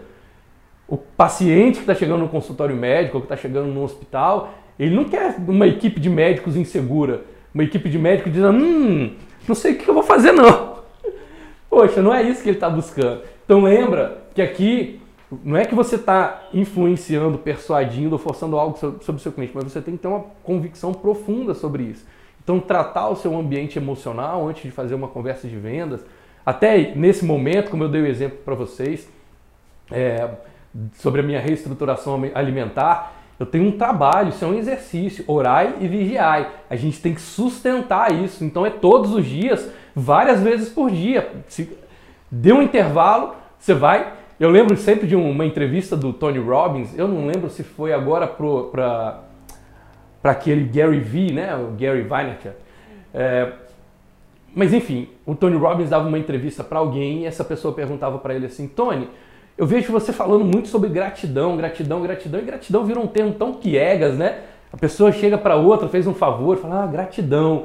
O 0.87 0.97
paciente 0.97 1.75
que 1.75 1.81
está 1.81 1.95
chegando 1.95 2.21
no 2.21 2.29
consultório 2.29 2.75
médico, 2.75 3.17
ou 3.17 3.21
que 3.21 3.25
está 3.25 3.37
chegando 3.37 3.67
no 3.67 3.83
hospital, 3.83 4.53
ele 4.77 4.95
não 4.95 5.05
quer 5.05 5.35
uma 5.47 5.67
equipe 5.67 5.99
de 5.99 6.09
médicos 6.09 6.55
insegura, 6.55 7.23
uma 7.53 7.63
equipe 7.63 7.89
de 7.89 7.97
médicos 7.97 8.31
dizendo, 8.31 8.57
hum, 8.57 9.15
não 9.47 9.55
sei 9.55 9.73
o 9.73 9.77
que 9.77 9.87
eu 9.87 9.93
vou 9.93 10.03
fazer 10.03 10.31
não. 10.31 10.79
Poxa, 11.69 12.01
não 12.01 12.13
é 12.13 12.21
isso 12.23 12.43
que 12.43 12.49
ele 12.49 12.57
está 12.57 12.69
buscando. 12.69 13.21
Então 13.45 13.63
lembra 13.63 14.23
que 14.33 14.41
aqui 14.41 14.99
não 15.43 15.57
é 15.57 15.65
que 15.65 15.73
você 15.73 15.95
está 15.95 16.47
influenciando, 16.53 17.37
persuadindo 17.37 18.13
ou 18.13 18.19
forçando 18.19 18.57
algo 18.57 18.77
sobre 18.77 19.15
o 19.15 19.19
seu 19.19 19.31
cliente, 19.31 19.53
mas 19.55 19.65
você 19.65 19.81
tem 19.81 19.95
que 19.95 20.01
ter 20.01 20.07
uma 20.07 20.25
convicção 20.43 20.93
profunda 20.93 21.53
sobre 21.53 21.83
isso. 21.83 22.05
Então, 22.43 22.59
tratar 22.59 23.09
o 23.09 23.15
seu 23.15 23.35
ambiente 23.35 23.79
emocional 23.79 24.47
antes 24.47 24.61
de 24.61 24.69
fazer 24.69 24.93
uma 24.93 25.07
conversa 25.07 25.47
de 25.47 25.55
vendas, 25.55 26.05
até 26.45 26.93
nesse 26.95 27.25
momento, 27.25 27.71
como 27.71 27.83
eu 27.83 27.89
dei 27.89 28.01
o 28.01 28.05
exemplo 28.05 28.37
para 28.45 28.53
vocês, 28.53 29.09
é, 29.91 30.29
sobre 30.93 31.21
a 31.21 31.23
minha 31.23 31.39
reestruturação 31.39 32.21
alimentar, 32.33 33.13
eu 33.39 33.45
tenho 33.45 33.65
um 33.65 33.71
trabalho, 33.71 34.29
isso 34.29 34.43
é 34.43 34.47
um 34.47 34.53
exercício, 34.53 35.25
orai 35.27 35.75
e 35.81 35.87
vigiai. 35.87 36.47
A 36.69 36.75
gente 36.75 37.01
tem 37.01 37.13
que 37.13 37.21
sustentar 37.21 38.11
isso. 38.13 38.45
Então 38.45 38.65
é 38.65 38.69
todos 38.69 39.13
os 39.13 39.25
dias, 39.25 39.69
várias 39.93 40.41
vezes 40.41 40.69
por 40.69 40.89
dia. 40.89 41.29
Se 41.47 41.77
deu 42.31 42.57
um 42.57 42.61
intervalo, 42.61 43.35
você 43.59 43.73
vai 43.73 44.13
eu 44.37 44.49
lembro 44.49 44.75
sempre 44.75 45.07
de 45.07 45.15
uma 45.15 45.45
entrevista 45.45 45.95
do 45.95 46.11
Tony 46.11 46.39
Robbins, 46.39 46.97
eu 46.97 47.07
não 47.07 47.25
lembro 47.25 47.49
se 47.49 47.63
foi 47.63 47.93
agora 47.93 48.27
para 48.27 49.23
aquele 50.23 50.65
Gary 50.65 50.99
Vee, 50.99 51.31
né, 51.31 51.55
o 51.55 51.71
Gary 51.79 52.01
Vaynerchuk. 52.01 52.49
É, 53.13 53.53
mas 54.53 54.73
enfim, 54.73 55.07
o 55.25 55.35
Tony 55.35 55.55
Robbins 55.55 55.89
dava 55.89 56.05
uma 56.05 56.19
entrevista 56.19 56.65
para 56.65 56.79
alguém 56.79 57.21
e 57.21 57.25
essa 57.25 57.45
pessoa 57.45 57.73
perguntava 57.73 58.17
para 58.17 58.35
ele 58.35 58.45
assim, 58.45 58.67
Tony, 58.67 59.07
eu 59.57 59.65
vejo 59.65 59.91
você 59.91 60.11
falando 60.11 60.43
muito 60.43 60.67
sobre 60.67 60.89
gratidão, 60.89 61.55
gratidão, 61.55 62.01
gratidão, 62.01 62.39
e 62.41 62.43
gratidão 62.43 62.83
virou 62.83 63.03
um 63.03 63.07
termo 63.07 63.33
tão 63.33 63.53
piegas, 63.53 64.17
né? 64.17 64.39
A 64.71 64.77
pessoa 64.77 65.11
chega 65.11 65.37
para 65.37 65.55
outra, 65.55 65.87
fez 65.87 66.05
um 66.05 66.13
favor, 66.13 66.57
fala, 66.57 66.83
ah, 66.83 66.87
gratidão. 66.87 67.63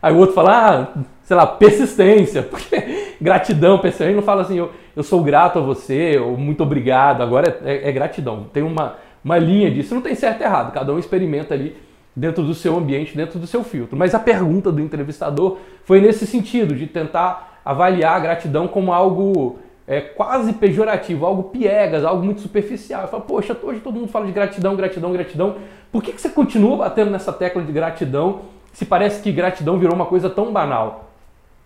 Aí 0.00 0.14
o 0.14 0.16
outro 0.16 0.34
fala, 0.34 0.92
ah, 0.96 1.02
sei 1.22 1.36
lá, 1.36 1.46
persistência, 1.46 2.42
porque 2.48 3.14
gratidão, 3.20 3.78
persistência, 3.78 4.16
não 4.16 4.22
fala 4.22 4.42
assim, 4.42 4.56
eu, 4.56 4.70
eu 4.96 5.02
sou 5.02 5.22
grato 5.22 5.58
a 5.58 5.62
você, 5.62 6.18
ou 6.18 6.38
muito 6.38 6.62
obrigado, 6.62 7.22
agora 7.22 7.60
é, 7.64 7.74
é, 7.74 7.88
é 7.90 7.92
gratidão. 7.92 8.46
Tem 8.50 8.62
uma, 8.62 8.96
uma 9.22 9.36
linha 9.36 9.70
disso, 9.70 9.94
não 9.94 10.00
tem 10.00 10.14
certo 10.14 10.40
e 10.40 10.44
errado, 10.44 10.72
cada 10.72 10.94
um 10.94 10.98
experimenta 10.98 11.52
ali 11.52 11.76
dentro 12.16 12.42
do 12.42 12.54
seu 12.54 12.76
ambiente, 12.78 13.14
dentro 13.14 13.38
do 13.38 13.46
seu 13.46 13.62
filtro. 13.62 13.98
Mas 13.98 14.14
a 14.14 14.18
pergunta 14.18 14.72
do 14.72 14.80
entrevistador 14.80 15.58
foi 15.84 16.00
nesse 16.00 16.26
sentido, 16.26 16.74
de 16.74 16.86
tentar 16.86 17.60
avaliar 17.62 18.16
a 18.16 18.20
gratidão 18.20 18.66
como 18.66 18.92
algo 18.92 19.58
é, 19.86 20.00
quase 20.00 20.52
pejorativo, 20.54 21.26
algo 21.26 21.44
piegas, 21.44 22.04
algo 22.04 22.24
muito 22.24 22.40
superficial. 22.40 23.02
Eu 23.02 23.08
falo, 23.08 23.22
poxa, 23.22 23.56
hoje 23.62 23.80
todo 23.80 23.94
mundo 23.94 24.08
fala 24.08 24.26
de 24.26 24.32
gratidão, 24.32 24.74
gratidão, 24.76 25.12
gratidão. 25.12 25.56
Por 25.92 26.02
que, 26.02 26.12
que 26.12 26.20
você 26.20 26.30
continua 26.30 26.76
batendo 26.76 27.10
nessa 27.10 27.32
tecla 27.32 27.62
de 27.62 27.72
gratidão 27.72 28.42
se 28.72 28.84
parece 28.84 29.22
que 29.22 29.30
gratidão 29.30 29.78
virou 29.78 29.94
uma 29.94 30.06
coisa 30.06 30.30
tão 30.30 30.52
banal? 30.52 31.10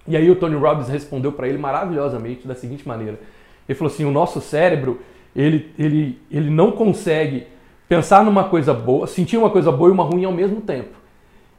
E 0.06 0.16
aí 0.16 0.28
o 0.30 0.36
Tony 0.36 0.56
Robbins 0.56 0.88
respondeu 0.88 1.32
para 1.32 1.48
ele 1.48 1.58
maravilhosamente 1.58 2.46
da 2.48 2.54
seguinte 2.54 2.86
maneira. 2.86 3.20
Ele 3.68 3.78
falou 3.78 3.92
assim: 3.92 4.04
o 4.04 4.10
nosso 4.10 4.40
cérebro 4.40 5.00
ele, 5.36 5.72
ele, 5.78 6.18
ele 6.30 6.50
não 6.50 6.72
consegue 6.72 7.46
pensar 7.88 8.24
numa 8.24 8.44
coisa 8.44 8.74
boa, 8.74 9.06
sentir 9.06 9.36
uma 9.36 9.50
coisa 9.50 9.70
boa 9.70 9.90
e 9.90 9.92
uma 9.92 10.02
ruim 10.02 10.24
ao 10.24 10.32
mesmo 10.32 10.60
tempo. 10.60 10.96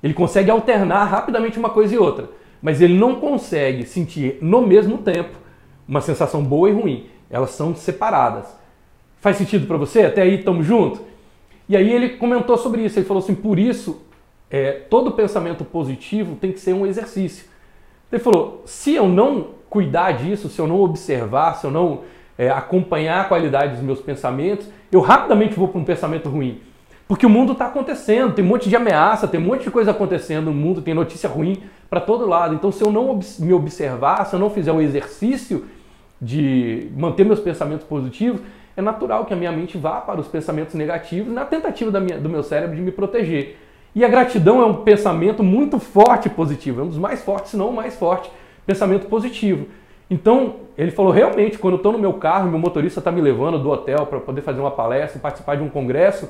Ele 0.04 0.13
consegue 0.13 0.52
alternar 0.52 1.06
rapidamente 1.06 1.58
uma 1.58 1.69
coisa 1.69 1.95
e 1.95 1.98
outra, 1.98 2.30
mas 2.62 2.82
ele 2.82 2.98
não 2.98 3.15
consegue 3.15 3.86
sentir 3.86 4.38
no 4.41 4.62
mesmo 4.62 4.98
tempo 4.98 5.38
uma 5.89 6.02
sensação 6.02 6.43
boa 6.43 6.69
e 6.69 6.73
ruim. 6.73 7.08
Elas 7.32 7.49
são 7.49 7.75
separadas. 7.75 8.45
Faz 9.19 9.38
sentido 9.38 9.65
para 9.65 9.75
você? 9.75 10.04
Até 10.04 10.21
aí 10.21 10.36
estamos 10.36 10.65
juntos? 10.65 11.02
E 11.67 11.75
aí 11.75 11.91
ele 11.91 12.10
comentou 12.10 12.58
sobre 12.58 12.84
isso. 12.84 12.99
Ele 12.99 13.08
falou 13.08 13.23
assim: 13.23 13.34
por 13.34 13.58
isso, 13.58 14.02
é, 14.49 14.71
todo 14.71 15.12
pensamento 15.12 15.65
positivo 15.65 16.36
tem 16.36 16.52
que 16.52 16.60
ser 16.60 16.73
um 16.73 16.86
exercício. 16.86 17.45
Ele 18.12 18.21
falou: 18.21 18.62
se 18.65 18.93
eu 18.93 19.08
não 19.08 19.47
cuidar 19.69 20.12
disso, 20.12 20.47
se 20.47 20.60
eu 20.60 20.67
não 20.67 20.80
observar, 20.80 21.56
se 21.56 21.65
eu 21.65 21.71
não 21.71 22.02
é, 22.38 22.49
acompanhar 22.49 23.21
a 23.21 23.25
qualidade 23.25 23.73
dos 23.73 23.84
meus 23.84 23.99
pensamentos, 23.99 24.67
eu 24.91 25.02
rapidamente 25.02 25.56
vou 25.56 25.67
para 25.67 25.82
um 25.82 25.84
pensamento 25.84 26.30
ruim. 26.30 26.62
Porque 27.08 27.25
o 27.25 27.30
mundo 27.30 27.54
está 27.54 27.65
acontecendo, 27.65 28.34
tem 28.36 28.45
um 28.45 28.47
monte 28.47 28.69
de 28.69 28.75
ameaça, 28.75 29.28
tem 29.28 29.39
um 29.39 29.43
monte 29.43 29.63
de 29.63 29.71
coisa 29.71 29.89
acontecendo 29.89 30.45
no 30.45 30.54
mundo, 30.54 30.80
tem 30.80 30.93
notícia 30.93 31.28
ruim 31.28 31.63
para 31.89 31.99
todo 31.99 32.28
lado. 32.28 32.54
Então, 32.54 32.71
se 32.71 32.84
eu 32.84 32.91
não 32.91 33.19
me 33.39 33.52
observar, 33.52 34.25
se 34.25 34.36
eu 34.36 34.39
não 34.39 34.52
fizer 34.52 34.71
um 34.71 34.80
exercício 34.80 35.65
de 36.21 36.89
manter 36.95 37.25
meus 37.25 37.39
pensamentos 37.39 37.86
positivos, 37.86 38.41
é 38.75 38.82
natural 38.82 39.25
que 39.25 39.34
a 39.34 39.38
minha 39.38 39.51
mente 39.51 39.77
vá 39.77 40.01
para 40.01 40.19
os 40.19 40.27
pensamentos 40.27 40.73
negativos 40.73 41.34
na 41.34 41.45
tentativa 41.45 41.99
minha, 41.99 42.17
do 42.17 42.29
meu 42.29 42.43
cérebro 42.43 42.75
de 42.75 42.82
me 42.82 42.91
proteger. 42.91 43.58
E 43.95 44.05
a 44.05 44.08
gratidão 44.08 44.62
é 44.62 44.65
um 44.65 44.84
pensamento 44.84 45.43
muito 45.43 45.79
forte 45.79 46.29
positivo, 46.29 46.82
é 46.82 46.84
um 46.84 46.88
dos 46.88 46.97
mais 46.97 47.21
fortes, 47.21 47.51
se 47.51 47.58
não 47.58 47.69
o 47.69 47.73
mais 47.73 47.95
forte, 47.95 48.29
pensamento 48.65 49.08
positivo. 49.08 49.65
Então, 50.10 50.55
ele 50.77 50.91
falou, 50.91 51.12
realmente, 51.12 51.58
quando 51.58 51.73
eu 51.73 51.77
estou 51.77 51.91
no 51.91 51.99
meu 51.99 52.13
carro, 52.13 52.49
meu 52.49 52.60
motorista 52.60 52.99
está 52.99 53.12
me 53.12 53.21
levando 53.21 53.60
do 53.60 53.69
hotel 53.69 54.05
para 54.05 54.19
poder 54.19 54.41
fazer 54.41 54.60
uma 54.60 54.71
palestra, 54.71 55.19
participar 55.19 55.55
de 55.55 55.63
um 55.63 55.69
congresso, 55.69 56.29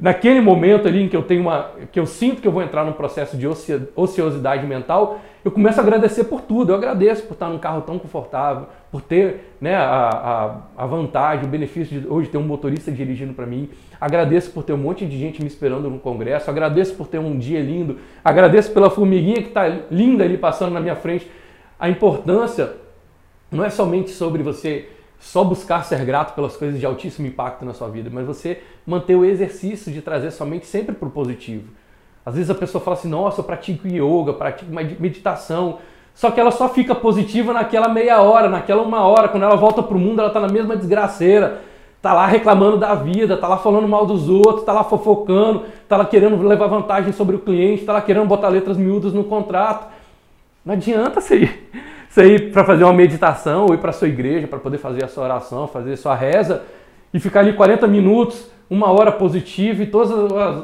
naquele 0.00 0.40
momento 0.40 0.88
ali 0.88 1.02
em 1.02 1.08
que 1.08 1.16
eu 1.16 1.22
tenho 1.22 1.42
uma, 1.42 1.70
que 1.92 1.98
eu 2.00 2.06
sinto 2.06 2.42
que 2.42 2.48
eu 2.48 2.52
vou 2.52 2.62
entrar 2.62 2.84
num 2.84 2.92
processo 2.92 3.36
de 3.36 3.46
ociosidade 3.94 4.66
mental, 4.66 5.20
eu 5.44 5.50
começo 5.50 5.78
a 5.78 5.82
agradecer 5.82 6.24
por 6.24 6.40
tudo. 6.40 6.72
Eu 6.72 6.76
agradeço 6.76 7.24
por 7.24 7.34
estar 7.34 7.48
num 7.48 7.58
carro 7.58 7.82
tão 7.82 7.98
confortável, 7.98 8.66
por 8.90 9.02
ter 9.02 9.54
né, 9.60 9.76
a, 9.76 10.62
a, 10.76 10.84
a 10.84 10.86
vantagem, 10.86 11.44
o 11.44 11.48
benefício 11.48 12.00
de 12.00 12.08
hoje 12.08 12.30
ter 12.30 12.38
um 12.38 12.42
motorista 12.42 12.90
dirigindo 12.90 13.34
para 13.34 13.44
mim. 13.44 13.68
Agradeço 14.00 14.50
por 14.50 14.64
ter 14.64 14.72
um 14.72 14.78
monte 14.78 15.04
de 15.04 15.18
gente 15.18 15.42
me 15.42 15.46
esperando 15.46 15.90
no 15.90 15.98
congresso. 15.98 16.50
Agradeço 16.50 16.94
por 16.94 17.06
ter 17.06 17.18
um 17.18 17.38
dia 17.38 17.60
lindo. 17.60 17.98
Agradeço 18.24 18.72
pela 18.72 18.88
formiguinha 18.88 19.42
que 19.42 19.48
está 19.48 19.68
linda 19.90 20.24
ali 20.24 20.38
passando 20.38 20.72
na 20.72 20.80
minha 20.80 20.96
frente. 20.96 21.30
A 21.78 21.90
importância 21.90 22.72
não 23.52 23.64
é 23.64 23.68
somente 23.68 24.10
sobre 24.10 24.42
você 24.42 24.88
só 25.24 25.42
buscar 25.42 25.82
ser 25.84 26.04
grato 26.04 26.34
pelas 26.34 26.54
coisas 26.54 26.78
de 26.78 26.84
altíssimo 26.84 27.26
impacto 27.26 27.64
na 27.64 27.72
sua 27.72 27.88
vida, 27.88 28.10
mas 28.12 28.26
você 28.26 28.62
manter 28.86 29.16
o 29.16 29.24
exercício 29.24 29.90
de 29.90 30.02
trazer 30.02 30.30
somente 30.30 30.66
sempre 30.66 30.94
para 30.94 31.08
o 31.08 31.10
positivo. 31.10 31.70
Às 32.26 32.34
vezes 32.34 32.50
a 32.50 32.54
pessoa 32.54 32.84
fala 32.84 32.96
assim: 32.96 33.08
nossa, 33.08 33.40
eu 33.40 33.44
pratico 33.44 33.88
yoga, 33.88 34.34
pratico 34.34 34.70
meditação. 34.70 35.78
Só 36.14 36.30
que 36.30 36.38
ela 36.38 36.50
só 36.50 36.68
fica 36.68 36.94
positiva 36.94 37.54
naquela 37.54 37.88
meia 37.88 38.20
hora, 38.20 38.50
naquela 38.50 38.82
uma 38.82 39.00
hora. 39.00 39.28
Quando 39.28 39.42
ela 39.44 39.56
volta 39.56 39.82
para 39.82 39.96
o 39.96 39.98
mundo, 39.98 40.20
ela 40.20 40.28
está 40.28 40.40
na 40.40 40.48
mesma 40.48 40.76
desgraceira. 40.76 41.62
Tá 42.02 42.12
lá 42.12 42.26
reclamando 42.26 42.76
da 42.76 42.94
vida, 42.94 43.34
tá 43.38 43.48
lá 43.48 43.56
falando 43.56 43.88
mal 43.88 44.04
dos 44.04 44.28
outros, 44.28 44.62
tá 44.64 44.74
lá 44.74 44.84
fofocando, 44.84 45.64
tá 45.88 45.96
lá 45.96 46.04
querendo 46.04 46.40
levar 46.46 46.66
vantagem 46.66 47.12
sobre 47.12 47.36
o 47.36 47.38
cliente, 47.38 47.86
tá 47.86 47.94
lá 47.94 48.02
querendo 48.02 48.26
botar 48.26 48.48
letras 48.48 48.76
miúdas 48.76 49.14
no 49.14 49.24
contrato. 49.24 49.90
Não 50.62 50.74
adianta 50.74 51.20
ir, 51.34 51.70
você 52.14 52.26
ir 52.36 52.52
para 52.52 52.64
fazer 52.64 52.84
uma 52.84 52.92
meditação 52.92 53.66
ou 53.66 53.74
ir 53.74 53.78
para 53.78 53.90
sua 53.90 54.06
igreja 54.06 54.46
para 54.46 54.60
poder 54.60 54.78
fazer 54.78 55.04
a 55.04 55.08
sua 55.08 55.24
oração, 55.24 55.66
fazer 55.66 55.94
a 55.94 55.96
sua 55.96 56.14
reza 56.14 56.62
e 57.12 57.18
ficar 57.18 57.40
ali 57.40 57.54
40 57.54 57.88
minutos 57.88 58.46
uma 58.70 58.88
hora 58.92 59.10
positiva 59.10 59.82
e 59.82 59.86
todas 59.86 60.12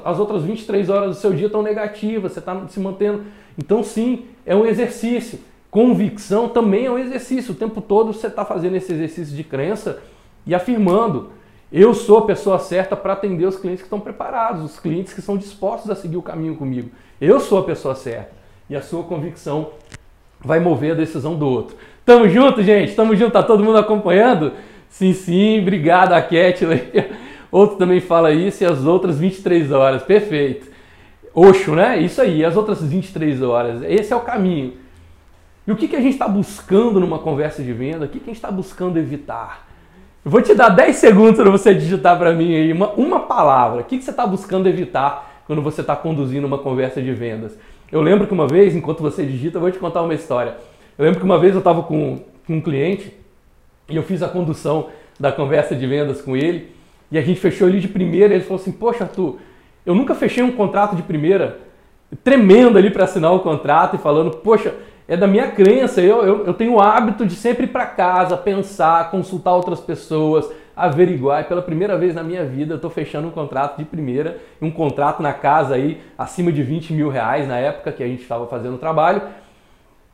as, 0.04 0.20
outras 0.20 0.44
23 0.44 0.88
horas 0.88 1.08
do 1.08 1.14
seu 1.14 1.32
dia 1.32 1.46
estão 1.46 1.60
negativas, 1.60 2.32
você 2.32 2.38
está 2.38 2.68
se 2.68 2.78
mantendo. 2.78 3.24
Então, 3.58 3.82
sim, 3.82 4.26
é 4.46 4.54
um 4.54 4.64
exercício. 4.64 5.40
Convicção 5.72 6.48
também 6.48 6.86
é 6.86 6.90
um 6.90 6.98
exercício. 6.98 7.52
O 7.52 7.56
tempo 7.56 7.80
todo 7.80 8.12
você 8.12 8.28
está 8.28 8.44
fazendo 8.44 8.76
esse 8.76 8.92
exercício 8.92 9.36
de 9.36 9.42
crença 9.42 10.00
e 10.46 10.54
afirmando: 10.54 11.30
eu 11.72 11.92
sou 11.94 12.18
a 12.18 12.26
pessoa 12.26 12.60
certa 12.60 12.96
para 12.96 13.14
atender 13.14 13.46
os 13.46 13.56
clientes 13.56 13.82
que 13.82 13.86
estão 13.86 13.98
preparados, 13.98 14.64
os 14.64 14.78
clientes 14.78 15.12
que 15.12 15.20
são 15.20 15.36
dispostos 15.36 15.90
a 15.90 15.96
seguir 15.96 16.16
o 16.16 16.22
caminho 16.22 16.54
comigo. 16.54 16.90
Eu 17.20 17.40
sou 17.40 17.58
a 17.58 17.64
pessoa 17.64 17.96
certa. 17.96 18.38
E 18.68 18.76
a 18.76 18.80
sua 18.80 19.02
convicção 19.02 19.70
vai 20.42 20.60
mover 20.60 20.92
a 20.92 20.94
decisão 20.94 21.34
do 21.34 21.46
outro. 21.46 21.76
Tamo 22.04 22.28
junto, 22.28 22.62
gente? 22.62 22.94
Tamo 22.94 23.14
junto? 23.14 23.32
Tá 23.32 23.42
todo 23.42 23.62
mundo 23.62 23.78
acompanhando? 23.78 24.52
Sim, 24.88 25.12
sim, 25.12 25.60
obrigado 25.60 26.12
a 26.12 26.20
Ketley. 26.20 26.90
Outro 27.52 27.76
também 27.76 28.00
fala 28.00 28.32
isso 28.32 28.62
e 28.62 28.66
as 28.66 28.84
outras 28.84 29.18
23 29.18 29.72
horas. 29.72 30.02
Perfeito. 30.02 30.68
Oxo, 31.34 31.74
né? 31.74 31.98
Isso 31.98 32.20
aí, 32.22 32.44
as 32.44 32.56
outras 32.56 32.82
23 32.82 33.42
horas. 33.42 33.82
Esse 33.82 34.12
é 34.12 34.16
o 34.16 34.20
caminho. 34.20 34.74
E 35.66 35.72
o 35.72 35.76
que, 35.76 35.88
que 35.88 35.96
a 35.96 36.00
gente 36.00 36.12
está 36.12 36.28
buscando 36.28 37.00
numa 37.00 37.18
conversa 37.18 37.62
de 37.62 37.72
venda? 37.72 38.04
O 38.04 38.08
que, 38.08 38.18
que 38.18 38.24
a 38.24 38.32
gente 38.32 38.36
está 38.36 38.50
buscando 38.50 38.98
evitar? 38.98 39.68
Eu 40.24 40.30
vou 40.30 40.42
te 40.42 40.54
dar 40.54 40.68
10 40.68 40.96
segundos 40.96 41.40
para 41.40 41.50
você 41.50 41.74
digitar 41.74 42.18
para 42.18 42.32
mim 42.32 42.54
aí 42.54 42.72
uma, 42.72 42.90
uma 42.92 43.20
palavra. 43.20 43.80
O 43.80 43.84
que, 43.84 43.98
que 43.98 44.04
você 44.04 44.10
está 44.10 44.26
buscando 44.26 44.68
evitar 44.68 45.42
quando 45.46 45.62
você 45.62 45.80
está 45.80 45.96
conduzindo 45.96 46.46
uma 46.46 46.58
conversa 46.58 47.00
de 47.00 47.12
vendas? 47.12 47.58
Eu 47.92 48.00
lembro 48.00 48.26
que 48.26 48.32
uma 48.32 48.46
vez, 48.46 48.74
enquanto 48.76 49.00
você 49.00 49.24
digita, 49.24 49.56
eu 49.56 49.60
vou 49.60 49.70
te 49.70 49.78
contar 49.78 50.02
uma 50.02 50.14
história. 50.14 50.56
Eu 50.96 51.04
lembro 51.04 51.18
que 51.18 51.24
uma 51.24 51.38
vez 51.38 51.54
eu 51.54 51.58
estava 51.58 51.82
com, 51.82 52.20
com 52.46 52.54
um 52.54 52.60
cliente 52.60 53.12
e 53.88 53.96
eu 53.96 54.02
fiz 54.02 54.22
a 54.22 54.28
condução 54.28 54.88
da 55.18 55.32
conversa 55.32 55.74
de 55.74 55.86
vendas 55.86 56.22
com 56.22 56.36
ele 56.36 56.72
e 57.10 57.18
a 57.18 57.22
gente 57.22 57.40
fechou 57.40 57.68
ele 57.68 57.80
de 57.80 57.88
primeira. 57.88 58.32
Ele 58.32 58.44
falou 58.44 58.60
assim: 58.60 58.70
Poxa, 58.70 59.04
Arthur, 59.04 59.38
eu 59.84 59.94
nunca 59.94 60.14
fechei 60.14 60.42
um 60.42 60.52
contrato 60.52 60.94
de 60.94 61.02
primeira, 61.02 61.58
tremendo 62.22 62.78
ali 62.78 62.90
para 62.90 63.04
assinar 63.04 63.32
o 63.32 63.40
contrato 63.40 63.96
e 63.96 63.98
falando: 63.98 64.36
Poxa, 64.36 64.72
é 65.08 65.16
da 65.16 65.26
minha 65.26 65.50
crença, 65.50 66.00
eu, 66.00 66.22
eu, 66.22 66.46
eu 66.46 66.54
tenho 66.54 66.74
o 66.74 66.80
hábito 66.80 67.26
de 67.26 67.34
sempre 67.34 67.64
ir 67.64 67.68
para 67.68 67.86
casa, 67.86 68.36
pensar, 68.36 69.10
consultar 69.10 69.54
outras 69.54 69.80
pessoas, 69.80 70.48
averiguar. 70.86 71.42
E 71.42 71.44
pela 71.44 71.62
primeira 71.62 71.96
vez 71.96 72.14
na 72.14 72.22
minha 72.22 72.44
vida 72.44 72.72
eu 72.72 72.76
estou 72.76 72.90
fechando 72.90 73.28
um 73.28 73.30
contrato 73.30 73.78
de 73.78 73.84
primeira, 73.84 74.38
um 74.60 74.70
contrato 74.70 75.22
na 75.22 75.32
casa 75.32 75.74
aí 75.74 76.00
acima 76.16 76.50
de 76.50 76.62
20 76.62 76.92
mil 76.92 77.08
reais 77.08 77.46
na 77.46 77.58
época 77.58 77.92
que 77.92 78.02
a 78.02 78.06
gente 78.06 78.22
estava 78.22 78.46
fazendo 78.46 78.74
o 78.74 78.78
trabalho. 78.78 79.22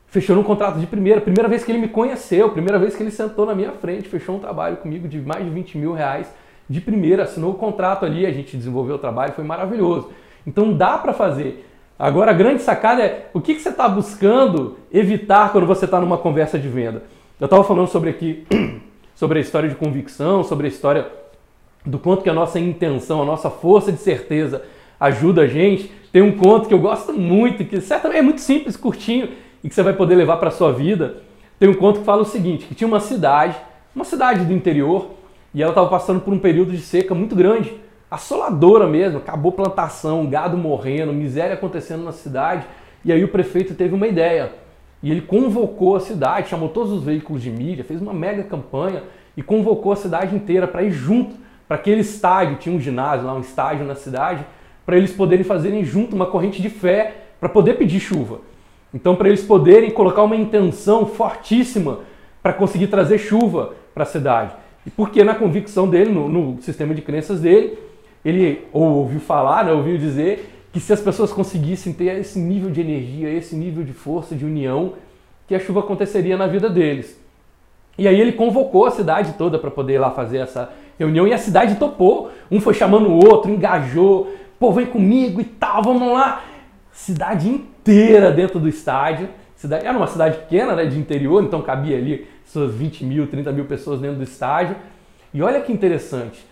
Fechou 0.07 0.37
um 0.37 0.43
contrato 0.43 0.79
de 0.79 0.87
primeira, 0.87 1.19
primeira 1.19 1.49
vez 1.49 1.63
que 1.63 1.71
ele 1.71 1.79
me 1.79 1.89
conheceu, 1.89 2.49
primeira 2.49 2.79
vez 2.79 2.95
que 2.95 3.03
ele 3.03 3.11
sentou 3.11 3.45
na 3.45 3.53
minha 3.53 3.71
frente, 3.73 4.07
fechou 4.07 4.35
um 4.35 4.39
trabalho 4.39 4.77
comigo 4.77 5.07
de 5.07 5.19
mais 5.19 5.43
de 5.43 5.49
20 5.49 5.77
mil 5.77 5.93
reais 5.93 6.33
de 6.69 6.81
primeira, 6.81 7.23
assinou 7.23 7.51
o 7.51 7.55
contrato 7.55 8.05
ali, 8.05 8.25
a 8.25 8.31
gente 8.31 8.55
desenvolveu 8.55 8.95
o 8.95 8.99
trabalho, 8.99 9.33
foi 9.33 9.43
maravilhoso. 9.43 10.09
Então 10.45 10.73
dá 10.73 10.97
para 10.97 11.13
fazer. 11.13 11.65
Agora 11.99 12.31
a 12.31 12.33
grande 12.33 12.61
sacada 12.61 13.01
é 13.01 13.29
o 13.33 13.41
que, 13.41 13.55
que 13.55 13.61
você 13.61 13.69
está 13.69 13.87
buscando 13.89 14.77
evitar 14.91 15.51
quando 15.51 15.65
você 15.65 15.85
está 15.85 15.99
numa 15.99 16.17
conversa 16.17 16.59
de 16.59 16.67
venda. 16.67 17.03
Eu 17.39 17.45
estava 17.45 17.63
falando 17.63 17.87
sobre 17.87 18.09
aqui 18.09 18.45
sobre 19.17 19.39
a 19.39 19.41
história 19.41 19.67
de 19.67 19.73
convicção, 19.73 20.43
sobre 20.43 20.67
a 20.67 20.69
história 20.69 21.11
do 21.83 21.97
quanto 21.97 22.21
que 22.21 22.29
a 22.29 22.33
nossa 22.33 22.59
intenção, 22.59 23.19
a 23.19 23.25
nossa 23.25 23.49
força 23.49 23.91
de 23.91 23.97
certeza 23.97 24.61
ajuda 24.99 25.41
a 25.41 25.47
gente. 25.47 25.91
Tem 26.11 26.21
um 26.21 26.37
conto 26.37 26.67
que 26.67 26.73
eu 26.73 26.77
gosto 26.77 27.11
muito, 27.11 27.65
que 27.65 27.81
certamente 27.81 28.19
é 28.19 28.21
muito 28.21 28.41
simples, 28.41 28.77
curtinho 28.77 29.29
e 29.63 29.69
que 29.69 29.73
você 29.73 29.81
vai 29.81 29.93
poder 29.93 30.13
levar 30.13 30.37
para 30.37 30.51
sua 30.51 30.71
vida. 30.71 31.23
Tem 31.57 31.67
um 31.67 31.73
conto 31.73 32.01
que 32.01 32.05
fala 32.05 32.21
o 32.21 32.25
seguinte, 32.25 32.67
que 32.67 32.75
tinha 32.75 32.87
uma 32.87 32.99
cidade, 32.99 33.57
uma 33.95 34.05
cidade 34.05 34.45
do 34.45 34.53
interior, 34.53 35.09
e 35.51 35.63
ela 35.63 35.71
estava 35.71 35.89
passando 35.89 36.21
por 36.21 36.31
um 36.31 36.37
período 36.37 36.71
de 36.71 36.81
seca 36.81 37.15
muito 37.15 37.35
grande, 37.35 37.73
assoladora 38.11 38.85
mesmo, 38.85 39.17
acabou 39.17 39.51
plantação, 39.51 40.27
gado 40.27 40.55
morrendo, 40.55 41.11
miséria 41.11 41.55
acontecendo 41.55 42.03
na 42.03 42.11
cidade. 42.11 42.67
E 43.03 43.11
aí 43.11 43.23
o 43.23 43.29
prefeito 43.29 43.73
teve 43.73 43.95
uma 43.95 44.07
ideia. 44.07 44.51
E 45.01 45.11
ele 45.11 45.21
convocou 45.21 45.95
a 45.95 45.99
cidade, 45.99 46.49
chamou 46.49 46.69
todos 46.69 46.91
os 46.91 47.03
veículos 47.03 47.41
de 47.41 47.51
mídia, 47.51 47.83
fez 47.83 48.01
uma 48.01 48.13
mega 48.13 48.43
campanha 48.43 49.03
e 49.35 49.43
convocou 49.43 49.91
a 49.91 49.95
cidade 49.95 50.35
inteira 50.35 50.67
para 50.67 50.83
ir 50.83 50.91
junto 50.91 51.35
para 51.67 51.75
aquele 51.75 52.01
estádio, 52.01 52.57
tinha 52.57 52.75
um 52.75 52.79
ginásio 52.79 53.25
lá, 53.25 53.33
um 53.33 53.41
estádio 53.41 53.85
na 53.85 53.93
cidade, 53.93 54.45
para 54.85 54.97
eles 54.97 55.11
poderem 55.11 55.43
fazerem 55.43 55.83
junto 55.83 56.15
uma 56.15 56.25
corrente 56.25 56.61
de 56.61 56.69
fé 56.69 57.15
para 57.39 57.49
poder 57.49 57.73
pedir 57.73 57.99
chuva. 57.99 58.39
Então, 58.93 59.15
para 59.15 59.27
eles 59.27 59.43
poderem 59.43 59.91
colocar 59.91 60.23
uma 60.23 60.35
intenção 60.35 61.05
fortíssima 61.05 61.99
para 62.41 62.53
conseguir 62.53 62.87
trazer 62.87 63.17
chuva 63.17 63.73
para 63.93 64.03
a 64.03 64.05
cidade. 64.05 64.55
E 64.85 64.89
porque 64.89 65.23
na 65.23 65.35
convicção 65.35 65.89
dele, 65.89 66.11
no, 66.11 66.29
no, 66.29 66.61
sistema 66.61 66.95
de 66.95 67.01
crenças 67.01 67.41
dele, 67.41 67.77
ele 68.23 68.65
ouviu 68.71 69.19
falar, 69.19 69.65
né, 69.65 69.73
ouviu 69.73 69.97
dizer 69.97 70.56
que 70.77 70.83
se 70.83 70.93
as 70.93 71.01
pessoas 71.01 71.33
conseguissem 71.33 71.91
ter 71.91 72.19
esse 72.19 72.37
nível 72.37 72.69
de 72.69 72.79
energia, 72.79 73.31
esse 73.31 73.55
nível 73.55 73.83
de 73.83 73.93
força, 73.93 74.35
de 74.35 74.45
união, 74.45 74.93
que 75.47 75.55
a 75.55 75.59
chuva 75.59 75.79
aconteceria 75.79 76.37
na 76.37 76.45
vida 76.45 76.69
deles. 76.69 77.19
E 77.97 78.07
aí 78.07 78.21
ele 78.21 78.33
convocou 78.33 78.85
a 78.85 78.91
cidade 78.91 79.33
toda 79.39 79.57
para 79.57 79.71
poder 79.71 79.93
ir 79.93 79.97
lá 79.97 80.11
fazer 80.11 80.37
essa 80.37 80.71
reunião 80.99 81.27
e 81.27 81.33
a 81.33 81.37
cidade 81.39 81.77
topou. 81.77 82.29
Um 82.51 82.61
foi 82.61 82.75
chamando 82.75 83.09
o 83.09 83.15
outro, 83.25 83.49
engajou, 83.49 84.31
pô, 84.59 84.71
vem 84.71 84.85
comigo 84.85 85.41
e 85.41 85.45
tal, 85.45 85.81
vamos 85.81 86.13
lá. 86.13 86.43
Cidade 86.91 87.49
inteira 87.49 88.31
dentro 88.31 88.59
do 88.59 88.69
estádio. 88.69 89.29
Cidade, 89.55 89.83
era 89.83 89.97
uma 89.97 90.05
cidade 90.05 90.37
pequena, 90.37 90.75
né, 90.75 90.85
de 90.85 90.99
interior, 90.99 91.43
então 91.43 91.59
cabia 91.63 91.97
ali 91.97 92.27
suas 92.45 92.71
20 92.71 93.03
mil, 93.03 93.25
30 93.25 93.51
mil 93.51 93.65
pessoas 93.65 93.99
dentro 93.99 94.17
do 94.17 94.23
estádio. 94.23 94.75
E 95.33 95.41
olha 95.41 95.59
que 95.59 95.73
interessante, 95.73 96.45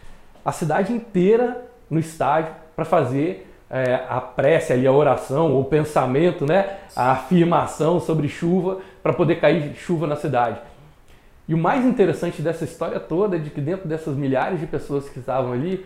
a 0.43 0.51
cidade 0.51 0.91
inteira 0.91 1.63
no 1.87 1.99
estádio 1.99 2.51
para 2.75 2.85
fazer 2.85 3.44
é, 3.69 4.01
a 4.07 4.21
prece 4.21 4.73
ali, 4.73 4.85
a 4.85 4.91
oração, 4.91 5.59
o 5.59 5.65
pensamento, 5.65 6.45
né, 6.45 6.77
a 6.95 7.11
afirmação 7.11 7.99
sobre 7.99 8.27
chuva, 8.27 8.79
para 9.01 9.13
poder 9.13 9.35
cair 9.35 9.75
chuva 9.75 10.07
na 10.07 10.15
cidade. 10.15 10.59
E 11.47 11.53
o 11.53 11.57
mais 11.57 11.85
interessante 11.85 12.41
dessa 12.41 12.63
história 12.63 12.99
toda 12.99 13.35
é 13.35 13.39
de 13.39 13.49
que 13.49 13.61
dentro 13.61 13.87
dessas 13.87 14.15
milhares 14.15 14.59
de 14.59 14.65
pessoas 14.65 15.07
que 15.09 15.19
estavam 15.19 15.53
ali, 15.53 15.85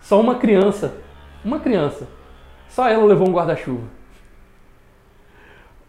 só 0.00 0.20
uma 0.20 0.36
criança, 0.36 0.94
uma 1.44 1.58
criança, 1.58 2.06
só 2.68 2.88
ela 2.88 3.04
levou 3.04 3.28
um 3.28 3.32
guarda-chuva. 3.32 3.86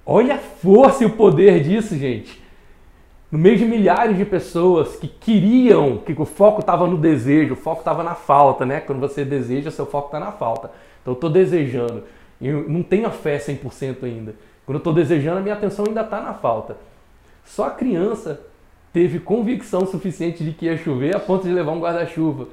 Olha 0.06 0.36
a 0.36 0.39
força 0.39 1.04
e 1.04 1.06
o 1.06 1.12
poder 1.12 1.62
disso, 1.62 1.96
gente 1.96 2.43
no 3.34 3.39
meio 3.39 3.58
de 3.58 3.65
milhares 3.65 4.15
de 4.15 4.26
pessoas 4.26 4.96
que 4.96 5.08
queriam, 5.08 5.98
que 5.98 6.13
o 6.15 6.24
foco 6.24 6.60
estava 6.60 6.86
no 6.86 7.00
desejo, 7.00 7.56
o 7.56 7.58
foco 7.58 7.80
estava 7.80 8.04
na 8.04 8.13
falta, 8.13 8.63
né? 8.63 8.80
Quando 8.80 9.00
você 9.00 9.26
deseja, 9.26 9.72
seu 9.72 9.88
foco 9.88 10.10
está 10.10 10.19
na 10.19 10.32
falta. 10.32 10.69
Então 11.04 11.13
eu 11.13 11.13
estou 11.13 11.30
desejando. 11.30 12.04
Eu 12.42 12.68
não 12.68 12.82
tenho 12.82 13.06
a 13.06 13.12
fé 13.12 13.38
100% 13.38 14.04
ainda. 14.04 14.34
Quando 14.66 14.78
eu 14.78 14.80
estou 14.80 14.94
desejando, 14.94 15.38
a 15.38 15.42
minha 15.42 15.54
atenção 15.54 15.86
ainda 15.88 16.02
está 16.02 16.20
na 16.22 16.34
falta. 16.34 16.78
Só 17.46 17.66
a 17.66 17.72
criança 17.72 18.42
teve 18.92 19.20
convicção 19.20 19.86
suficiente 19.86 20.44
de 20.44 20.52
que 20.52 20.66
ia 20.66 20.78
chover 20.78 21.16
a 21.16 21.20
ponto 21.20 21.46
de 21.46 21.54
levar 21.54 21.74
um 21.74 21.80
guarda-chuva. 21.80 22.48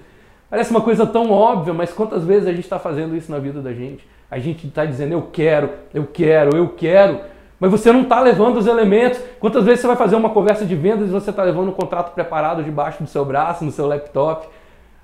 Parece 0.48 0.72
uma 0.72 0.80
coisa 0.80 1.06
tão 1.06 1.30
óbvia, 1.30 1.72
mas 1.72 1.92
quantas 1.92 2.24
vezes 2.24 2.48
a 2.48 2.50
gente 2.50 2.64
está 2.64 2.78
fazendo 2.78 3.16
isso 3.16 3.30
na 3.30 3.38
vida 3.38 3.62
da 3.62 3.72
gente? 3.72 4.04
A 4.28 4.38
gente 4.38 4.66
está 4.66 4.84
dizendo 4.84 5.12
eu 5.12 5.22
quero, 5.22 5.70
eu 5.94 6.06
quero, 6.06 6.56
eu 6.56 6.68
quero, 6.70 7.20
mas 7.60 7.70
você 7.70 7.92
não 7.92 8.02
está 8.02 8.20
levando 8.20 8.56
os 8.56 8.66
elementos. 8.66 9.20
Quantas 9.38 9.64
vezes 9.64 9.80
você 9.80 9.86
vai 9.86 9.96
fazer 9.96 10.16
uma 10.16 10.30
conversa 10.30 10.64
de 10.64 10.74
vendas 10.74 11.08
e 11.08 11.12
você 11.12 11.30
está 11.30 11.44
levando 11.44 11.68
um 11.68 11.72
contrato 11.72 12.12
preparado 12.14 12.64
debaixo 12.64 13.02
do 13.02 13.08
seu 13.08 13.24
braço, 13.24 13.64
no 13.64 13.70
seu 13.70 13.86
laptop? 13.86 14.48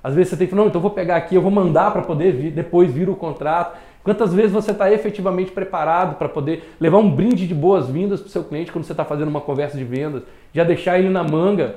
Às 0.06 0.14
vezes 0.14 0.30
você 0.30 0.36
tem 0.36 0.46
que 0.46 0.52
falar, 0.52 0.62
não, 0.62 0.68
então 0.68 0.78
eu 0.78 0.82
vou 0.82 0.92
pegar 0.92 1.16
aqui, 1.16 1.34
eu 1.34 1.42
vou 1.42 1.50
mandar 1.50 1.90
para 1.90 2.00
poder 2.00 2.30
vir, 2.30 2.52
depois 2.52 2.92
vir 2.92 3.08
o 3.08 3.16
contrato. 3.16 3.76
Quantas 4.04 4.32
vezes 4.32 4.52
você 4.52 4.70
está 4.70 4.88
efetivamente 4.92 5.50
preparado 5.50 6.14
para 6.14 6.28
poder 6.28 6.62
levar 6.78 6.98
um 6.98 7.10
brinde 7.10 7.44
de 7.44 7.52
boas-vindas 7.52 8.20
para 8.20 8.28
o 8.28 8.30
seu 8.30 8.44
cliente 8.44 8.70
quando 8.70 8.84
você 8.84 8.92
está 8.92 9.04
fazendo 9.04 9.26
uma 9.26 9.40
conversa 9.40 9.76
de 9.76 9.82
vendas? 9.82 10.22
Já 10.52 10.62
deixar 10.62 10.96
ele 10.96 11.08
na 11.08 11.24
manga. 11.24 11.74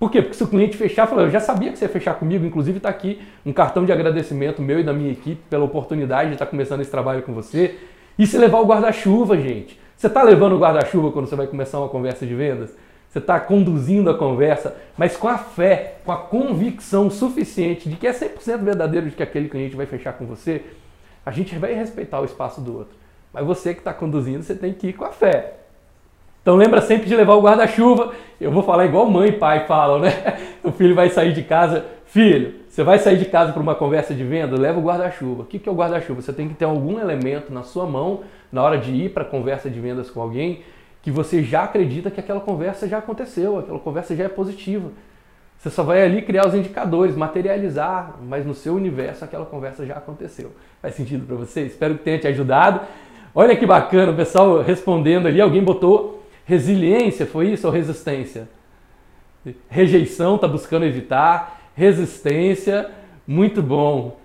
Por 0.00 0.10
quê? 0.10 0.20
Porque 0.20 0.36
se 0.36 0.42
o 0.42 0.48
cliente 0.48 0.76
fechar, 0.76 1.06
fala, 1.06 1.22
eu 1.22 1.30
já 1.30 1.38
sabia 1.38 1.70
que 1.70 1.78
você 1.78 1.84
ia 1.84 1.88
fechar 1.88 2.14
comigo, 2.14 2.44
inclusive 2.44 2.78
está 2.78 2.88
aqui 2.88 3.20
um 3.46 3.52
cartão 3.52 3.84
de 3.84 3.92
agradecimento 3.92 4.60
meu 4.60 4.80
e 4.80 4.82
da 4.82 4.92
minha 4.92 5.12
equipe 5.12 5.40
pela 5.48 5.64
oportunidade 5.64 6.30
de 6.30 6.34
estar 6.34 6.46
começando 6.46 6.80
esse 6.80 6.90
trabalho 6.90 7.22
com 7.22 7.32
você. 7.32 7.76
E 8.18 8.26
se 8.26 8.36
levar 8.36 8.58
o 8.58 8.66
guarda-chuva, 8.66 9.36
gente. 9.36 9.78
Você 9.96 10.08
está 10.08 10.24
levando 10.24 10.56
o 10.56 10.58
guarda-chuva 10.58 11.12
quando 11.12 11.26
você 11.28 11.36
vai 11.36 11.46
começar 11.46 11.78
uma 11.78 11.88
conversa 11.88 12.26
de 12.26 12.34
vendas? 12.34 12.76
Você 13.10 13.18
está 13.18 13.40
conduzindo 13.40 14.08
a 14.08 14.16
conversa, 14.16 14.76
mas 14.96 15.16
com 15.16 15.26
a 15.26 15.36
fé, 15.36 15.96
com 16.04 16.12
a 16.12 16.16
convicção 16.16 17.10
suficiente 17.10 17.88
de 17.88 17.96
que 17.96 18.06
é 18.06 18.12
100% 18.12 18.58
verdadeiro 18.58 19.10
de 19.10 19.16
que 19.16 19.22
aquele 19.22 19.48
cliente 19.48 19.74
vai 19.74 19.84
fechar 19.84 20.12
com 20.12 20.24
você, 20.24 20.62
a 21.26 21.32
gente 21.32 21.56
vai 21.56 21.74
respeitar 21.74 22.20
o 22.20 22.24
espaço 22.24 22.60
do 22.60 22.78
outro. 22.78 22.94
Mas 23.32 23.44
você 23.44 23.74
que 23.74 23.80
está 23.80 23.92
conduzindo, 23.92 24.44
você 24.44 24.54
tem 24.54 24.72
que 24.72 24.88
ir 24.88 24.92
com 24.92 25.04
a 25.04 25.10
fé. 25.10 25.54
Então 26.40 26.54
lembra 26.54 26.80
sempre 26.80 27.08
de 27.08 27.16
levar 27.16 27.34
o 27.34 27.42
guarda-chuva. 27.42 28.12
Eu 28.40 28.52
vou 28.52 28.62
falar 28.62 28.86
igual 28.86 29.10
mãe 29.10 29.30
e 29.30 29.32
pai 29.32 29.66
falam, 29.66 29.98
né? 29.98 30.12
O 30.62 30.70
filho 30.70 30.94
vai 30.94 31.08
sair 31.08 31.32
de 31.32 31.42
casa, 31.42 31.86
filho, 32.04 32.60
você 32.68 32.84
vai 32.84 32.98
sair 32.98 33.18
de 33.18 33.24
casa 33.24 33.52
para 33.52 33.62
uma 33.62 33.74
conversa 33.74 34.14
de 34.14 34.22
venda, 34.22 34.56
leva 34.56 34.78
o 34.78 34.82
guarda-chuva. 34.82 35.42
O 35.42 35.46
que 35.46 35.68
é 35.68 35.72
o 35.72 35.74
guarda-chuva? 35.74 36.22
Você 36.22 36.32
tem 36.32 36.48
que 36.48 36.54
ter 36.54 36.66
algum 36.66 37.00
elemento 37.00 37.52
na 37.52 37.64
sua 37.64 37.86
mão 37.86 38.20
na 38.52 38.62
hora 38.62 38.78
de 38.78 38.92
ir 38.92 39.10
para 39.10 39.24
a 39.24 39.26
conversa 39.26 39.68
de 39.68 39.80
vendas 39.80 40.10
com 40.10 40.20
alguém 40.20 40.62
que 41.02 41.10
você 41.10 41.42
já 41.42 41.64
acredita 41.64 42.10
que 42.10 42.20
aquela 42.20 42.40
conversa 42.40 42.86
já 42.86 42.98
aconteceu, 42.98 43.58
aquela 43.58 43.78
conversa 43.78 44.14
já 44.14 44.24
é 44.24 44.28
positiva. 44.28 44.90
Você 45.58 45.70
só 45.70 45.82
vai 45.82 46.02
ali 46.02 46.22
criar 46.22 46.46
os 46.46 46.54
indicadores, 46.54 47.14
materializar, 47.14 48.16
mas 48.22 48.46
no 48.46 48.54
seu 48.54 48.74
universo 48.74 49.24
aquela 49.24 49.44
conversa 49.44 49.84
já 49.84 49.94
aconteceu. 49.94 50.52
Faz 50.80 50.94
sentido 50.94 51.26
para 51.26 51.36
você? 51.36 51.62
Espero 51.62 51.96
que 51.96 52.04
tenha 52.04 52.18
te 52.18 52.26
ajudado. 52.26 52.80
Olha 53.34 53.54
que 53.54 53.66
bacana, 53.66 54.12
o 54.12 54.16
pessoal 54.16 54.62
respondendo 54.62 55.26
ali, 55.28 55.40
alguém 55.40 55.62
botou 55.62 56.24
resiliência, 56.44 57.26
foi 57.26 57.50
isso 57.50 57.66
ou 57.66 57.72
resistência? 57.72 58.48
Rejeição, 59.68 60.36
está 60.36 60.48
buscando 60.48 60.84
evitar, 60.84 61.60
resistência, 61.74 62.90
muito 63.26 63.62
bom. 63.62 64.18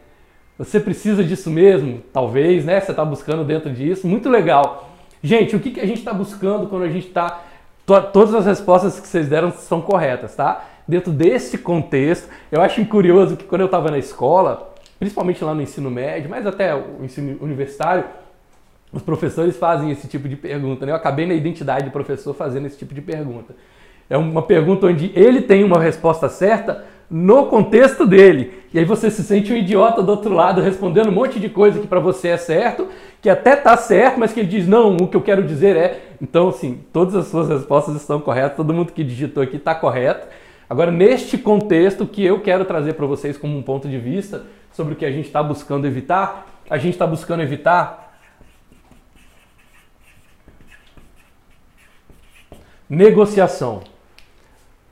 Você 0.57 0.79
precisa 0.79 1.23
disso 1.23 1.49
mesmo? 1.49 2.01
Talvez, 2.13 2.63
né? 2.63 2.79
Você 2.79 2.91
está 2.91 3.03
buscando 3.03 3.43
dentro 3.43 3.71
disso, 3.71 4.07
muito 4.07 4.29
legal. 4.29 4.94
Gente, 5.25 5.55
o 5.55 5.59
que, 5.59 5.71
que 5.71 5.79
a 5.79 5.87
gente 5.87 5.97
está 5.97 6.13
buscando 6.13 6.67
quando 6.67 6.83
a 6.83 6.87
gente 6.87 7.07
está. 7.07 7.41
Todas 7.83 8.35
as 8.35 8.45
respostas 8.45 8.99
que 8.99 9.07
vocês 9.07 9.27
deram 9.27 9.51
são 9.51 9.81
corretas, 9.81 10.35
tá? 10.35 10.63
Dentro 10.87 11.11
desse 11.11 11.57
contexto, 11.57 12.29
eu 12.51 12.61
acho 12.61 12.83
curioso 12.85 13.35
que 13.35 13.43
quando 13.43 13.61
eu 13.61 13.65
estava 13.65 13.89
na 13.89 13.97
escola, 13.97 14.71
principalmente 14.99 15.43
lá 15.43 15.55
no 15.55 15.63
ensino 15.63 15.89
médio, 15.89 16.29
mas 16.29 16.45
até 16.45 16.75
o 16.75 17.03
ensino 17.03 17.39
universitário, 17.41 18.03
os 18.93 19.01
professores 19.01 19.57
fazem 19.57 19.89
esse 19.89 20.07
tipo 20.07 20.29
de 20.29 20.35
pergunta. 20.35 20.85
Né? 20.85 20.91
Eu 20.91 20.95
acabei 20.95 21.25
na 21.25 21.33
identidade 21.33 21.85
do 21.85 21.91
professor 21.91 22.35
fazendo 22.35 22.67
esse 22.67 22.77
tipo 22.77 22.93
de 22.93 23.01
pergunta. 23.01 23.55
É 24.07 24.15
uma 24.17 24.43
pergunta 24.43 24.85
onde 24.85 25.11
ele 25.15 25.41
tem 25.41 25.63
uma 25.63 25.79
resposta 25.79 26.29
certa 26.29 26.85
no 27.09 27.45
contexto 27.47 28.05
dele. 28.05 28.63
E 28.73 28.79
aí 28.79 28.85
você 28.85 29.09
se 29.09 29.23
sente 29.23 29.53
um 29.53 29.55
idiota 29.55 30.01
do 30.01 30.09
outro 30.09 30.33
lado 30.33 30.61
respondendo 30.61 31.09
um 31.09 31.13
monte 31.13 31.39
de 31.39 31.49
coisa 31.49 31.79
que 31.79 31.87
para 31.87 31.99
você 31.99 32.29
é 32.29 32.37
certo, 32.37 32.87
que 33.21 33.29
até 33.29 33.55
tá 33.55 33.77
certo, 33.77 34.19
mas 34.19 34.33
que 34.33 34.39
ele 34.39 34.49
diz 34.49 34.67
não, 34.67 34.97
o 34.97 35.07
que 35.07 35.15
eu 35.15 35.21
quero 35.21 35.43
dizer 35.43 35.75
é. 35.75 36.01
Então, 36.21 36.49
assim, 36.49 36.81
todas 36.91 37.15
as 37.15 37.27
suas 37.27 37.49
respostas 37.49 37.95
estão 37.95 38.19
corretas, 38.19 38.57
todo 38.57 38.73
mundo 38.73 38.91
que 38.91 39.03
digitou 39.03 39.43
aqui 39.43 39.57
está 39.57 39.73
correto. 39.73 40.27
Agora, 40.69 40.91
neste 40.91 41.37
contexto 41.37 42.05
que 42.05 42.25
eu 42.25 42.41
quero 42.41 42.65
trazer 42.65 42.93
para 42.93 43.05
vocês 43.05 43.37
como 43.37 43.57
um 43.57 43.61
ponto 43.61 43.87
de 43.87 43.97
vista 43.99 44.43
sobre 44.71 44.93
o 44.93 44.97
que 44.97 45.05
a 45.05 45.11
gente 45.11 45.27
está 45.27 45.41
buscando 45.41 45.85
evitar, 45.85 46.47
a 46.69 46.77
gente 46.77 46.93
está 46.93 47.05
buscando 47.05 47.43
evitar 47.43 48.05
negociação. 52.89 53.94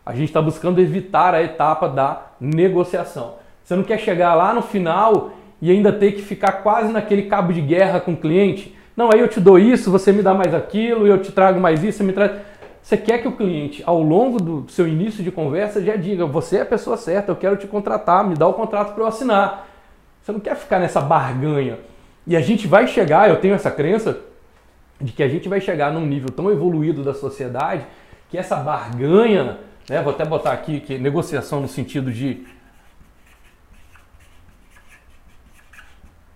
A 0.05 0.13
gente 0.13 0.27
está 0.27 0.41
buscando 0.41 0.79
evitar 0.79 1.33
a 1.33 1.41
etapa 1.41 1.87
da 1.87 2.27
negociação. 2.39 3.35
Você 3.63 3.75
não 3.75 3.83
quer 3.83 3.97
chegar 3.99 4.33
lá 4.33 4.53
no 4.53 4.61
final 4.61 5.31
e 5.61 5.71
ainda 5.71 5.93
ter 5.93 6.11
que 6.11 6.21
ficar 6.21 6.51
quase 6.63 6.91
naquele 6.91 7.23
cabo 7.23 7.53
de 7.53 7.61
guerra 7.61 8.01
com 8.01 8.11
o 8.11 8.17
cliente. 8.17 8.75
Não, 8.97 9.09
aí 9.11 9.19
eu 9.19 9.27
te 9.27 9.39
dou 9.39 9.57
isso, 9.57 9.89
você 9.89 10.11
me 10.11 10.21
dá 10.21 10.33
mais 10.33 10.53
aquilo, 10.53 11.07
eu 11.07 11.21
te 11.21 11.31
trago 11.31 11.59
mais 11.59 11.83
isso, 11.83 11.99
você 11.99 12.03
me 12.03 12.11
traz. 12.11 12.31
Você 12.81 12.97
quer 12.97 13.19
que 13.19 13.27
o 13.29 13.31
cliente, 13.31 13.81
ao 13.85 14.03
longo 14.03 14.41
do 14.41 14.69
seu 14.69 14.85
início 14.85 15.23
de 15.23 15.31
conversa, 15.31 15.81
já 15.81 15.95
diga: 15.95 16.25
você 16.25 16.57
é 16.57 16.61
a 16.61 16.65
pessoa 16.65 16.97
certa, 16.97 17.31
eu 17.31 17.35
quero 17.37 17.55
te 17.55 17.65
contratar, 17.65 18.27
me 18.27 18.35
dá 18.35 18.45
o 18.45 18.53
contrato 18.53 18.93
para 18.93 19.03
eu 19.03 19.07
assinar. 19.07 19.67
Você 20.21 20.33
não 20.33 20.39
quer 20.39 20.55
ficar 20.57 20.79
nessa 20.79 20.99
barganha. 20.99 21.79
E 22.27 22.35
a 22.35 22.41
gente 22.41 22.67
vai 22.67 22.87
chegar, 22.87 23.29
eu 23.29 23.37
tenho 23.37 23.53
essa 23.53 23.71
crença, 23.71 24.19
de 24.99 25.11
que 25.13 25.23
a 25.23 25.27
gente 25.29 25.47
vai 25.47 25.61
chegar 25.61 25.91
num 25.91 26.05
nível 26.05 26.29
tão 26.29 26.51
evoluído 26.51 27.03
da 27.03 27.13
sociedade 27.13 27.85
que 28.29 28.37
essa 28.37 28.55
barganha 28.57 29.59
né? 29.89 30.01
Vou 30.01 30.13
até 30.13 30.25
botar 30.25 30.51
aqui 30.51 30.79
que 30.79 30.97
negociação 30.97 31.59
no 31.59 31.67
sentido 31.67 32.11
de 32.11 32.45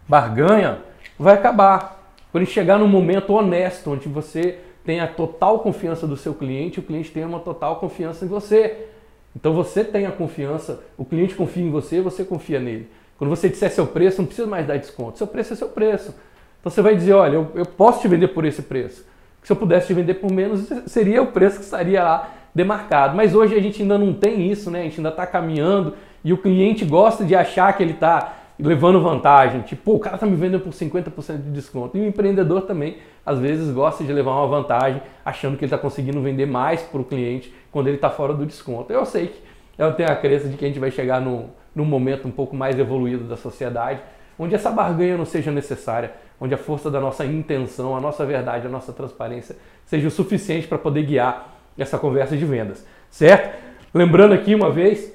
barganha 0.07 0.79
vai 1.17 1.35
acabar. 1.35 1.97
Quando 2.31 2.45
chegar 2.45 2.77
num 2.77 2.87
momento 2.87 3.33
honesto, 3.33 3.91
onde 3.91 4.07
você 4.07 4.59
tem 4.85 4.99
a 4.99 5.07
total 5.07 5.59
confiança 5.59 6.07
do 6.07 6.15
seu 6.15 6.33
cliente, 6.33 6.79
o 6.79 6.83
cliente 6.83 7.11
tem 7.11 7.25
uma 7.25 7.39
total 7.39 7.77
confiança 7.77 8.25
em 8.25 8.27
você. 8.27 8.87
Então 9.35 9.53
você 9.53 9.83
tem 9.83 10.05
a 10.05 10.11
confiança, 10.11 10.81
o 10.97 11.05
cliente 11.05 11.35
confia 11.35 11.63
em 11.63 11.69
você, 11.69 12.01
você 12.01 12.23
confia 12.23 12.59
nele. 12.59 12.89
Quando 13.17 13.29
você 13.29 13.49
disser 13.49 13.71
seu 13.71 13.87
preço, 13.87 14.19
não 14.19 14.25
precisa 14.25 14.47
mais 14.47 14.65
dar 14.65 14.77
desconto. 14.77 15.17
Seu 15.17 15.27
preço 15.27 15.53
é 15.53 15.55
seu 15.55 15.69
preço. 15.69 16.13
Então 16.59 16.71
você 16.71 16.81
vai 16.81 16.95
dizer, 16.95 17.13
olha, 17.13 17.35
eu, 17.35 17.51
eu 17.55 17.65
posso 17.65 18.01
te 18.01 18.07
vender 18.07 18.29
por 18.29 18.45
esse 18.45 18.61
preço. 18.61 19.05
Se 19.43 19.51
eu 19.51 19.55
pudesse 19.55 19.87
te 19.87 19.93
vender 19.93 20.15
por 20.15 20.31
menos, 20.31 20.67
seria 20.87 21.21
o 21.21 21.27
preço 21.27 21.57
que 21.57 21.63
estaria 21.63 22.03
lá 22.03 22.36
demarcado. 22.57 23.15
Mas 23.15 23.35
hoje 23.35 23.55
a 23.55 23.61
gente 23.61 23.83
ainda 23.83 23.97
não 23.97 24.13
tem 24.13 24.51
isso, 24.51 24.71
né? 24.71 24.81
A 24.81 24.83
gente 24.83 24.97
ainda 24.97 25.09
está 25.09 25.27
caminhando 25.27 25.93
e 26.23 26.33
o 26.33 26.37
cliente 26.37 26.83
gosta 26.83 27.23
de 27.23 27.35
achar 27.35 27.71
que 27.77 27.83
ele 27.83 27.93
está 27.93 28.33
levando 28.59 28.99
vantagem. 28.99 29.61
Tipo, 29.61 29.93
o 29.93 29.99
cara 29.99 30.15
está 30.15 30.25
me 30.25 30.35
vendendo 30.35 30.61
por 30.61 30.73
50% 30.73 31.37
de 31.37 31.51
desconto. 31.51 31.95
E 31.95 32.01
o 32.01 32.05
empreendedor 32.05 32.63
também, 32.63 32.97
às 33.23 33.37
vezes, 33.37 33.71
gosta 33.71 34.03
de 34.03 34.11
levar 34.11 34.31
uma 34.31 34.47
vantagem, 34.47 35.01
achando 35.23 35.55
que 35.55 35.63
ele 35.63 35.67
está 35.67 35.77
conseguindo 35.77 36.19
vender 36.19 36.47
mais 36.47 36.81
para 36.81 36.99
o 36.99 37.03
cliente 37.03 37.53
quando 37.71 37.87
ele 37.87 37.97
está 37.97 38.09
fora 38.09 38.33
do 38.33 38.45
desconto. 38.45 38.91
Eu 38.91 39.05
sei 39.05 39.27
que 39.27 39.39
eu 39.77 39.93
tenho 39.93 40.11
a 40.11 40.15
crença 40.15 40.49
de 40.49 40.57
que 40.57 40.65
a 40.65 40.67
gente 40.67 40.79
vai 40.79 40.89
chegar 40.89 41.21
num, 41.21 41.45
num 41.75 41.85
momento 41.85 42.27
um 42.27 42.31
pouco 42.31 42.55
mais 42.55 42.79
evoluído 42.79 43.25
da 43.25 43.37
sociedade, 43.37 44.01
onde 44.39 44.55
essa 44.55 44.71
barganha 44.71 45.15
não 45.15 45.25
seja 45.25 45.51
necessária, 45.51 46.13
onde 46.41 46.55
a 46.55 46.57
força 46.57 46.89
da 46.89 46.99
nossa 46.99 47.23
intenção, 47.23 47.95
a 47.95 48.01
nossa 48.01 48.25
verdade, 48.25 48.65
a 48.65 48.69
nossa 48.69 48.91
transparência 48.91 49.55
seja 49.85 50.07
o 50.07 50.11
suficiente 50.11 50.67
para 50.67 50.79
poder 50.79 51.03
guiar 51.03 51.56
essa 51.77 51.97
conversa 51.97 52.35
de 52.35 52.45
vendas, 52.45 52.85
certo? 53.09 53.57
Lembrando 53.93 54.33
aqui 54.33 54.53
uma 54.55 54.71
vez 54.71 55.13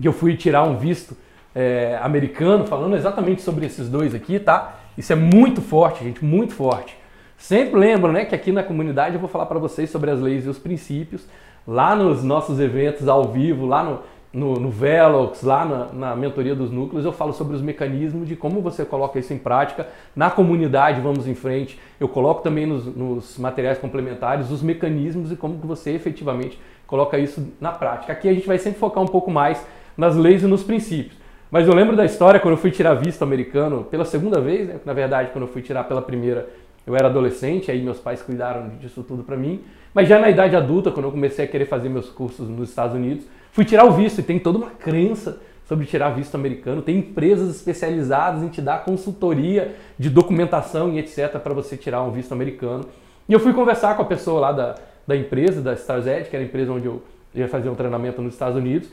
que 0.00 0.06
eu 0.06 0.12
fui 0.12 0.36
tirar 0.36 0.62
um 0.64 0.76
visto 0.76 1.16
é, 1.54 1.98
americano, 2.02 2.66
falando 2.66 2.96
exatamente 2.96 3.42
sobre 3.42 3.66
esses 3.66 3.88
dois 3.88 4.14
aqui, 4.14 4.38
tá? 4.38 4.76
Isso 4.96 5.12
é 5.12 5.16
muito 5.16 5.60
forte, 5.60 6.04
gente, 6.04 6.24
muito 6.24 6.54
forte. 6.54 6.96
Sempre 7.36 7.78
lembro, 7.78 8.10
né, 8.10 8.24
que 8.24 8.34
aqui 8.34 8.50
na 8.50 8.62
comunidade 8.62 9.14
eu 9.14 9.20
vou 9.20 9.28
falar 9.28 9.46
para 9.46 9.58
vocês 9.58 9.90
sobre 9.90 10.10
as 10.10 10.20
leis 10.20 10.44
e 10.44 10.48
os 10.48 10.58
princípios, 10.58 11.26
lá 11.66 11.94
nos 11.94 12.24
nossos 12.24 12.58
eventos 12.58 13.06
ao 13.08 13.24
vivo, 13.24 13.66
lá 13.66 13.82
no, 13.82 14.00
no, 14.32 14.54
no 14.54 14.70
Velox, 14.70 15.42
lá 15.42 15.64
na, 15.64 15.84
na, 15.92 16.16
mentoria 16.16 16.54
dos 16.54 16.70
núcleos, 16.70 17.04
eu 17.04 17.12
falo 17.12 17.32
sobre 17.32 17.56
os 17.56 17.62
mecanismos 17.62 18.28
de 18.28 18.36
como 18.36 18.60
você 18.60 18.84
coloca 18.84 19.18
isso 19.18 19.32
em 19.32 19.38
prática. 19.38 19.88
Na 20.14 20.30
comunidade, 20.30 21.00
vamos 21.00 21.26
em 21.26 21.34
frente. 21.34 21.78
Eu 21.98 22.08
coloco 22.08 22.42
também 22.42 22.66
nos, 22.66 22.84
nos 22.84 23.38
materiais 23.38 23.78
complementares 23.78 24.50
os 24.50 24.62
mecanismos 24.62 25.32
e 25.32 25.36
como 25.36 25.58
que 25.58 25.66
você 25.66 25.92
efetivamente 25.92 26.58
coloca 26.86 27.18
isso 27.18 27.52
na 27.60 27.72
prática. 27.72 28.12
Aqui 28.12 28.28
a 28.28 28.34
gente 28.34 28.46
vai 28.46 28.58
sempre 28.58 28.78
focar 28.78 29.02
um 29.02 29.06
pouco 29.06 29.30
mais 29.30 29.64
nas 29.96 30.14
leis 30.14 30.42
e 30.42 30.46
nos 30.46 30.62
princípios. 30.62 31.16
Mas 31.50 31.66
eu 31.66 31.74
lembro 31.74 31.96
da 31.96 32.04
história 32.04 32.38
quando 32.38 32.52
eu 32.52 32.58
fui 32.58 32.70
tirar 32.70 32.94
visto 32.94 33.22
americano 33.22 33.84
pela 33.84 34.04
segunda 34.04 34.40
vez, 34.40 34.68
né? 34.68 34.78
na 34.84 34.92
verdade, 34.92 35.30
quando 35.32 35.44
eu 35.44 35.48
fui 35.48 35.62
tirar 35.62 35.84
pela 35.84 36.02
primeira, 36.02 36.48
eu 36.86 36.94
era 36.94 37.06
adolescente, 37.06 37.70
aí 37.70 37.82
meus 37.82 37.98
pais 37.98 38.20
cuidaram 38.20 38.68
disso 38.80 39.02
tudo 39.02 39.22
para 39.22 39.36
mim. 39.36 39.62
Mas 39.94 40.06
já 40.06 40.18
na 40.18 40.28
idade 40.28 40.54
adulta, 40.54 40.90
quando 40.90 41.06
eu 41.06 41.10
comecei 41.10 41.46
a 41.46 41.48
querer 41.48 41.64
fazer 41.64 41.88
meus 41.88 42.10
cursos 42.10 42.48
nos 42.48 42.68
Estados 42.68 42.94
Unidos, 42.94 43.24
Fui 43.58 43.64
tirar 43.64 43.86
o 43.86 43.90
visto 43.90 44.20
e 44.20 44.22
tem 44.22 44.38
toda 44.38 44.56
uma 44.56 44.70
crença 44.70 45.40
sobre 45.66 45.84
tirar 45.84 46.10
visto 46.10 46.32
americano. 46.36 46.80
Tem 46.80 46.98
empresas 46.98 47.56
especializadas 47.56 48.40
em 48.40 48.46
te 48.46 48.62
dar 48.62 48.84
consultoria 48.84 49.74
de 49.98 50.08
documentação 50.08 50.92
e 50.92 51.00
etc. 51.00 51.40
para 51.40 51.52
você 51.52 51.76
tirar 51.76 52.04
um 52.04 52.12
visto 52.12 52.30
americano. 52.30 52.84
E 53.28 53.32
eu 53.32 53.40
fui 53.40 53.52
conversar 53.52 53.96
com 53.96 54.02
a 54.02 54.04
pessoa 54.04 54.38
lá 54.38 54.52
da, 54.52 54.76
da 55.04 55.16
empresa, 55.16 55.60
da 55.60 55.72
StarsEd, 55.72 56.30
que 56.30 56.36
era 56.36 56.44
a 56.44 56.46
empresa 56.46 56.70
onde 56.70 56.86
eu 56.86 57.02
ia 57.34 57.48
fazer 57.48 57.68
um 57.68 57.74
treinamento 57.74 58.22
nos 58.22 58.34
Estados 58.34 58.56
Unidos. 58.56 58.90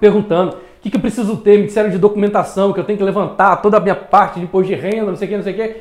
Perguntando 0.00 0.56
o 0.56 0.60
que, 0.82 0.90
que 0.90 0.96
eu 0.96 1.00
preciso 1.00 1.36
ter, 1.36 1.56
me 1.60 1.66
disseram 1.66 1.88
de 1.88 1.98
documentação, 1.98 2.72
que 2.72 2.80
eu 2.80 2.84
tenho 2.84 2.98
que 2.98 3.04
levantar 3.04 3.62
toda 3.62 3.76
a 3.76 3.80
minha 3.80 3.94
parte 3.94 4.40
de 4.40 4.46
imposto 4.46 4.66
de 4.66 4.74
renda, 4.74 5.06
não 5.06 5.14
sei 5.14 5.28
o 5.28 5.30
que, 5.30 5.36
não 5.36 5.44
sei 5.44 5.52
o 5.52 5.56
que. 5.56 5.80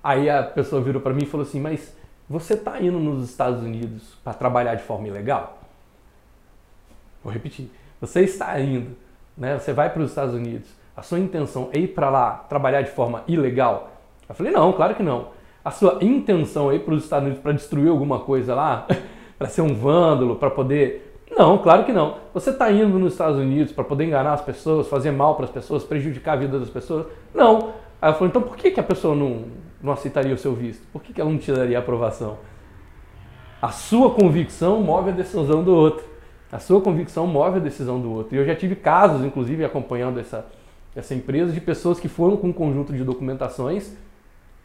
Aí 0.00 0.30
a 0.30 0.44
pessoa 0.44 0.80
virou 0.80 1.02
para 1.02 1.12
mim 1.12 1.24
e 1.24 1.26
falou 1.26 1.44
assim, 1.44 1.58
mas 1.58 1.92
você 2.30 2.54
está 2.54 2.80
indo 2.80 3.00
nos 3.00 3.28
Estados 3.28 3.64
Unidos 3.64 4.16
para 4.22 4.32
trabalhar 4.32 4.76
de 4.76 4.84
forma 4.84 5.08
ilegal? 5.08 5.61
Vou 7.22 7.32
repetir. 7.32 7.70
Você 8.00 8.22
está 8.22 8.58
indo, 8.60 8.96
né? 9.36 9.58
Você 9.58 9.72
vai 9.72 9.90
para 9.90 10.02
os 10.02 10.10
Estados 10.10 10.34
Unidos. 10.34 10.68
A 10.96 11.02
sua 11.02 11.18
intenção 11.18 11.70
é 11.72 11.78
ir 11.78 11.88
para 11.88 12.10
lá 12.10 12.44
trabalhar 12.48 12.82
de 12.82 12.90
forma 12.90 13.22
ilegal? 13.26 13.90
Eu 14.28 14.34
falei, 14.34 14.52
não, 14.52 14.72
claro 14.72 14.94
que 14.94 15.02
não. 15.02 15.28
A 15.64 15.70
sua 15.70 15.98
intenção 16.00 16.70
é 16.70 16.76
ir 16.76 16.80
para 16.80 16.94
os 16.94 17.04
Estados 17.04 17.26
Unidos 17.26 17.42
para 17.42 17.52
destruir 17.52 17.88
alguma 17.88 18.18
coisa 18.20 18.54
lá? 18.54 18.86
para 19.38 19.48
ser 19.48 19.62
um 19.62 19.74
vândalo, 19.74 20.36
para 20.36 20.50
poder. 20.50 21.20
Não, 21.30 21.58
claro 21.58 21.84
que 21.84 21.92
não. 21.92 22.16
Você 22.34 22.50
está 22.50 22.70
indo 22.70 22.98
nos 22.98 23.14
Estados 23.14 23.38
Unidos 23.38 23.72
para 23.72 23.84
poder 23.84 24.04
enganar 24.04 24.34
as 24.34 24.42
pessoas, 24.42 24.88
fazer 24.88 25.10
mal 25.10 25.34
para 25.34 25.46
as 25.46 25.50
pessoas, 25.50 25.82
prejudicar 25.82 26.34
a 26.34 26.36
vida 26.36 26.58
das 26.58 26.68
pessoas? 26.68 27.06
Não. 27.34 27.72
Aí 28.00 28.10
eu 28.10 28.14
falei, 28.14 28.28
então 28.28 28.42
por 28.42 28.56
que, 28.56 28.70
que 28.70 28.80
a 28.80 28.82
pessoa 28.82 29.14
não, 29.14 29.44
não 29.82 29.92
aceitaria 29.92 30.34
o 30.34 30.38
seu 30.38 30.52
visto? 30.54 30.86
Por 30.92 31.02
que, 31.02 31.12
que 31.12 31.20
ela 31.20 31.30
não 31.30 31.38
te 31.38 31.50
daria 31.52 31.78
aprovação? 31.78 32.38
A 33.60 33.70
sua 33.70 34.10
convicção 34.10 34.80
move 34.80 35.10
a 35.10 35.12
decisão 35.12 35.62
do 35.62 35.74
outro. 35.74 36.04
A 36.52 36.58
sua 36.58 36.82
convicção 36.82 37.26
move 37.26 37.56
a 37.56 37.60
decisão 37.60 37.98
do 37.98 38.12
outro. 38.12 38.36
E 38.36 38.38
eu 38.38 38.44
já 38.44 38.54
tive 38.54 38.76
casos, 38.76 39.24
inclusive, 39.24 39.64
acompanhando 39.64 40.20
essa, 40.20 40.46
essa 40.94 41.14
empresa, 41.14 41.50
de 41.50 41.62
pessoas 41.62 41.98
que 41.98 42.08
foram 42.08 42.36
com 42.36 42.48
um 42.48 42.52
conjunto 42.52 42.92
de 42.92 43.02
documentações, 43.02 43.96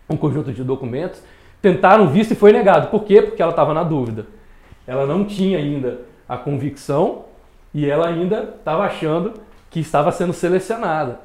um 0.10 0.18
conjunto 0.18 0.52
de 0.52 0.66
documentos, 0.66 1.22
tentaram 1.62 2.10
visto 2.10 2.32
e 2.32 2.36
foi 2.36 2.52
negado. 2.52 2.88
Por 2.90 3.06
quê? 3.06 3.22
Porque 3.22 3.42
ela 3.42 3.52
estava 3.52 3.74
na 3.74 3.84
dúvida. 3.84 4.26
Ela 4.86 5.06
não 5.06 5.24
tinha 5.24 5.58
ainda 5.58 6.02
a 6.28 6.36
convicção 6.36 7.24
e 7.74 7.90
ela 7.90 8.08
ainda 8.08 8.56
estava 8.58 8.84
achando 8.84 9.34
que 9.70 9.80
estava 9.80 10.12
sendo 10.12 10.34
selecionada. 10.34 11.22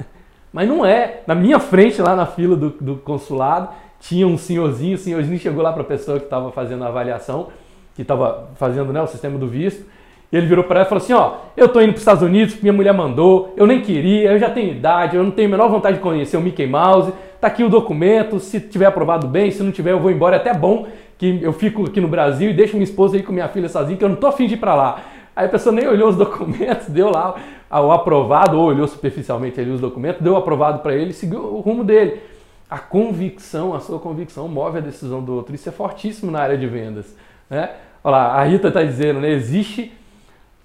Mas 0.53 0.69
não 0.69 0.87
é. 0.87 1.23
Na 1.27 1.35
minha 1.35 1.59
frente, 1.59 2.01
lá 2.01 2.15
na 2.15 2.27
fila 2.27 2.55
do, 2.55 2.71
do 2.71 2.97
consulado, 2.99 3.71
tinha 3.99 4.27
um 4.27 4.39
senhorzinho, 4.39 4.95
o 4.95 4.99
senhorzinho 4.99 5.39
chegou 5.39 5.63
lá 5.63 5.73
para 5.73 5.83
a 5.83 5.87
pessoa 5.87 6.19
que 6.19 6.25
estava 6.25 6.53
fazendo 6.53 6.85
a 6.85 6.89
avaliação, 6.89 7.49
que 7.95 8.03
estava 8.03 8.51
fazendo 8.57 8.93
né, 8.93 9.01
o 9.01 9.07
sistema 9.07 9.39
do 9.39 9.49
visto, 9.49 9.85
e 10.33 10.37
ele 10.37 10.47
virou 10.47 10.65
para 10.65 10.81
ela 10.81 10.87
e 10.87 10.89
falou 10.89 11.05
assim: 11.05 11.13
Ó, 11.13 11.35
eu 11.55 11.69
tô 11.69 11.81
indo 11.81 11.91
para 11.91 11.97
os 11.97 12.01
Estados 12.01 12.23
Unidos, 12.23 12.59
minha 12.63 12.73
mulher 12.73 12.95
mandou, 12.95 13.53
eu 13.55 13.67
nem 13.67 13.83
queria, 13.83 14.33
eu 14.33 14.39
já 14.39 14.49
tenho 14.49 14.73
idade, 14.73 15.15
eu 15.15 15.23
não 15.23 15.31
tenho 15.31 15.49
a 15.49 15.51
menor 15.51 15.69
vontade 15.69 15.99
de 15.99 16.03
conhecer 16.03 16.39
o 16.39 16.41
Mickey 16.41 16.67
Mouse. 16.67 17.13
Tá 17.39 17.49
aqui 17.49 17.63
o 17.63 17.69
documento, 17.69 18.41
se 18.41 18.59
tiver 18.61 18.87
aprovado 18.87 19.27
bem, 19.27 19.51
se 19.51 19.63
não 19.63 19.71
tiver, 19.71 19.93
eu 19.93 20.01
vou 20.01 20.11
embora. 20.11 20.37
É 20.37 20.39
até 20.39 20.55
bom 20.55 20.87
que 21.19 21.41
eu 21.43 21.53
fico 21.53 21.85
aqui 21.85 22.01
no 22.01 22.09
Brasil 22.09 22.51
e 22.51 22.55
deixo 22.55 22.75
minha 22.75 22.85
esposa 22.85 23.17
aí 23.17 23.23
com 23.23 23.33
minha 23.33 23.49
filha 23.49 23.69
sozinha, 23.69 23.97
que 23.97 24.05
eu 24.05 24.09
não 24.09 24.17
tô 24.17 24.27
afim 24.29 24.47
de 24.47 24.55
ir 24.55 24.57
para 24.57 24.75
lá. 24.75 25.01
Aí 25.37 25.47
a 25.47 25.49
pessoa 25.49 25.75
nem 25.75 25.87
olhou 25.87 26.09
os 26.09 26.17
documentos, 26.17 26.89
deu 26.89 27.11
lá 27.11 27.35
o 27.71 27.91
aprovado, 27.91 28.59
ou 28.59 28.67
olhou 28.67 28.87
superficialmente 28.87 29.61
ali 29.61 29.71
os 29.71 29.81
documentos, 29.81 30.23
deu 30.23 30.35
o 30.35 30.37
aprovado 30.37 30.79
para 30.81 30.95
ele 30.95 31.11
e 31.11 31.15
seguiu 31.15 31.41
o 31.41 31.61
rumo 31.61 31.85
dele. 31.85 32.21
a 32.71 32.79
convicção, 32.79 33.75
a 33.75 33.81
sua 33.81 33.99
convicção 33.99 34.49
move 34.49 34.79
a 34.79 34.81
decisão 34.81 35.23
do 35.23 35.35
outro. 35.35 35.55
Isso 35.55 35.69
é 35.69 35.73
fortíssimo 35.73 36.31
na 36.31 36.41
área 36.41 36.57
de 36.57 36.67
vendas. 36.67 37.15
Né? 37.51 37.69
Olha 38.03 38.17
lá, 38.17 38.35
a 38.35 38.45
Rita 38.45 38.69
está 38.69 38.83
dizendo, 38.83 39.21
né? 39.21 39.31
Existe, 39.31 39.93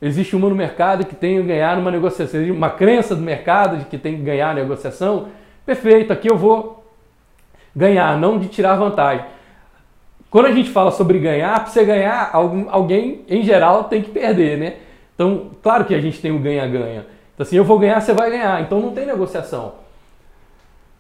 existe 0.02 0.36
uma 0.36 0.50
no 0.50 0.56
mercado 0.56 1.06
que 1.06 1.16
tem 1.16 1.42
que 1.42 1.48
ganhar 1.48 1.76
numa 1.76 1.92
negociação, 1.92 2.42
uma 2.52 2.70
crença 2.70 3.16
do 3.16 3.22
mercado 3.22 3.78
de 3.78 3.86
que 3.86 3.98
tem 3.98 4.16
que 4.16 4.22
ganhar 4.22 4.48
na 4.48 4.62
negociação. 4.62 5.28
Perfeito, 5.66 6.14
aqui 6.14 6.30
eu 6.30 6.38
vou 6.38 6.86
ganhar, 7.76 8.18
não 8.18 8.40
de 8.40 8.48
tirar 8.48 8.76
vantagem. 8.76 9.26
Quando 10.30 10.48
a 10.48 10.52
gente 10.52 10.70
fala 10.70 10.92
sobre 10.92 11.20
ganhar, 11.20 11.60
para 11.60 11.72
você 11.72 11.86
ganhar, 11.86 12.32
alguém 12.34 13.22
em 13.30 13.44
geral 13.44 13.86
tem 13.86 14.02
que 14.02 14.10
perder, 14.12 14.58
né? 14.58 14.76
Então, 15.16 15.52
claro 15.64 15.86
que 15.86 15.96
a 15.96 16.02
gente 16.02 16.20
tem 16.22 16.32
o 16.32 16.40
ganha-ganha. 16.40 17.06
Então, 17.34 17.46
assim, 17.46 17.56
eu 17.56 17.64
vou 17.64 17.80
ganhar, 17.80 18.02
você 18.02 18.14
vai 18.14 18.30
ganhar. 18.30 18.62
Então, 18.62 18.80
não 18.80 18.92
tem 18.92 19.06
negociação. 19.06 19.74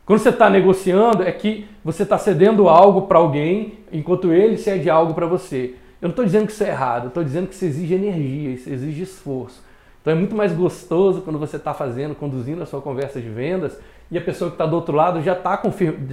Quando 0.06 0.20
você 0.20 0.30
está 0.30 0.50
negociando, 0.50 1.24
é 1.24 1.32
que 1.32 1.68
você 1.84 2.04
está 2.04 2.18
cedendo 2.18 2.70
algo 2.70 3.04
para 3.04 3.18
alguém, 3.18 3.80
enquanto 3.92 4.32
ele 4.32 4.58
cede 4.58 4.90
algo 4.90 5.14
para 5.14 5.26
você. 5.26 5.76
Eu 6.02 6.08
não 6.08 6.12
estou 6.12 6.26
dizendo 6.26 6.46
que 6.46 6.52
isso 6.52 6.64
é 6.64 6.70
errado, 6.70 7.08
estou 7.08 7.24
dizendo 7.24 7.48
que 7.48 7.56
isso 7.56 7.66
exige 7.66 7.94
energia, 7.94 8.52
isso 8.52 8.70
exige 8.70 9.04
esforço. 9.04 9.64
Então 10.02 10.14
é 10.14 10.16
muito 10.16 10.36
mais 10.36 10.54
gostoso 10.54 11.22
quando 11.22 11.40
você 11.40 11.58
está 11.58 11.74
fazendo, 11.74 12.16
conduzindo 12.16 12.62
a 12.62 12.66
sua 12.66 12.82
conversa 12.82 13.20
de 13.20 13.28
vendas 13.30 13.78
e 14.10 14.18
a 14.18 14.22
pessoa 14.22 14.50
que 14.50 14.56
está 14.56 14.66
do 14.66 14.76
outro 14.76 14.96
lado 14.96 15.22
já 15.22 15.34
está 15.34 15.62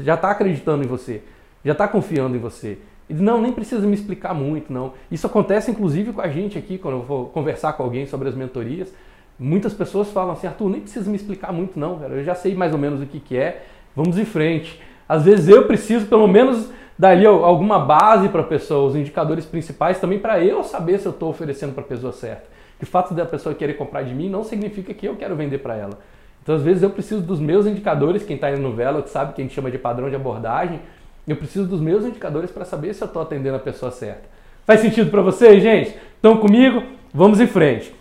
já 0.02 0.16
tá 0.16 0.30
acreditando 0.30 0.82
em 0.82 0.86
você, 0.86 1.22
já 1.64 1.72
está 1.72 1.86
confiando 1.86 2.34
em 2.34 2.40
você. 2.40 2.78
E 3.08 3.14
não, 3.14 3.40
nem 3.40 3.52
precisa 3.52 3.86
me 3.86 3.94
explicar 3.94 4.34
muito, 4.34 4.72
não. 4.72 4.94
Isso 5.10 5.26
acontece 5.26 5.70
inclusive 5.70 6.12
com 6.12 6.20
a 6.20 6.28
gente 6.28 6.58
aqui, 6.58 6.78
quando 6.78 6.94
eu 6.94 7.02
vou 7.02 7.26
conversar 7.26 7.74
com 7.74 7.82
alguém 7.82 8.06
sobre 8.06 8.28
as 8.28 8.34
mentorias. 8.34 8.92
Muitas 9.38 9.74
pessoas 9.74 10.10
falam 10.10 10.32
assim, 10.32 10.46
Arthur, 10.46 10.70
nem 10.70 10.80
precisa 10.80 11.10
me 11.10 11.16
explicar 11.16 11.52
muito, 11.52 11.78
não, 11.78 11.98
cara. 11.98 12.14
Eu 12.14 12.24
já 12.24 12.34
sei 12.34 12.54
mais 12.54 12.72
ou 12.72 12.78
menos 12.78 13.02
o 13.02 13.06
que, 13.06 13.20
que 13.20 13.36
é, 13.36 13.64
vamos 13.94 14.16
em 14.16 14.24
frente. 14.24 14.80
Às 15.08 15.24
vezes 15.24 15.48
eu 15.48 15.66
preciso, 15.66 16.06
pelo 16.06 16.26
menos, 16.26 16.70
dali 16.98 17.26
alguma 17.26 17.78
base 17.78 18.28
para 18.28 18.40
a 18.40 18.44
pessoa, 18.44 18.88
os 18.88 18.96
indicadores 18.96 19.44
principais 19.44 20.00
também 20.00 20.18
para 20.18 20.42
eu 20.42 20.62
saber 20.62 20.98
se 20.98 21.06
eu 21.06 21.12
estou 21.12 21.30
oferecendo 21.30 21.72
para 21.72 21.82
a 21.82 21.86
pessoa 21.86 22.12
certa. 22.12 22.44
Que 22.78 22.84
o 22.84 22.86
fato 22.86 23.14
da 23.14 23.24
pessoa 23.24 23.54
querer 23.54 23.74
comprar 23.74 24.02
de 24.02 24.14
mim 24.14 24.28
não 24.28 24.44
significa 24.44 24.92
que 24.92 25.06
eu 25.06 25.16
quero 25.16 25.36
vender 25.36 25.58
para 25.58 25.76
ela. 25.76 25.98
Então, 26.42 26.54
às 26.54 26.62
vezes, 26.62 26.82
eu 26.82 26.90
preciso 26.90 27.22
dos 27.22 27.40
meus 27.40 27.66
indicadores, 27.66 28.22
quem 28.22 28.36
está 28.36 28.50
indo 28.50 28.60
no 28.60 28.72
Velo, 28.72 29.02
que 29.02 29.08
sabe 29.08 29.32
que 29.32 29.40
a 29.40 29.44
gente 29.44 29.54
chama 29.54 29.70
de 29.70 29.78
padrão 29.78 30.10
de 30.10 30.16
abordagem, 30.16 30.78
eu 31.26 31.36
preciso 31.36 31.66
dos 31.66 31.80
meus 31.80 32.04
indicadores 32.04 32.50
para 32.50 32.66
saber 32.66 32.92
se 32.92 33.02
eu 33.02 33.06
estou 33.06 33.22
atendendo 33.22 33.56
a 33.56 33.60
pessoa 33.60 33.90
certa. 33.90 34.28
Faz 34.66 34.80
sentido 34.80 35.10
para 35.10 35.22
vocês, 35.22 35.62
gente? 35.62 35.96
Estão 36.16 36.36
comigo? 36.36 36.82
Vamos 37.14 37.40
em 37.40 37.46
frente. 37.46 37.94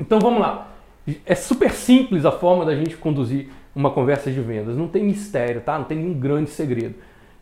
Então, 0.00 0.18
vamos 0.18 0.40
lá. 0.40 0.68
É 1.26 1.34
super 1.34 1.72
simples 1.72 2.24
a 2.24 2.32
forma 2.32 2.64
da 2.64 2.74
gente 2.74 2.96
conduzir 2.96 3.50
uma 3.74 3.90
conversa 3.90 4.30
de 4.30 4.40
vendas. 4.40 4.76
Não 4.76 4.88
tem 4.88 5.04
mistério, 5.04 5.60
tá? 5.60 5.76
Não 5.76 5.84
tem 5.84 5.98
nenhum 5.98 6.14
grande 6.14 6.48
segredo. 6.48 6.94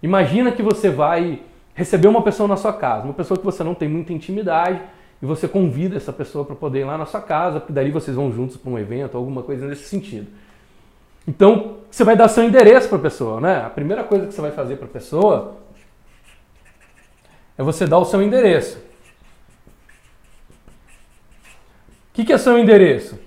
Imagina 0.03 0.53
que 0.53 0.63
você 0.63 0.89
vai 0.89 1.43
receber 1.75 2.09
uma 2.09 2.23
pessoa 2.23 2.49
na 2.49 2.57
sua 2.57 2.73
casa, 2.73 3.05
uma 3.05 3.15
pessoa 3.15 3.39
que 3.39 3.45
você 3.45 3.63
não 3.63 3.75
tem 3.75 3.89
muita 3.89 4.13
intimidade, 4.13 4.81
e 5.23 5.27
você 5.27 5.47
convida 5.47 5.97
essa 5.97 6.13
pessoa 6.13 6.45
para 6.45 6.57
poder 6.57 6.81
ir 6.81 6.85
lá 6.85 6.97
na 6.97 7.05
sua 7.05 7.21
casa, 7.21 7.61
porque 7.61 7.73
daí 7.73 7.91
vocês 7.91 8.17
vão 8.17 8.33
juntos 8.33 8.57
para 8.57 8.71
um 8.71 8.79
evento, 8.79 9.17
alguma 9.17 9.43
coisa 9.43 9.67
nesse 9.67 9.85
sentido. 9.85 10.27
Então, 11.29 11.77
você 11.91 12.03
vai 12.03 12.17
dar 12.17 12.29
seu 12.29 12.43
endereço 12.43 12.89
para 12.89 12.99
a 12.99 13.03
pessoa, 13.03 13.41
né? 13.41 13.63
A 13.65 13.71
primeira 13.71 14.03
coisa 14.03 14.27
que 14.27 14.33
você 14.33 14.41
vai 14.41 14.51
fazer 14.51 14.77
para 14.77 14.87
a 14.87 14.91
pessoa 14.91 15.57
é 17.59 17.63
você 17.63 17.87
dar 17.87 17.99
o 17.99 18.05
seu 18.07 18.23
endereço. 18.23 18.79
O 22.09 22.13
que, 22.15 22.25
que 22.25 22.33
é 22.33 22.39
seu 22.39 22.59
endereço? 22.59 23.19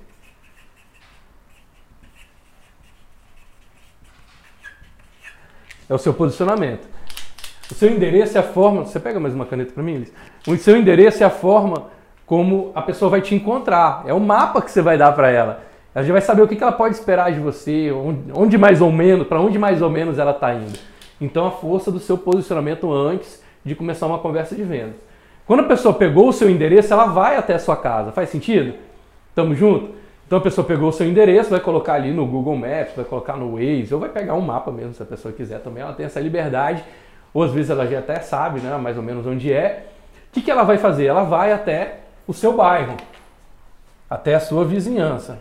É 5.94 5.96
o 5.96 6.00
seu 6.00 6.12
posicionamento. 6.12 6.88
O 7.70 7.76
seu 7.76 7.88
endereço 7.88 8.36
é 8.36 8.40
a 8.40 8.44
forma. 8.44 8.84
Você 8.84 9.00
pega 9.00 9.20
mais 9.20 9.36
uma 9.36 9.46
caneta 9.46 9.74
para 9.74 9.84
mim, 9.84 9.98
Liz? 9.98 10.12
O 10.48 10.58
seu 10.58 10.76
endereço 10.76 11.22
é 11.22 11.26
a 11.28 11.30
forma 11.30 11.84
como 12.26 12.72
a 12.74 12.82
pessoa 12.82 13.12
vai 13.12 13.22
te 13.22 13.36
encontrar. 13.36 14.04
É 14.08 14.12
o 14.12 14.20
mapa 14.20 14.60
que 14.60 14.72
você 14.72 14.82
vai 14.82 14.98
dar 14.98 15.12
para 15.12 15.30
ela. 15.30 15.64
Ela 15.94 16.04
já 16.04 16.12
vai 16.12 16.22
saber 16.24 16.42
o 16.42 16.48
que 16.48 16.64
ela 16.64 16.72
pode 16.72 16.96
esperar 16.96 17.32
de 17.32 17.40
você, 17.40 17.92
onde, 18.34 18.58
mais 18.58 18.82
ou 18.82 18.92
menos, 18.92 19.28
para 19.28 19.40
onde 19.40 19.60
mais 19.60 19.84
ou 19.84 19.90
menos 19.92 20.18
ela 20.18 20.32
está 20.32 20.56
indo. 20.56 20.80
Então 21.22 21.46
a 21.46 21.52
força 21.52 21.92
do 21.92 22.00
seu 22.00 22.18
posicionamento 22.18 22.92
antes 22.92 23.44
de 23.64 23.76
começar 23.76 24.08
uma 24.08 24.18
conversa 24.18 24.56
de 24.56 24.64
venda. 24.64 24.96
Quando 25.46 25.60
a 25.60 25.68
pessoa 25.68 25.94
pegou 25.94 26.28
o 26.28 26.34
seu 26.34 26.50
endereço, 26.50 26.92
ela 26.92 27.06
vai 27.06 27.36
até 27.36 27.54
a 27.54 27.60
sua 27.60 27.76
casa. 27.76 28.12
Faz 28.12 28.30
sentido? 28.30 28.74
Tamo 29.36 29.54
junto? 29.54 29.92
Então 30.34 30.40
a 30.40 30.44
pessoa 30.44 30.66
pegou 30.66 30.90
o 30.90 30.92
seu 30.92 31.08
endereço, 31.08 31.52
vai 31.52 31.60
colocar 31.60 31.94
ali 31.94 32.12
no 32.12 32.26
Google 32.26 32.56
Maps, 32.56 32.96
vai 32.96 33.06
colocar 33.06 33.38
no 33.38 33.52
Waze, 33.52 33.94
ou 33.94 34.00
vai 34.00 34.10
pegar 34.10 34.34
um 34.34 34.42
mapa 34.42 34.72
mesmo, 34.72 34.92
se 34.92 35.04
a 35.04 35.06
pessoa 35.06 35.32
quiser 35.32 35.60
também. 35.60 35.84
Ela 35.84 35.94
tem 35.94 36.08
essa 36.08 36.20
liberdade 36.20 36.84
ou 37.32 37.44
às 37.44 37.52
vezes 37.52 37.70
ela 37.70 37.86
já 37.86 38.00
até 38.00 38.20
sabe, 38.20 38.60
né, 38.60 38.76
mais 38.78 38.98
ou 38.98 39.04
menos 39.04 39.28
onde 39.28 39.54
é. 39.54 39.86
O 40.30 40.34
que, 40.34 40.42
que 40.42 40.50
ela 40.50 40.64
vai 40.64 40.80
fazer? 40.80 41.06
Ela 41.06 41.22
vai 41.22 41.52
até 41.52 42.00
o 42.26 42.34
seu 42.34 42.52
bairro, 42.52 42.98
até 44.10 44.34
a 44.34 44.40
sua 44.40 44.66
vizinhança. 44.66 45.40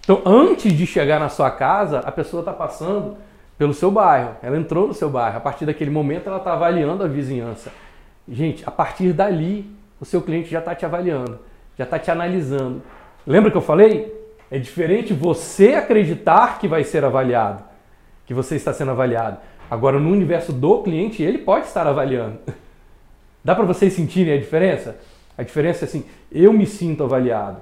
Então, 0.00 0.22
antes 0.24 0.72
de 0.72 0.86
chegar 0.86 1.20
na 1.20 1.28
sua 1.28 1.50
casa, 1.50 1.98
a 1.98 2.10
pessoa 2.10 2.40
está 2.40 2.54
passando 2.54 3.18
pelo 3.58 3.74
seu 3.74 3.90
bairro. 3.90 4.34
Ela 4.42 4.56
entrou 4.56 4.88
no 4.88 4.94
seu 4.94 5.10
bairro. 5.10 5.36
A 5.36 5.40
partir 5.40 5.66
daquele 5.66 5.90
momento, 5.90 6.26
ela 6.26 6.38
está 6.38 6.54
avaliando 6.54 7.04
a 7.04 7.06
vizinhança. 7.06 7.70
Gente, 8.30 8.62
a 8.66 8.70
partir 8.70 9.12
dali, 9.12 9.70
o 10.00 10.04
seu 10.04 10.20
cliente 10.20 10.50
já 10.50 10.58
está 10.58 10.74
te 10.74 10.84
avaliando, 10.84 11.38
já 11.76 11.84
está 11.84 11.98
te 11.98 12.10
analisando. 12.10 12.82
Lembra 13.26 13.50
que 13.50 13.56
eu 13.56 13.62
falei? 13.62 14.14
É 14.50 14.58
diferente 14.58 15.12
você 15.12 15.74
acreditar 15.74 16.58
que 16.58 16.68
vai 16.68 16.84
ser 16.84 17.04
avaliado, 17.04 17.62
que 18.26 18.34
você 18.34 18.56
está 18.56 18.72
sendo 18.72 18.90
avaliado. 18.90 19.38
Agora, 19.70 19.98
no 19.98 20.10
universo 20.10 20.52
do 20.52 20.82
cliente, 20.82 21.22
ele 21.22 21.38
pode 21.38 21.66
estar 21.66 21.86
avaliando. 21.86 22.38
Dá 23.44 23.54
para 23.54 23.64
vocês 23.64 23.92
sentirem 23.92 24.34
a 24.34 24.38
diferença? 24.38 24.98
A 25.36 25.42
diferença 25.42 25.84
é 25.84 25.88
assim: 25.88 26.04
eu 26.30 26.52
me 26.52 26.66
sinto 26.66 27.04
avaliado. 27.04 27.60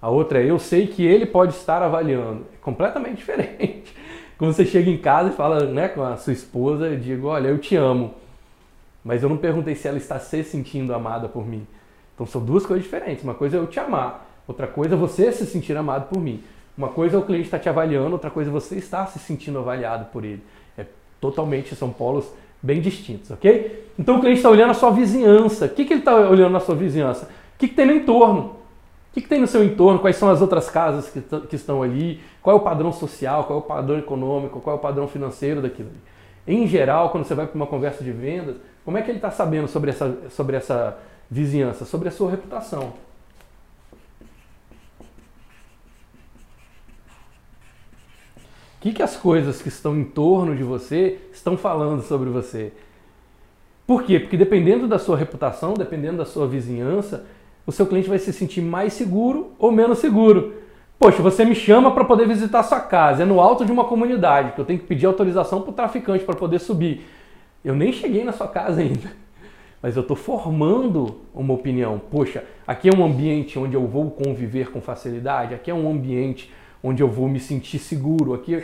A 0.00 0.10
outra 0.10 0.42
é 0.42 0.50
eu 0.50 0.58
sei 0.58 0.86
que 0.86 1.04
ele 1.04 1.26
pode 1.26 1.54
estar 1.54 1.82
avaliando. 1.82 2.46
É 2.54 2.56
completamente 2.60 3.16
diferente. 3.18 3.94
Quando 4.38 4.52
você 4.52 4.64
chega 4.64 4.90
em 4.90 4.98
casa 4.98 5.30
e 5.30 5.32
fala 5.32 5.64
né, 5.64 5.88
com 5.88 6.02
a 6.02 6.16
sua 6.16 6.32
esposa, 6.32 6.86
eu 6.86 6.98
digo: 6.98 7.28
Olha, 7.28 7.48
eu 7.48 7.58
te 7.58 7.76
amo. 7.76 8.14
Mas 9.06 9.22
eu 9.22 9.28
não 9.28 9.38
perguntei 9.38 9.74
se 9.74 9.88
ela 9.88 9.96
está 9.96 10.18
se 10.18 10.42
sentindo 10.44 10.92
amada 10.92 11.28
por 11.28 11.46
mim. 11.46 11.66
Então 12.14 12.26
são 12.26 12.44
duas 12.44 12.66
coisas 12.66 12.84
diferentes. 12.84 13.24
Uma 13.24 13.34
coisa 13.34 13.56
é 13.56 13.60
eu 13.60 13.66
te 13.66 13.78
amar, 13.78 14.26
Outra 14.46 14.66
coisa 14.66 14.94
é 14.94 14.98
você 14.98 15.32
se 15.32 15.44
sentir 15.44 15.76
amado 15.76 16.08
por 16.08 16.20
mim. 16.20 16.42
Uma 16.78 16.88
coisa 16.88 17.16
é 17.16 17.18
o 17.18 17.22
cliente 17.22 17.46
estar 17.46 17.58
te 17.58 17.68
avaliando, 17.68 18.12
outra 18.12 18.30
coisa 18.30 18.50
é 18.50 18.52
você 18.52 18.76
estar 18.76 19.06
se 19.06 19.18
sentindo 19.18 19.58
avaliado 19.58 20.06
por 20.12 20.24
ele. 20.24 20.42
É 20.78 20.84
totalmente, 21.20 21.74
são 21.74 21.90
polos 21.90 22.26
bem 22.62 22.80
distintos, 22.80 23.30
ok? 23.30 23.90
Então 23.98 24.18
o 24.18 24.20
cliente 24.20 24.38
está 24.38 24.50
olhando 24.50 24.70
a 24.70 24.74
sua 24.74 24.90
vizinhança. 24.90 25.66
O 25.66 25.68
que, 25.70 25.84
que 25.84 25.92
ele 25.94 26.00
está 26.00 26.14
olhando 26.14 26.52
na 26.52 26.60
sua 26.60 26.74
vizinhança? 26.74 27.24
O 27.24 27.58
que, 27.58 27.68
que 27.68 27.74
tem 27.74 27.86
no 27.86 27.92
entorno? 27.92 28.40
O 28.40 29.14
que, 29.14 29.22
que 29.22 29.28
tem 29.28 29.40
no 29.40 29.46
seu 29.46 29.64
entorno? 29.64 29.98
Quais 29.98 30.16
são 30.16 30.28
as 30.28 30.40
outras 30.40 30.70
casas 30.70 31.08
que, 31.08 31.20
que 31.48 31.56
estão 31.56 31.82
ali? 31.82 32.20
Qual 32.42 32.56
é 32.56 32.60
o 32.60 32.62
padrão 32.62 32.92
social? 32.92 33.44
Qual 33.44 33.58
é 33.58 33.62
o 33.62 33.64
padrão 33.64 33.98
econômico? 33.98 34.60
Qual 34.60 34.76
é 34.76 34.78
o 34.78 34.82
padrão 34.82 35.08
financeiro 35.08 35.62
daquilo? 35.62 35.90
Em 36.46 36.66
geral, 36.68 37.10
quando 37.10 37.24
você 37.24 37.34
vai 37.34 37.46
para 37.46 37.56
uma 37.56 37.66
conversa 37.66 38.04
de 38.04 38.12
vendas, 38.12 38.56
como 38.86 38.96
é 38.96 39.02
que 39.02 39.10
ele 39.10 39.18
está 39.18 39.30
sabendo 39.30 39.68
sobre 39.68 39.90
essa, 39.90 40.16
sobre 40.30 40.56
essa 40.56 40.96
vizinhança? 41.30 41.84
Sobre 41.84 42.08
a 42.08 42.12
sua 42.12 42.30
reputação. 42.30 42.94
que, 48.86 48.92
que 48.92 49.02
as 49.02 49.16
coisas 49.16 49.60
que 49.60 49.68
estão 49.68 49.96
em 49.96 50.04
torno 50.04 50.54
de 50.54 50.62
você 50.62 51.18
estão 51.32 51.56
falando 51.56 52.02
sobre 52.02 52.30
você. 52.30 52.72
Por 53.86 54.04
quê? 54.04 54.20
Porque 54.20 54.36
dependendo 54.36 54.86
da 54.86 54.98
sua 54.98 55.16
reputação, 55.16 55.74
dependendo 55.74 56.18
da 56.18 56.24
sua 56.24 56.46
vizinhança, 56.46 57.26
o 57.66 57.72
seu 57.72 57.86
cliente 57.86 58.08
vai 58.08 58.18
se 58.18 58.32
sentir 58.32 58.60
mais 58.60 58.92
seguro 58.92 59.52
ou 59.58 59.72
menos 59.72 59.98
seguro. 59.98 60.54
Poxa, 60.98 61.20
você 61.22 61.44
me 61.44 61.54
chama 61.54 61.90
para 61.90 62.04
poder 62.04 62.26
visitar 62.26 62.62
sua 62.62 62.80
casa, 62.80 63.22
é 63.22 63.26
no 63.26 63.40
alto 63.40 63.64
de 63.64 63.72
uma 63.72 63.84
comunidade, 63.84 64.52
que 64.52 64.60
eu 64.60 64.64
tenho 64.64 64.78
que 64.78 64.86
pedir 64.86 65.06
autorização 65.06 65.60
para 65.62 65.70
o 65.70 65.74
traficante 65.74 66.24
para 66.24 66.36
poder 66.36 66.58
subir. 66.58 67.04
Eu 67.66 67.74
nem 67.74 67.92
cheguei 67.92 68.22
na 68.22 68.30
sua 68.30 68.46
casa 68.46 68.80
ainda, 68.80 69.10
mas 69.82 69.96
eu 69.96 70.02
estou 70.02 70.16
formando 70.16 71.22
uma 71.34 71.52
opinião. 71.52 71.98
Poxa, 71.98 72.44
aqui 72.64 72.88
é 72.88 72.96
um 72.96 73.04
ambiente 73.04 73.58
onde 73.58 73.74
eu 73.74 73.84
vou 73.88 74.08
conviver 74.08 74.70
com 74.70 74.80
facilidade, 74.80 75.52
aqui 75.52 75.68
é 75.68 75.74
um 75.74 75.90
ambiente 75.90 76.48
onde 76.80 77.02
eu 77.02 77.08
vou 77.08 77.28
me 77.28 77.40
sentir 77.40 77.80
seguro. 77.80 78.34
Aqui 78.34 78.62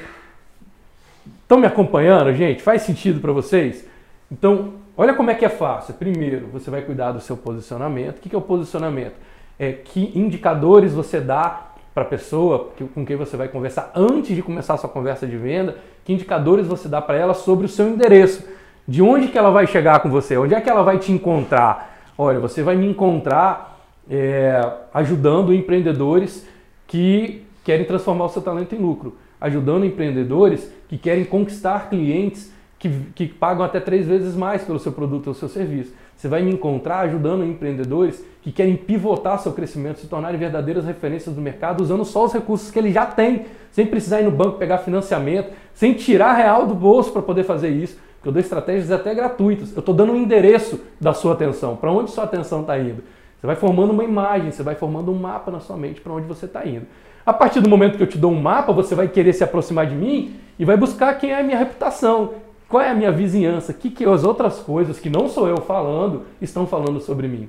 estão 1.43 1.59
me 1.59 1.67
acompanhando, 1.67 2.33
gente? 2.33 2.63
Faz 2.63 2.83
sentido 2.83 3.21
para 3.21 3.33
vocês? 3.33 3.85
Então, 4.31 4.75
olha 4.97 5.15
como 5.15 5.33
é 5.33 5.35
que 5.35 5.45
é 5.45 5.49
fácil. 5.49 5.95
Primeiro, 5.95 6.47
você 6.47 6.71
vai 6.71 6.83
cuidar 6.83 7.11
do 7.11 7.21
seu 7.21 7.37
posicionamento. 7.37 8.19
O 8.19 8.21
que 8.21 8.33
é 8.33 8.39
o 8.39 8.41
posicionamento? 8.41 9.17
É 9.59 9.73
que 9.73 10.17
indicadores 10.17 10.93
você 10.93 11.21
dá 11.21 11.73
para 11.93 12.05
a 12.05 12.07
pessoa 12.07 12.71
com 12.95 13.05
quem 13.05 13.17
você 13.17 13.37
vai 13.37 13.49
conversar 13.49 13.91
antes 13.97 14.37
de 14.37 14.43
começar 14.43 14.75
a 14.75 14.79
sua 14.79 14.89
conversa 14.89 15.27
de 15.27 15.37
venda, 15.37 15.77
que 16.05 16.13
indicadores 16.13 16.69
você 16.69 16.89
dá 16.89 17.03
para 17.03 17.19
ela 17.19 17.35
sobre 17.35 17.67
o 17.67 17.69
seu 17.69 17.89
endereço, 17.89 18.62
de 18.87 19.03
onde 19.03 19.29
que 19.29 19.39
ela 19.39 19.51
vai 19.51 19.67
chegar 19.67 20.01
com 20.01 20.11
você, 20.11 20.37
onde 20.37 20.55
é 20.55 20.61
que 20.61 20.69
ela 20.69 20.83
vai 20.83 20.99
te 20.99 21.13
encontrar. 21.13 22.13
Olha, 22.17 22.39
você 22.41 22.63
vai 22.63 22.77
me 22.77 22.87
encontrar 22.87 23.81
é, 24.11 24.61
ajudando 24.93 25.55
empreendedores 25.55 26.47
que 26.87 27.45
querem 27.65 27.87
transformar 27.87 28.27
o 28.27 28.29
seu 28.29 28.43
talento 28.43 28.75
em 28.75 28.79
lucro, 28.79 29.17
ajudando 29.41 29.85
empreendedores 29.85 30.71
que 30.89 30.99
querem 30.99 31.25
conquistar 31.25 31.89
clientes 31.89 32.53
que, 32.79 32.89
que 33.15 33.27
pagam 33.29 33.65
até 33.65 33.79
três 33.79 34.07
vezes 34.09 34.35
mais 34.35 34.65
pelo 34.65 34.79
seu 34.79 34.91
produto 34.91 35.29
ou 35.29 35.35
seu 35.35 35.49
serviço. 35.49 35.95
Você 36.17 36.27
vai 36.29 36.43
me 36.43 36.53
encontrar 36.53 37.01
ajudando 37.01 37.45
empreendedores 37.45 38.25
que 38.43 38.51
querem 38.51 38.77
pivotar 38.77 39.39
seu 39.39 39.53
crescimento, 39.53 40.01
se 40.01 40.09
tornarem 40.09 40.39
verdadeiras 40.39 40.85
referências 40.85 41.35
do 41.35 41.41
mercado, 41.41 41.81
usando 41.81 42.05
só 42.05 42.25
os 42.25 42.33
recursos 42.33 42.71
que 42.71 42.79
ele 42.79 42.93
já 42.93 43.07
tem, 43.07 43.47
sem 43.71 43.87
precisar 43.87 44.21
ir 44.21 44.25
no 44.25 44.33
banco 44.33 44.59
pegar 44.59 44.79
financiamento, 44.79 45.53
sem 45.75 45.95
tirar 45.95 46.35
real 46.35 46.67
do 46.67 46.75
bolso 46.75 47.13
para 47.13 47.23
poder 47.23 47.45
fazer 47.45 47.71
isso. 47.71 47.99
Eu 48.25 48.33
dou 48.33 48.41
estratégias 48.41 48.91
até 48.91 49.15
gratuitas. 49.15 49.73
Eu 49.73 49.81
estou 49.81 49.95
dando 49.95 50.13
um 50.13 50.17
endereço 50.17 50.81
da 51.01 51.13
sua 51.13 51.33
atenção, 51.33 51.77
para 51.77 51.91
onde 51.91 52.11
sua 52.11 52.25
atenção 52.25 52.61
está 52.61 52.79
indo. 52.79 53.03
Você 53.41 53.47
vai 53.47 53.57
formando 53.57 53.93
uma 53.93 54.05
imagem, 54.05 54.51
você 54.51 54.63
vai 54.63 54.77
formando 54.77 55.11
um 55.11 55.19
mapa 55.19 55.51
na 55.51 55.59
sua 55.59 55.77
mente 55.77 56.01
para 56.01 56.13
onde 56.13 56.27
você 56.27 56.47
está 56.47 56.65
indo. 56.65 56.87
A 57.27 57.33
partir 57.33 57.61
do 57.61 57.69
momento 57.69 57.97
que 57.97 58.03
eu 58.03 58.07
te 58.07 58.19
dou 58.19 58.31
um 58.31 58.41
mapa, 58.41 58.73
você 58.73 58.95
vai 58.95 59.09
querer 59.09 59.33
se 59.33 59.43
aproximar 59.43 59.87
de 59.87 59.95
mim 59.95 60.37
e 60.59 60.65
vai 60.65 60.77
buscar 60.77 61.15
quem 61.19 61.33
é 61.33 61.41
a 61.41 61.43
minha 61.43 61.59
reputação, 61.59 62.35
qual 62.69 62.83
é 62.83 62.91
a 62.91 62.95
minha 62.95 63.13
vizinhança? 63.13 63.73
O 63.73 63.75
que, 63.75 63.91
que 63.91 64.05
as 64.05 64.25
outras 64.25 64.61
coisas 64.61 64.99
que 64.99 65.11
não 65.11 65.29
sou 65.29 65.49
eu 65.49 65.59
falando 65.59 66.23
estão 66.41 66.67
falando 66.67 67.01
sobre 67.01 67.29
mim? 67.29 67.49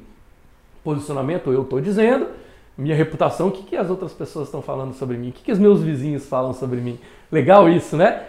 Posicionamento 0.83 1.51
eu 1.51 1.61
estou 1.61 1.79
dizendo, 1.79 2.27
minha 2.77 2.95
reputação, 2.95 3.47
o 3.47 3.51
que, 3.51 3.63
que 3.63 3.75
as 3.75 3.89
outras 3.89 4.11
pessoas 4.11 4.47
estão 4.47 4.61
falando 4.61 4.93
sobre 4.93 5.15
mim? 5.15 5.29
O 5.29 5.31
que, 5.31 5.43
que 5.43 5.51
os 5.51 5.59
meus 5.59 5.81
vizinhos 5.81 6.25
falam 6.25 6.53
sobre 6.53 6.81
mim? 6.81 6.99
Legal 7.31 7.69
isso, 7.69 7.95
né? 7.95 8.23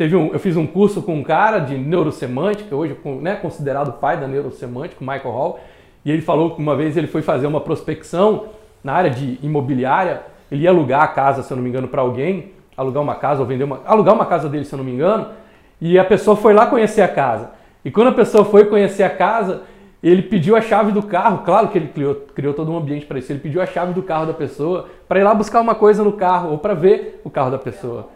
Teve 0.00 0.16
um, 0.16 0.32
eu 0.32 0.40
fiz 0.40 0.56
um 0.56 0.66
curso 0.66 1.02
com 1.02 1.14
um 1.14 1.22
cara 1.22 1.58
de 1.58 1.76
neurosemântica, 1.76 2.74
hoje 2.74 2.96
né, 3.20 3.34
considerado 3.34 4.00
pai 4.00 4.18
da 4.18 4.26
neurosemântica, 4.26 4.96
Michael 4.98 5.30
Hall, 5.30 5.60
e 6.02 6.10
ele 6.10 6.22
falou 6.22 6.54
que 6.54 6.58
uma 6.58 6.74
vez 6.74 6.96
ele 6.96 7.06
foi 7.06 7.20
fazer 7.20 7.46
uma 7.46 7.60
prospecção 7.60 8.46
na 8.82 8.94
área 8.94 9.10
de 9.10 9.38
imobiliária, 9.42 10.22
ele 10.50 10.62
ia 10.62 10.70
alugar 10.70 11.02
a 11.02 11.08
casa, 11.08 11.42
se 11.42 11.52
eu 11.52 11.56
não 11.58 11.62
me 11.62 11.68
engano, 11.68 11.86
para 11.86 12.00
alguém, 12.00 12.52
alugar 12.74 13.02
uma 13.02 13.14
casa 13.14 13.42
ou 13.42 13.46
vender 13.46 13.64
uma, 13.64 13.82
alugar 13.84 14.14
uma 14.14 14.24
casa 14.24 14.48
dele, 14.48 14.64
se 14.64 14.72
eu 14.72 14.78
não 14.78 14.84
me 14.86 14.92
engano, 14.92 15.26
e 15.78 15.98
a 15.98 16.04
pessoa 16.06 16.34
foi 16.34 16.54
lá 16.54 16.64
conhecer 16.64 17.02
a 17.02 17.08
casa. 17.08 17.50
E 17.84 17.90
quando 17.90 18.08
a 18.08 18.12
pessoa 18.12 18.42
foi 18.46 18.64
conhecer 18.64 19.02
a 19.02 19.10
casa, 19.10 19.64
ele 20.02 20.22
pediu 20.22 20.56
a 20.56 20.62
chave 20.62 20.92
do 20.92 21.02
carro. 21.02 21.42
Claro 21.44 21.68
que 21.68 21.76
ele 21.76 21.88
criou, 21.88 22.14
criou 22.34 22.54
todo 22.54 22.72
um 22.72 22.78
ambiente 22.78 23.04
para 23.04 23.18
isso. 23.18 23.30
Ele 23.30 23.40
pediu 23.40 23.60
a 23.60 23.66
chave 23.66 23.92
do 23.92 24.02
carro 24.02 24.24
da 24.24 24.32
pessoa 24.32 24.88
para 25.06 25.20
ir 25.20 25.24
lá 25.24 25.34
buscar 25.34 25.60
uma 25.60 25.74
coisa 25.74 26.02
no 26.02 26.12
carro 26.12 26.52
ou 26.52 26.56
para 26.56 26.72
ver 26.72 27.20
o 27.22 27.28
carro 27.28 27.50
da 27.50 27.58
pessoa. 27.58 28.08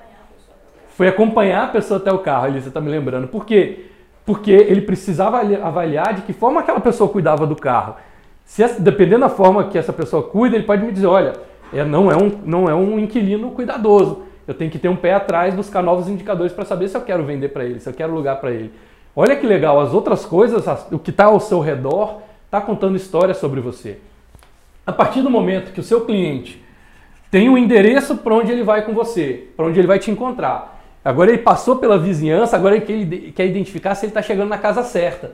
Foi 0.97 1.09
acompanhar 1.09 1.65
a 1.65 1.69
pessoa 1.69 1.99
até 1.99 2.13
o 2.13 2.19
carro, 2.19 2.47
ali 2.47 2.61
você 2.61 2.69
está 2.69 2.81
me 2.81 2.91
lembrando. 2.91 3.29
Por 3.29 3.45
quê? 3.45 3.87
Porque 4.25 4.51
ele 4.51 4.81
precisava 4.81 5.41
avaliar 5.63 6.15
de 6.15 6.23
que 6.23 6.33
forma 6.33 6.61
aquela 6.61 6.81
pessoa 6.81 7.11
cuidava 7.11 7.47
do 7.47 7.57
carro. 7.57 7.97
Se 8.45 8.63
essa, 8.63 8.81
dependendo 8.81 9.21
da 9.21 9.29
forma 9.29 9.65
que 9.65 9.79
essa 9.79 9.93
pessoa 9.93 10.23
cuida, 10.23 10.57
ele 10.57 10.65
pode 10.65 10.85
me 10.85 10.93
dizer, 10.93 11.07
olha, 11.07 11.35
é, 11.73 11.85
não, 11.85 12.11
é 12.11 12.17
um, 12.17 12.31
não 12.45 12.69
é 12.69 12.75
um 12.75 12.99
inquilino 12.99 13.51
cuidadoso 13.51 14.23
eu 14.47 14.55
tenho 14.55 14.71
que 14.71 14.79
ter 14.79 14.89
um 14.89 14.97
pé 14.97 15.15
atrás, 15.15 15.55
buscar 15.55 15.83
novos 15.83 16.09
indicadores 16.09 16.53
para 16.53 16.65
saber 16.65 16.89
se 16.89 16.97
eu 16.97 17.01
quero 17.01 17.25
vender 17.25 17.49
para 17.49 17.65
ele, 17.65 17.81
se 17.81 17.89
eu 17.89 17.95
quero 17.95 18.15
lugar 18.15 18.41
para 18.41 18.51
ele. 18.51 18.73
Olha 19.17 19.37
que 19.37 19.47
legal, 19.47 19.81
as 19.81 19.95
outras 19.95 20.27
coisas, 20.27 20.67
o 20.91 20.99
que 20.99 21.11
está 21.11 21.27
ao 21.27 21.41
seu 21.41 21.61
redor, 21.61 22.21
está 22.45 22.61
contando 22.61 22.97
história 22.97 23.33
sobre 23.33 23.61
você. 23.61 23.99
A 24.87 24.93
partir 24.93 25.23
do 25.23 25.31
momento 25.31 25.73
que 25.73 25.81
o 25.81 25.85
seu 25.85 26.05
cliente 26.05 26.63
tem 27.31 27.49
um 27.49 27.57
endereço 27.57 28.17
para 28.19 28.35
onde 28.35 28.53
ele 28.53 28.63
vai 28.63 28.85
com 28.85 28.93
você, 28.93 29.49
para 29.57 29.67
onde 29.67 29.79
ele 29.79 29.87
vai 29.87 29.99
te 29.99 30.11
encontrar. 30.11 30.74
Agora 31.05 31.31
ele 31.31 31.43
passou 31.43 31.77
pela 31.77 31.99
vizinhança, 31.99 32.57
agora 32.57 32.77
ele 32.77 33.33
quer 33.33 33.45
identificar 33.47 33.95
se 33.95 34.07
ele 34.07 34.11
está 34.11 34.23
chegando 34.23 34.49
na 34.49 34.57
casa 34.57 34.83
certa. 34.83 35.33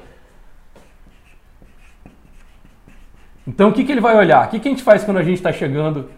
Então 3.47 3.69
o 3.69 3.73
que, 3.73 3.85
que 3.85 3.93
ele 3.93 4.01
vai 4.01 4.17
olhar? 4.17 4.47
O 4.47 4.51
que, 4.51 4.59
que 4.59 4.69
a 4.69 4.71
gente 4.71 4.83
faz 4.83 5.05
quando 5.05 5.19
a 5.19 5.23
gente 5.23 5.37
está 5.37 5.53
chegando 5.53 6.11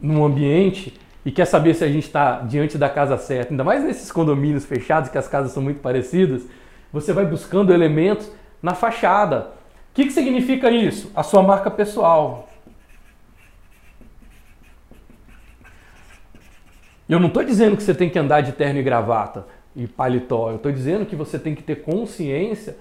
num 0.00 0.24
ambiente 0.24 0.98
e 1.24 1.32
quer 1.32 1.46
saber 1.46 1.74
se 1.74 1.84
a 1.84 1.88
gente 1.88 2.04
está 2.04 2.40
diante 2.40 2.78
da 2.78 2.88
casa 2.88 3.16
certa, 3.16 3.52
ainda 3.52 3.64
mais 3.64 3.82
nesses 3.82 4.12
condomínios 4.12 4.64
fechados 4.64 5.10
que 5.10 5.18
as 5.18 5.26
casas 5.26 5.52
são 5.52 5.62
muito 5.62 5.80
parecidas, 5.80 6.42
você 6.92 7.12
vai 7.12 7.24
buscando 7.24 7.72
elementos 7.72 8.30
na 8.62 8.74
fachada. 8.74 9.50
O 9.90 9.94
que, 9.94 10.04
que 10.04 10.12
significa 10.12 10.70
isso? 10.70 11.10
A 11.14 11.22
sua 11.22 11.42
marca 11.42 11.70
pessoal. 11.70 12.47
Eu 17.08 17.18
não 17.18 17.28
estou 17.28 17.42
dizendo 17.42 17.76
que 17.76 17.82
você 17.82 17.94
tem 17.94 18.10
que 18.10 18.18
andar 18.18 18.42
de 18.42 18.52
terno 18.52 18.78
e 18.80 18.82
gravata 18.82 19.46
e 19.74 19.86
paletó. 19.86 20.50
Eu 20.50 20.56
estou 20.56 20.70
dizendo 20.70 21.06
que 21.06 21.16
você 21.16 21.38
tem 21.38 21.54
que 21.54 21.62
ter 21.62 21.76
consciência 21.76 22.76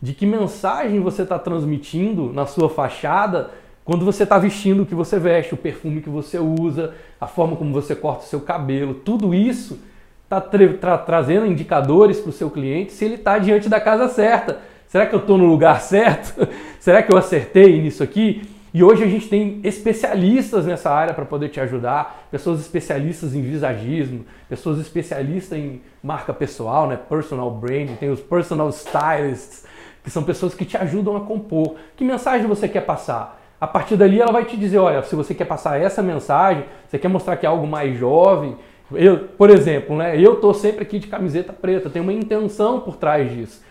de 0.00 0.12
que 0.12 0.24
mensagem 0.24 1.00
você 1.00 1.22
está 1.22 1.38
transmitindo 1.38 2.32
na 2.32 2.46
sua 2.46 2.68
fachada 2.68 3.50
quando 3.84 4.04
você 4.04 4.22
está 4.22 4.38
vestindo 4.38 4.82
o 4.82 4.86
que 4.86 4.94
você 4.94 5.18
veste, 5.18 5.54
o 5.54 5.56
perfume 5.56 6.00
que 6.00 6.08
você 6.08 6.38
usa, 6.38 6.94
a 7.20 7.26
forma 7.26 7.56
como 7.56 7.72
você 7.72 7.96
corta 7.96 8.24
o 8.24 8.28
seu 8.28 8.40
cabelo, 8.40 8.94
tudo 8.94 9.34
isso 9.34 9.80
está 10.22 10.40
tra 10.40 10.98
trazendo 10.98 11.46
indicadores 11.46 12.20
para 12.20 12.30
o 12.30 12.32
seu 12.32 12.48
cliente 12.48 12.92
se 12.92 13.04
ele 13.04 13.14
está 13.14 13.38
diante 13.38 13.68
da 13.68 13.80
casa 13.80 14.08
certa. 14.08 14.60
Será 14.86 15.06
que 15.06 15.14
eu 15.14 15.20
estou 15.20 15.36
no 15.36 15.46
lugar 15.46 15.80
certo? 15.80 16.48
Será 16.78 17.02
que 17.02 17.12
eu 17.12 17.16
acertei 17.16 17.80
nisso 17.80 18.02
aqui? 18.02 18.42
E 18.74 18.82
hoje 18.82 19.04
a 19.04 19.06
gente 19.06 19.28
tem 19.28 19.60
especialistas 19.64 20.64
nessa 20.64 20.90
área 20.90 21.12
para 21.12 21.26
poder 21.26 21.50
te 21.50 21.60
ajudar, 21.60 22.26
pessoas 22.30 22.58
especialistas 22.58 23.34
em 23.34 23.42
visagismo, 23.42 24.24
pessoas 24.48 24.78
especialistas 24.78 25.58
em 25.58 25.82
marca 26.02 26.32
pessoal, 26.32 26.86
né? 26.86 26.96
personal 26.96 27.50
branding, 27.50 27.96
tem 27.96 28.10
os 28.10 28.20
personal 28.20 28.70
stylists, 28.70 29.66
que 30.02 30.10
são 30.10 30.22
pessoas 30.22 30.54
que 30.54 30.64
te 30.64 30.78
ajudam 30.78 31.16
a 31.16 31.20
compor. 31.20 31.76
Que 31.94 32.02
mensagem 32.02 32.46
você 32.46 32.66
quer 32.66 32.80
passar? 32.80 33.40
A 33.60 33.66
partir 33.66 33.94
dali 33.96 34.20
ela 34.20 34.32
vai 34.32 34.46
te 34.46 34.56
dizer, 34.56 34.78
olha, 34.78 35.02
se 35.02 35.14
você 35.14 35.34
quer 35.34 35.44
passar 35.44 35.78
essa 35.78 36.02
mensagem, 36.02 36.64
você 36.88 36.98
quer 36.98 37.08
mostrar 37.08 37.36
que 37.36 37.44
é 37.44 37.48
algo 37.48 37.66
mais 37.66 37.96
jovem. 37.98 38.56
Eu, 38.90 39.28
por 39.36 39.50
exemplo, 39.50 39.96
né, 39.96 40.18
eu 40.18 40.34
estou 40.34 40.54
sempre 40.54 40.82
aqui 40.82 40.98
de 40.98 41.08
camiseta 41.08 41.52
preta, 41.52 41.90
tem 41.90 42.00
uma 42.00 42.12
intenção 42.12 42.80
por 42.80 42.96
trás 42.96 43.30
disso. 43.30 43.62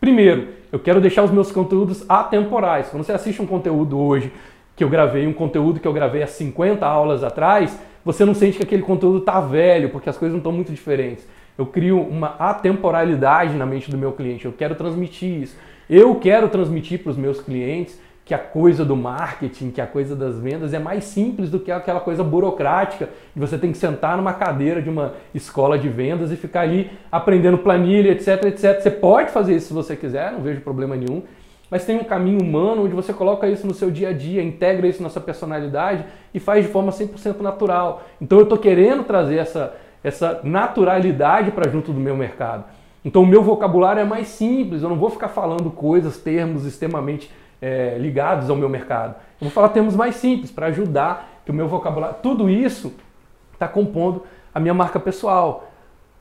Primeiro, 0.00 0.48
eu 0.70 0.78
quero 0.78 1.00
deixar 1.00 1.24
os 1.24 1.30
meus 1.30 1.50
conteúdos 1.50 2.04
atemporais. 2.08 2.88
Quando 2.88 3.02
você 3.02 3.12
assiste 3.12 3.42
um 3.42 3.46
conteúdo 3.46 3.98
hoje 3.98 4.32
que 4.76 4.84
eu 4.84 4.88
gravei, 4.88 5.26
um 5.26 5.32
conteúdo 5.32 5.80
que 5.80 5.88
eu 5.88 5.92
gravei 5.92 6.22
há 6.22 6.26
50 6.26 6.86
aulas 6.86 7.24
atrás, 7.24 7.78
você 8.04 8.24
não 8.24 8.32
sente 8.32 8.58
que 8.58 8.62
aquele 8.62 8.82
conteúdo 8.82 9.18
está 9.18 9.40
velho, 9.40 9.90
porque 9.90 10.08
as 10.08 10.16
coisas 10.16 10.32
não 10.32 10.38
estão 10.38 10.52
muito 10.52 10.72
diferentes. 10.72 11.26
Eu 11.58 11.66
crio 11.66 12.00
uma 12.00 12.36
atemporalidade 12.38 13.56
na 13.56 13.66
mente 13.66 13.90
do 13.90 13.98
meu 13.98 14.12
cliente. 14.12 14.44
Eu 14.44 14.52
quero 14.52 14.76
transmitir 14.76 15.42
isso. 15.42 15.56
Eu 15.90 16.14
quero 16.14 16.48
transmitir 16.48 17.02
para 17.02 17.10
os 17.10 17.16
meus 17.16 17.40
clientes 17.40 17.98
que 18.28 18.34
a 18.34 18.38
coisa 18.38 18.84
do 18.84 18.94
marketing, 18.94 19.70
que 19.70 19.80
a 19.80 19.86
coisa 19.86 20.14
das 20.14 20.38
vendas 20.38 20.74
é 20.74 20.78
mais 20.78 21.04
simples 21.04 21.48
do 21.48 21.58
que 21.58 21.72
aquela 21.72 21.98
coisa 21.98 22.22
burocrática 22.22 23.08
e 23.34 23.40
você 23.40 23.56
tem 23.56 23.72
que 23.72 23.78
sentar 23.78 24.18
numa 24.18 24.34
cadeira 24.34 24.82
de 24.82 24.90
uma 24.90 25.14
escola 25.34 25.78
de 25.78 25.88
vendas 25.88 26.30
e 26.30 26.36
ficar 26.36 26.60
ali 26.60 26.90
aprendendo 27.10 27.56
planilha, 27.56 28.10
etc, 28.10 28.44
etc. 28.44 28.82
Você 28.82 28.90
pode 28.90 29.30
fazer 29.30 29.56
isso 29.56 29.68
se 29.68 29.72
você 29.72 29.96
quiser, 29.96 30.30
não 30.30 30.42
vejo 30.42 30.60
problema 30.60 30.94
nenhum, 30.94 31.22
mas 31.70 31.86
tem 31.86 31.96
um 31.96 32.04
caminho 32.04 32.42
humano 32.42 32.84
onde 32.84 32.94
você 32.94 33.14
coloca 33.14 33.48
isso 33.48 33.66
no 33.66 33.72
seu 33.72 33.90
dia 33.90 34.10
a 34.10 34.12
dia, 34.12 34.42
integra 34.42 34.86
isso 34.86 35.02
na 35.02 35.08
sua 35.08 35.22
personalidade 35.22 36.04
e 36.34 36.38
faz 36.38 36.66
de 36.66 36.70
forma 36.70 36.92
100% 36.92 37.40
natural. 37.40 38.02
Então 38.20 38.36
eu 38.36 38.44
estou 38.44 38.58
querendo 38.58 39.04
trazer 39.04 39.36
essa, 39.36 39.74
essa 40.04 40.42
naturalidade 40.44 41.50
para 41.50 41.70
junto 41.70 41.94
do 41.94 42.00
meu 42.00 42.14
mercado. 42.14 42.64
Então 43.02 43.22
o 43.22 43.26
meu 43.26 43.42
vocabulário 43.42 44.00
é 44.00 44.04
mais 44.04 44.28
simples, 44.28 44.82
eu 44.82 44.90
não 44.90 44.98
vou 44.98 45.08
ficar 45.08 45.28
falando 45.28 45.70
coisas, 45.70 46.18
termos 46.18 46.66
extremamente 46.66 47.30
é, 47.60 47.96
ligados 47.98 48.48
ao 48.50 48.56
meu 48.56 48.68
mercado. 48.68 49.14
Eu 49.40 49.46
vou 49.46 49.50
falar 49.50 49.70
termos 49.70 49.94
mais 49.94 50.16
simples 50.16 50.50
para 50.50 50.66
ajudar 50.66 51.42
que 51.44 51.50
o 51.50 51.54
meu 51.54 51.68
vocabulário. 51.68 52.16
Tudo 52.22 52.48
isso 52.48 52.92
está 53.52 53.66
compondo 53.66 54.22
a 54.54 54.60
minha 54.60 54.74
marca 54.74 54.98
pessoal, 54.98 55.70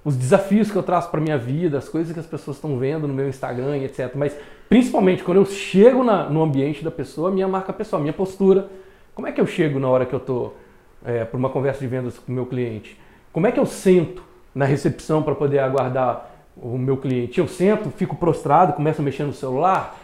os 0.03 0.15
desafios 0.15 0.71
que 0.71 0.77
eu 0.77 0.83
traço 0.83 1.09
para 1.09 1.19
minha 1.19 1.37
vida, 1.37 1.77
as 1.77 1.89
coisas 1.89 2.13
que 2.13 2.19
as 2.19 2.25
pessoas 2.25 2.57
estão 2.57 2.77
vendo 2.77 3.07
no 3.07 3.13
meu 3.13 3.27
Instagram, 3.27 3.77
etc. 3.79 4.11
Mas 4.15 4.35
principalmente 4.69 5.23
quando 5.23 5.37
eu 5.37 5.45
chego 5.45 6.03
na, 6.03 6.29
no 6.29 6.41
ambiente 6.41 6.83
da 6.83 6.91
pessoa, 6.91 7.29
minha 7.29 7.47
marca 7.47 7.73
pessoal, 7.73 8.01
minha 8.01 8.13
postura. 8.13 8.69
Como 9.13 9.27
é 9.27 9.31
que 9.31 9.41
eu 9.41 9.47
chego 9.47 9.79
na 9.79 9.89
hora 9.89 10.05
que 10.05 10.13
eu 10.13 10.19
estou 10.19 10.55
é, 11.03 11.25
para 11.25 11.37
uma 11.37 11.49
conversa 11.49 11.79
de 11.79 11.87
vendas 11.87 12.17
com 12.17 12.31
o 12.31 12.35
meu 12.35 12.45
cliente? 12.45 12.97
Como 13.33 13.45
é 13.47 13.51
que 13.51 13.59
eu 13.59 13.65
sento 13.65 14.23
na 14.53 14.65
recepção 14.65 15.21
para 15.21 15.35
poder 15.35 15.59
aguardar 15.59 16.29
o 16.55 16.77
meu 16.77 16.97
cliente? 16.97 17.39
Eu 17.39 17.47
sento, 17.47 17.89
fico 17.91 18.15
prostrado, 18.15 18.73
começo 18.73 19.01
a 19.01 19.03
mexer 19.03 19.23
no 19.23 19.33
celular? 19.33 19.97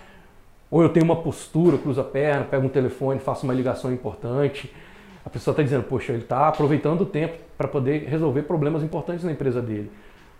Ou 0.73 0.81
eu 0.81 0.89
tenho 0.89 1.05
uma 1.05 1.17
postura, 1.17 1.77
cruzo 1.77 2.01
a 2.01 2.03
perna, 2.03 2.45
pego 2.45 2.65
um 2.65 2.69
telefone, 2.69 3.19
faço 3.19 3.43
uma 3.45 3.53
ligação 3.53 3.93
importante. 3.93 4.73
A 5.23 5.29
pessoa 5.29 5.53
está 5.53 5.61
dizendo, 5.61 5.83
poxa, 5.83 6.11
ele 6.11 6.23
está 6.23 6.47
aproveitando 6.47 7.01
o 7.01 7.05
tempo 7.05 7.37
para 7.55 7.67
poder 7.67 8.07
resolver 8.09 8.41
problemas 8.41 8.81
importantes 8.81 9.23
na 9.23 9.31
empresa 9.31 9.61
dele. 9.61 9.91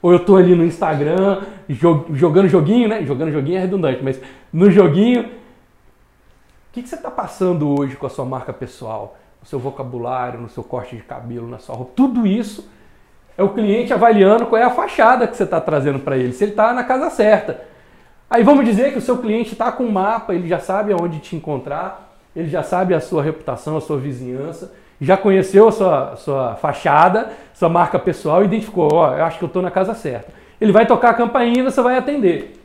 Ou 0.02 0.12
eu 0.12 0.18
estou 0.18 0.36
ali 0.36 0.56
no 0.56 0.66
Instagram 0.66 1.44
jogando 1.70 2.48
joguinho, 2.48 2.90
né? 2.90 3.06
Jogando 3.06 3.32
joguinho 3.32 3.58
é 3.58 3.62
redundante, 3.62 4.04
mas 4.04 4.20
no 4.52 4.72
joguinho. 4.72 5.22
O 5.22 5.28
que, 6.72 6.82
que 6.82 6.90
você 6.90 6.96
está 6.96 7.12
passando 7.12 7.70
hoje 7.70 7.96
com 7.96 8.08
a 8.08 8.10
sua 8.10 8.26
marca 8.26 8.52
pessoal? 8.52 9.16
No 9.40 9.48
seu 9.48 9.60
vocabulário, 9.60 10.42
no 10.42 10.50
seu 10.50 10.64
corte 10.64 10.96
de 10.96 11.04
cabelo, 11.04 11.48
na 11.48 11.60
sua 11.60 11.76
roupa. 11.76 11.92
Tudo 11.96 12.26
isso 12.26 12.68
é 13.38 13.44
o 13.44 13.50
cliente 13.50 13.94
avaliando 13.94 14.48
qual 14.48 14.60
é 14.60 14.66
a 14.66 14.72
fachada 14.72 15.28
que 15.28 15.38
você 15.38 15.44
está 15.44 15.62
trazendo 15.62 16.00
para 16.00 16.18
ele, 16.18 16.34
se 16.34 16.44
ele 16.44 16.54
está 16.54 16.74
na 16.74 16.84
casa 16.84 17.12
certa. 17.12 17.72
Aí 18.34 18.42
vamos 18.42 18.66
dizer 18.66 18.92
que 18.92 18.98
o 18.98 19.02
seu 19.02 19.20
cliente 19.20 19.52
está 19.52 19.72
com 19.72 19.84
um 19.84 19.92
mapa, 19.92 20.34
ele 20.34 20.48
já 20.48 20.58
sabe 20.58 20.92
aonde 20.92 21.20
te 21.20 21.36
encontrar, 21.36 22.18
ele 22.36 22.50
já 22.50 22.64
sabe 22.64 22.96
a 22.96 23.00
sua 23.00 23.22
reputação, 23.22 23.78
a 23.78 23.80
sua 23.80 24.00
vizinhança, 24.00 24.74
já 25.00 25.16
conheceu 25.16 25.68
a 25.68 25.72
sua, 25.72 26.16
sua 26.16 26.56
fachada, 26.56 27.32
sua 27.54 27.70
marca 27.70 28.00
pessoal 28.00 28.44
identificou, 28.44 28.90
ó, 28.92 29.16
eu 29.16 29.24
acho 29.24 29.38
que 29.38 29.44
eu 29.44 29.48
estou 29.48 29.62
na 29.62 29.70
casa 29.70 29.94
certa. 29.94 30.34
Ele 30.60 30.72
vai 30.72 30.88
tocar 30.88 31.12
a 31.12 31.14
campainha 31.14 31.60
e 31.60 31.62
você 31.62 31.80
vai 31.80 31.96
atender. 31.96 32.60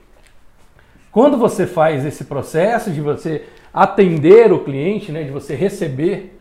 Quando 1.12 1.36
você 1.36 1.66
faz 1.66 2.02
esse 2.02 2.24
processo 2.24 2.90
de 2.90 3.02
você 3.02 3.44
atender 3.70 4.50
o 4.50 4.60
cliente, 4.60 5.12
né, 5.12 5.22
de 5.22 5.30
você 5.30 5.54
receber 5.54 6.34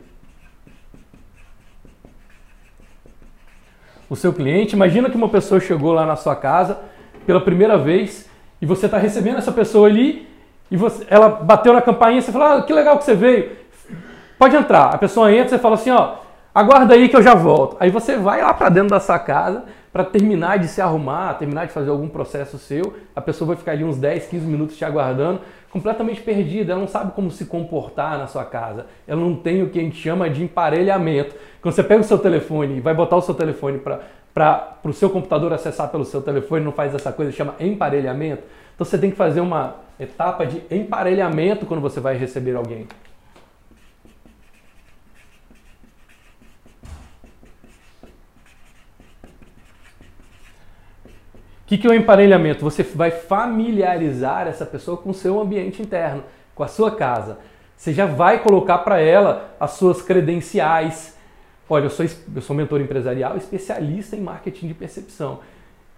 o 4.10 4.16
seu 4.16 4.32
cliente, 4.32 4.74
imagina 4.74 5.10
que 5.10 5.18
uma 5.18 5.28
pessoa 5.28 5.60
chegou 5.60 5.92
lá 5.92 6.06
na 6.06 6.16
sua 6.16 6.34
casa 6.34 6.80
pela 7.26 7.42
primeira 7.42 7.78
vez 7.78 8.26
e 8.62 8.66
você 8.66 8.86
está 8.88 8.98
recebendo 8.98 9.38
essa 9.38 9.52
pessoa 9.52 9.88
ali 9.88 10.28
e 10.70 10.78
você, 10.78 11.06
ela 11.10 11.30
bateu 11.30 11.74
na 11.74 11.82
campainha 11.82 12.22
você 12.22 12.32
fala, 12.32 12.58
ah, 12.58 12.62
que 12.62 12.74
legal 12.74 12.98
que 12.98 13.04
você 13.04 13.14
veio, 13.14 13.52
pode 14.38 14.56
entrar. 14.56 14.94
A 14.94 14.98
pessoa 14.98 15.32
entra 15.32 15.50
você 15.50 15.60
fala 15.60 15.76
assim, 15.76 15.92
ó, 15.92 16.16
aguarda 16.54 16.94
aí 16.94 17.08
que 17.08 17.16
eu 17.16 17.22
já 17.22 17.34
volto. 17.34 17.78
Aí 17.80 17.90
você 17.90 18.18
vai 18.18 18.42
lá 18.42 18.54
para 18.54 18.70
dentro 18.70 18.90
da 18.90 19.00
sua 19.00 19.20
casa 19.20 19.64
para 19.98 20.04
terminar 20.04 20.60
de 20.60 20.68
se 20.68 20.80
arrumar, 20.80 21.34
terminar 21.36 21.66
de 21.66 21.72
fazer 21.72 21.90
algum 21.90 22.08
processo 22.08 22.60
seu, 22.60 22.94
a 23.16 23.22
pessoa 23.22 23.48
vai 23.48 23.58
ficar 23.58 23.72
ali 23.72 23.84
uns 23.84 23.98
10, 23.98 24.28
15 24.28 24.46
minutos 24.46 24.78
te 24.78 24.86
aguardando, 24.86 25.42
completamente 25.72 26.22
perdida, 26.22 26.74
ela 26.74 26.82
não 26.82 26.88
sabe 26.88 27.14
como 27.14 27.32
se 27.32 27.46
comportar 27.46 28.18
na 28.18 28.28
sua 28.28 28.46
casa, 28.46 28.86
ela 29.08 29.20
não 29.20 29.36
tem 29.36 29.64
o 29.64 29.70
que 29.70 29.80
a 29.80 29.82
gente 29.82 29.98
chama 29.98 30.30
de 30.30 30.44
emparelhamento. 30.44 31.36
Quando 31.62 31.74
você 31.74 31.84
pega 31.84 32.02
o 32.02 32.04
seu 32.04 32.20
telefone 32.20 32.78
e 32.78 32.80
vai 32.80 32.94
botar 32.94 33.16
o 33.16 33.22
seu 33.22 33.34
telefone 33.34 33.80
para 33.80 34.02
o 34.84 34.94
seu 34.94 35.10
computador 35.10 35.54
acessar 35.54 35.90
pelo 35.90 36.06
seu 36.06 36.22
telefone, 36.22 36.64
não 36.64 36.72
faz 36.72 36.94
essa 36.94 37.12
coisa, 37.12 37.32
chama 37.32 37.56
emparelhamento, 37.60 38.44
então 38.74 38.86
você 38.86 38.98
tem 38.98 39.10
que 39.10 39.18
fazer 39.18 39.42
uma 39.42 39.76
etapa 40.00 40.46
de 40.46 40.62
emparelhamento 40.70 41.66
quando 41.66 41.82
você 41.82 42.00
vai 42.00 42.16
receber 42.16 42.56
alguém. 42.56 42.88
O 51.64 51.68
que, 51.68 51.78
que 51.78 51.86
é 51.86 51.90
o 51.90 51.94
emparelhamento? 51.94 52.64
Você 52.64 52.82
vai 52.82 53.12
familiarizar 53.12 54.48
essa 54.48 54.66
pessoa 54.66 54.96
com 54.96 55.10
o 55.10 55.14
seu 55.14 55.42
ambiente 55.42 55.82
interno, 55.82 56.24
com 56.56 56.64
a 56.64 56.68
sua 56.68 56.96
casa. 56.96 57.40
Você 57.76 57.92
já 57.92 58.06
vai 58.06 58.40
colocar 58.40 58.78
para 58.78 59.02
ela 59.02 59.54
as 59.60 59.72
suas 59.72 60.02
credenciais. 60.02 61.17
Olha, 61.70 61.86
eu 61.86 61.90
sou, 61.90 62.06
eu 62.36 62.42
sou 62.42 62.56
mentor 62.56 62.80
empresarial, 62.80 63.36
especialista 63.36 64.16
em 64.16 64.22
marketing 64.22 64.68
de 64.68 64.74
percepção. 64.74 65.40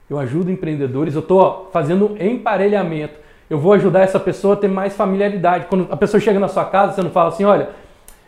Eu 0.09 0.17
ajudo 0.17 0.49
empreendedores, 0.49 1.13
eu 1.13 1.21
estou 1.21 1.69
fazendo 1.71 2.17
emparelhamento. 2.19 3.13
Eu 3.47 3.59
vou 3.59 3.73
ajudar 3.73 4.01
essa 4.01 4.19
pessoa 4.19 4.55
a 4.55 4.57
ter 4.57 4.67
mais 4.67 4.95
familiaridade. 4.95 5.67
Quando 5.67 5.87
a 5.91 5.97
pessoa 5.97 6.19
chega 6.19 6.39
na 6.39 6.47
sua 6.47 6.65
casa, 6.65 6.93
você 6.93 7.01
não 7.03 7.11
fala 7.11 7.29
assim, 7.29 7.43
olha, 7.43 7.69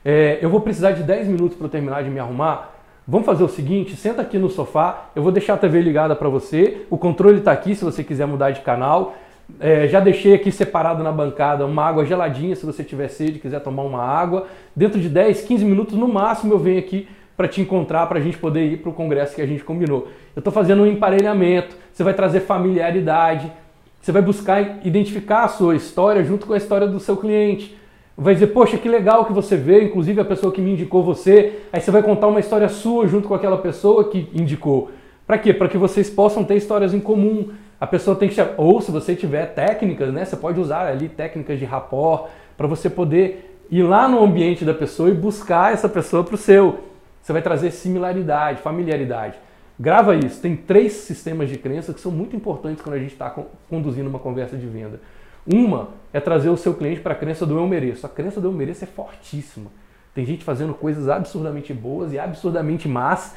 é, 0.06 0.38
eu 0.42 0.50
vou 0.50 0.62
precisar 0.62 0.92
de 0.92 1.02
10 1.02 1.28
minutos 1.28 1.58
para 1.58 1.68
terminar 1.68 2.04
de 2.04 2.10
me 2.10 2.20
arrumar. 2.20 2.76
Vamos 3.08 3.26
fazer 3.26 3.44
o 3.44 3.50
seguinte, 3.50 3.96
senta 3.96 4.22
aqui 4.22 4.38
no 4.38 4.50
sofá, 4.50 5.10
eu 5.16 5.24
vou 5.24 5.32
deixar 5.32 5.56
a 5.56 5.58
TV 5.58 5.82
ligada 5.82 6.16
para 6.16 6.30
você, 6.30 6.86
o 6.90 6.98
controle 6.98 7.40
está 7.40 7.52
aqui 7.52 7.76
se 7.76 7.84
você 7.84 8.04
quiser 8.04 8.28
mudar 8.28 8.52
de 8.52 8.62
canal. 8.62 9.16
É, 9.60 9.88
já 9.88 10.00
deixei 10.00 10.34
aqui 10.34 10.52
separado 10.52 11.04
na 11.04 11.12
bancada 11.12 11.66
uma 11.66 11.84
água 11.84 12.06
geladinha 12.06 12.56
se 12.56 12.66
você 12.66 12.84
tiver 12.84 13.10
sede, 13.10 13.40
quiser 13.40 13.60
tomar 13.60 13.84
uma 13.84 14.02
água. 14.02 14.48
Dentro 14.76 15.00
de 15.00 15.10
10, 15.10 15.42
15 15.42 15.66
minutos 15.66 15.98
no 15.98 16.08
máximo 16.08 16.54
eu 16.54 16.60
venho 16.60 16.80
aqui 16.80 17.08
para 17.42 17.48
te 17.48 17.60
encontrar, 17.60 18.06
para 18.06 18.20
a 18.20 18.22
gente 18.22 18.38
poder 18.38 18.66
ir 18.72 18.78
para 18.78 18.92
o 18.92 18.94
congresso 18.94 19.34
que 19.34 19.42
a 19.42 19.48
gente 19.48 19.64
combinou. 19.64 20.10
Eu 20.36 20.42
estou 20.42 20.54
fazendo 20.54 20.84
um 20.84 20.86
emparelhamento, 20.86 21.76
você 21.92 22.04
vai 22.04 22.14
trazer 22.14 22.42
familiaridade, 22.42 23.52
você 24.00 24.12
vai 24.12 24.22
buscar 24.22 24.86
identificar 24.86 25.46
a 25.46 25.48
sua 25.48 25.76
história 25.76 26.24
junto 26.24 26.46
com 26.46 26.54
a 26.54 26.58
história 26.58 26.88
do 26.88 27.00
seu 27.00 27.18
cliente 27.18 27.76
vai 28.16 28.36
dizer, 28.36 28.48
poxa, 28.48 28.78
que 28.78 28.88
legal 28.88 29.26
que 29.26 29.34
você 29.34 29.56
veio, 29.56 29.86
inclusive 29.86 30.22
a 30.22 30.26
pessoa 30.26 30.54
que 30.54 30.62
me 30.62 30.74
indicou 30.74 31.02
você. 31.02 31.62
Aí 31.74 31.82
você 31.82 31.90
vai 31.90 32.04
contar 32.04 32.28
uma 32.28 32.40
história 32.40 32.70
sua 32.70 33.08
junto 33.08 33.28
com 33.28 33.34
aquela 33.34 33.58
pessoa 33.58 34.04
que 34.10 34.30
indicou. 34.32 34.92
Para 35.26 35.40
quê? 35.40 35.52
Para 35.52 35.68
que 35.68 35.78
vocês 35.78 36.08
possam 36.08 36.44
ter 36.44 36.56
histórias 36.56 36.94
em 36.94 37.00
comum. 37.00 37.50
A 37.80 37.88
pessoa 37.88 38.16
tem 38.16 38.30
que 38.30 38.36
ou 38.58 38.80
se 38.80 38.92
você 38.92 39.16
tiver 39.16 39.48
técnicas, 39.56 40.14
né, 40.14 40.24
você 40.24 40.36
pode 40.36 40.60
usar 40.60 40.86
ali 40.86 41.10
técnicas 41.10 41.58
de 41.58 41.66
rapport 41.66 42.28
para 42.56 42.68
você 42.68 42.88
poder 42.88 43.58
ir 43.72 43.82
lá 43.82 44.08
no 44.08 44.24
ambiente 44.24 44.64
da 44.64 44.74
pessoa 44.74 45.10
e 45.10 45.14
buscar 45.14 45.74
essa 45.74 45.90
pessoa 45.90 46.24
para 46.24 46.36
o 46.36 46.38
seu. 46.38 46.91
Você 47.22 47.34
vai 47.34 47.42
trazer 47.42 47.72
similaridade, 47.72 48.62
familiaridade. 48.62 49.38
Grava 49.80 50.16
isso. 50.16 50.42
Tem 50.42 50.56
três 50.56 50.94
sistemas 50.94 51.50
de 51.50 51.58
crença 51.58 51.94
que 51.94 52.00
são 52.00 52.12
muito 52.12 52.36
importantes 52.36 52.84
quando 52.84 52.96
a 52.96 53.00
gente 53.00 53.14
está 53.14 53.30
conduzindo 53.70 54.10
uma 54.10 54.20
conversa 54.20 54.58
de 54.58 54.66
venda. 54.66 55.00
Uma 55.46 55.90
é 56.14 56.20
trazer 56.20 56.50
o 56.50 56.58
seu 56.58 56.74
cliente 56.74 57.02
para 57.02 57.14
a 57.14 57.16
crença 57.16 57.46
do 57.46 57.58
eu 57.58 57.68
mereço. 57.68 58.06
A 58.06 58.10
crença 58.10 58.40
do 58.40 58.48
eu 58.48 58.52
mereço 58.52 58.84
é 58.84 58.88
fortíssima. 58.88 59.72
Tem 60.14 60.26
gente 60.26 60.44
fazendo 60.44 60.74
coisas 60.74 61.10
absurdamente 61.10 61.74
boas 61.74 62.14
e 62.14 62.20
absurdamente 62.20 62.88
más 62.88 63.36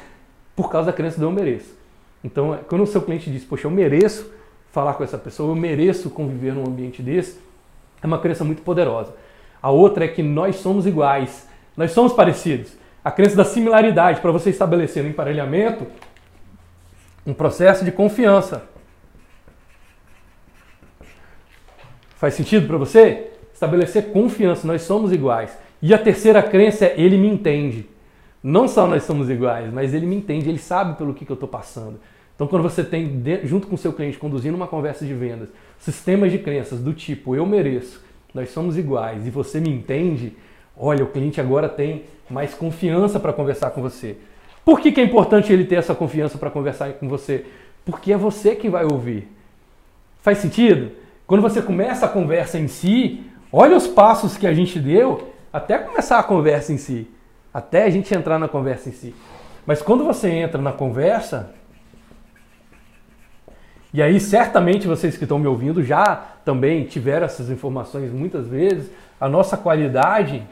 por 0.57 0.71
causa 0.71 0.91
da 0.91 0.93
crença 0.93 1.19
do 1.19 1.25
eu 1.25 1.33
mereço. 1.33 1.75
Então, 2.23 2.59
quando 2.69 2.83
o 2.83 2.87
seu 2.87 3.03
cliente 3.03 3.31
diz, 3.31 3.45
poxa, 3.45 3.67
eu 3.67 3.71
mereço 3.71 4.31
falar 4.71 4.95
com 4.95 5.05
essa 5.05 5.17
pessoa, 5.17 5.51
eu 5.51 5.55
mereço 5.55 6.11
conviver 6.11 6.53
num 6.53 6.67
ambiente 6.67 7.01
desse, 7.01 7.39
é 8.03 8.07
uma 8.07 8.19
crença 8.19 8.43
muito 8.45 8.63
poderosa. 8.63 9.15
A 9.63 9.71
outra 9.71 10.05
é 10.05 10.09
que 10.09 10.23
nós 10.23 10.57
somos 10.57 10.87
iguais, 10.87 11.49
nós 11.77 11.93
somos 11.93 12.13
parecidos. 12.13 12.73
A 13.05 13.11
crença 13.11 13.37
da 13.37 13.45
similaridade, 13.45 14.21
para 14.21 14.33
você 14.33 14.49
estabelecer 14.49 15.03
no 15.03 15.11
emparelhamento 15.11 15.87
um 17.27 17.35
processo 17.35 17.85
de 17.85 17.93
confiança. 17.93 18.65
Faz 22.17 22.35
sentido 22.35 22.67
para 22.67 22.79
você? 22.79 23.31
Estabelecer 23.53 24.11
confiança, 24.11 24.67
nós 24.67 24.83
somos 24.83 25.13
iguais. 25.13 25.57
E 25.83 25.93
a 25.93 25.99
terceira 25.99 26.43
crença 26.43 26.87
é 26.87 26.95
ele 26.97 27.19
me 27.19 27.29
entende. 27.29 27.87
Não 28.43 28.67
só 28.67 28.87
nós 28.87 29.03
somos 29.03 29.29
iguais, 29.29 29.71
mas 29.73 29.93
ele 29.93 30.07
me 30.07 30.17
entende, 30.17 30.49
ele 30.49 30.59
sabe 30.59 30.97
pelo 30.97 31.13
que, 31.13 31.27
que 31.27 31.33
eu 31.33 31.35
estou 31.35 31.49
passando. 31.49 32.01
Então, 32.35 32.47
quando 32.47 32.63
você 32.63 32.83
tem, 32.83 33.23
junto 33.45 33.67
com 33.67 33.77
seu 33.77 33.93
cliente, 33.93 34.19
conduzindo 34.19 34.57
uma 34.57 34.67
conversa 34.67 35.05
de 35.05 35.15
vendas, 35.15 35.51
sistemas 35.79 36.33
de 36.33 36.39
crenças 36.39 36.81
do 36.81 36.93
tipo 36.93 37.37
eu 37.37 37.47
mereço, 37.47 38.03
nós 38.33 38.51
somos 38.51 38.77
iguais 38.77 39.27
e 39.27 39.31
você 39.31 39.61
me 39.61 39.71
entende, 39.71 40.37
olha, 40.77 41.05
o 41.05 41.09
cliente 41.09 41.41
agora 41.41 41.69
tem 41.69 42.05
mais 42.29 42.55
confiança 42.55 43.21
para 43.21 43.33
conversar 43.33 43.71
com 43.71 43.83
você. 43.83 44.17
Por 44.65 44.81
que, 44.81 44.93
que 44.93 45.01
é 45.01 45.05
importante 45.05 45.53
ele 45.53 45.65
ter 45.65 45.77
essa 45.77 45.95
confiança 45.95 46.39
para 46.39 46.51
conversar 46.51 46.93
com 46.95 47.09
você? 47.09 47.45
Porque 47.85 48.13
é 48.13 48.17
você 48.17 48.57
quem 48.57 48.71
vai 48.71 48.85
ouvir. 48.85 49.29
Faz 50.23 50.39
sentido? 50.39 50.93
Quando 51.27 51.43
você 51.43 51.61
começa 51.61 52.07
a 52.07 52.09
conversa 52.09 52.59
em 52.59 52.69
si, 52.69 53.23
olha 53.53 53.77
os 53.77 53.87
passos 53.87 54.37
que 54.37 54.47
a 54.47 54.55
gente 54.55 54.79
deu 54.79 55.33
até 55.53 55.79
começar 55.79 56.19
a 56.19 56.23
conversa 56.23 56.73
em 56.73 56.79
si, 56.79 57.07
até 57.53 57.85
a 57.85 57.91
gente 57.91 58.13
entrar 58.15 58.39
na 58.39 58.49
conversa 58.49 58.89
em 58.89 58.93
si. 58.93 59.15
Mas 59.67 59.81
quando 59.81 60.05
você 60.05 60.29
entra 60.31 60.61
na 60.61 60.73
conversa, 60.73 61.51
e 63.93 64.03
aí 64.03 64.19
certamente 64.19 64.87
vocês 64.87 65.17
que 65.17 65.25
estão 65.25 65.39
me 65.39 65.47
ouvindo 65.47 65.83
já 65.83 66.17
também 66.45 66.85
tiveram 66.85 67.27
essas 67.27 67.49
informações 67.51 68.11
muitas 68.11 68.47
vezes, 68.47 68.91
a 69.21 69.29
nossa 69.29 69.57
qualidade 69.57 70.43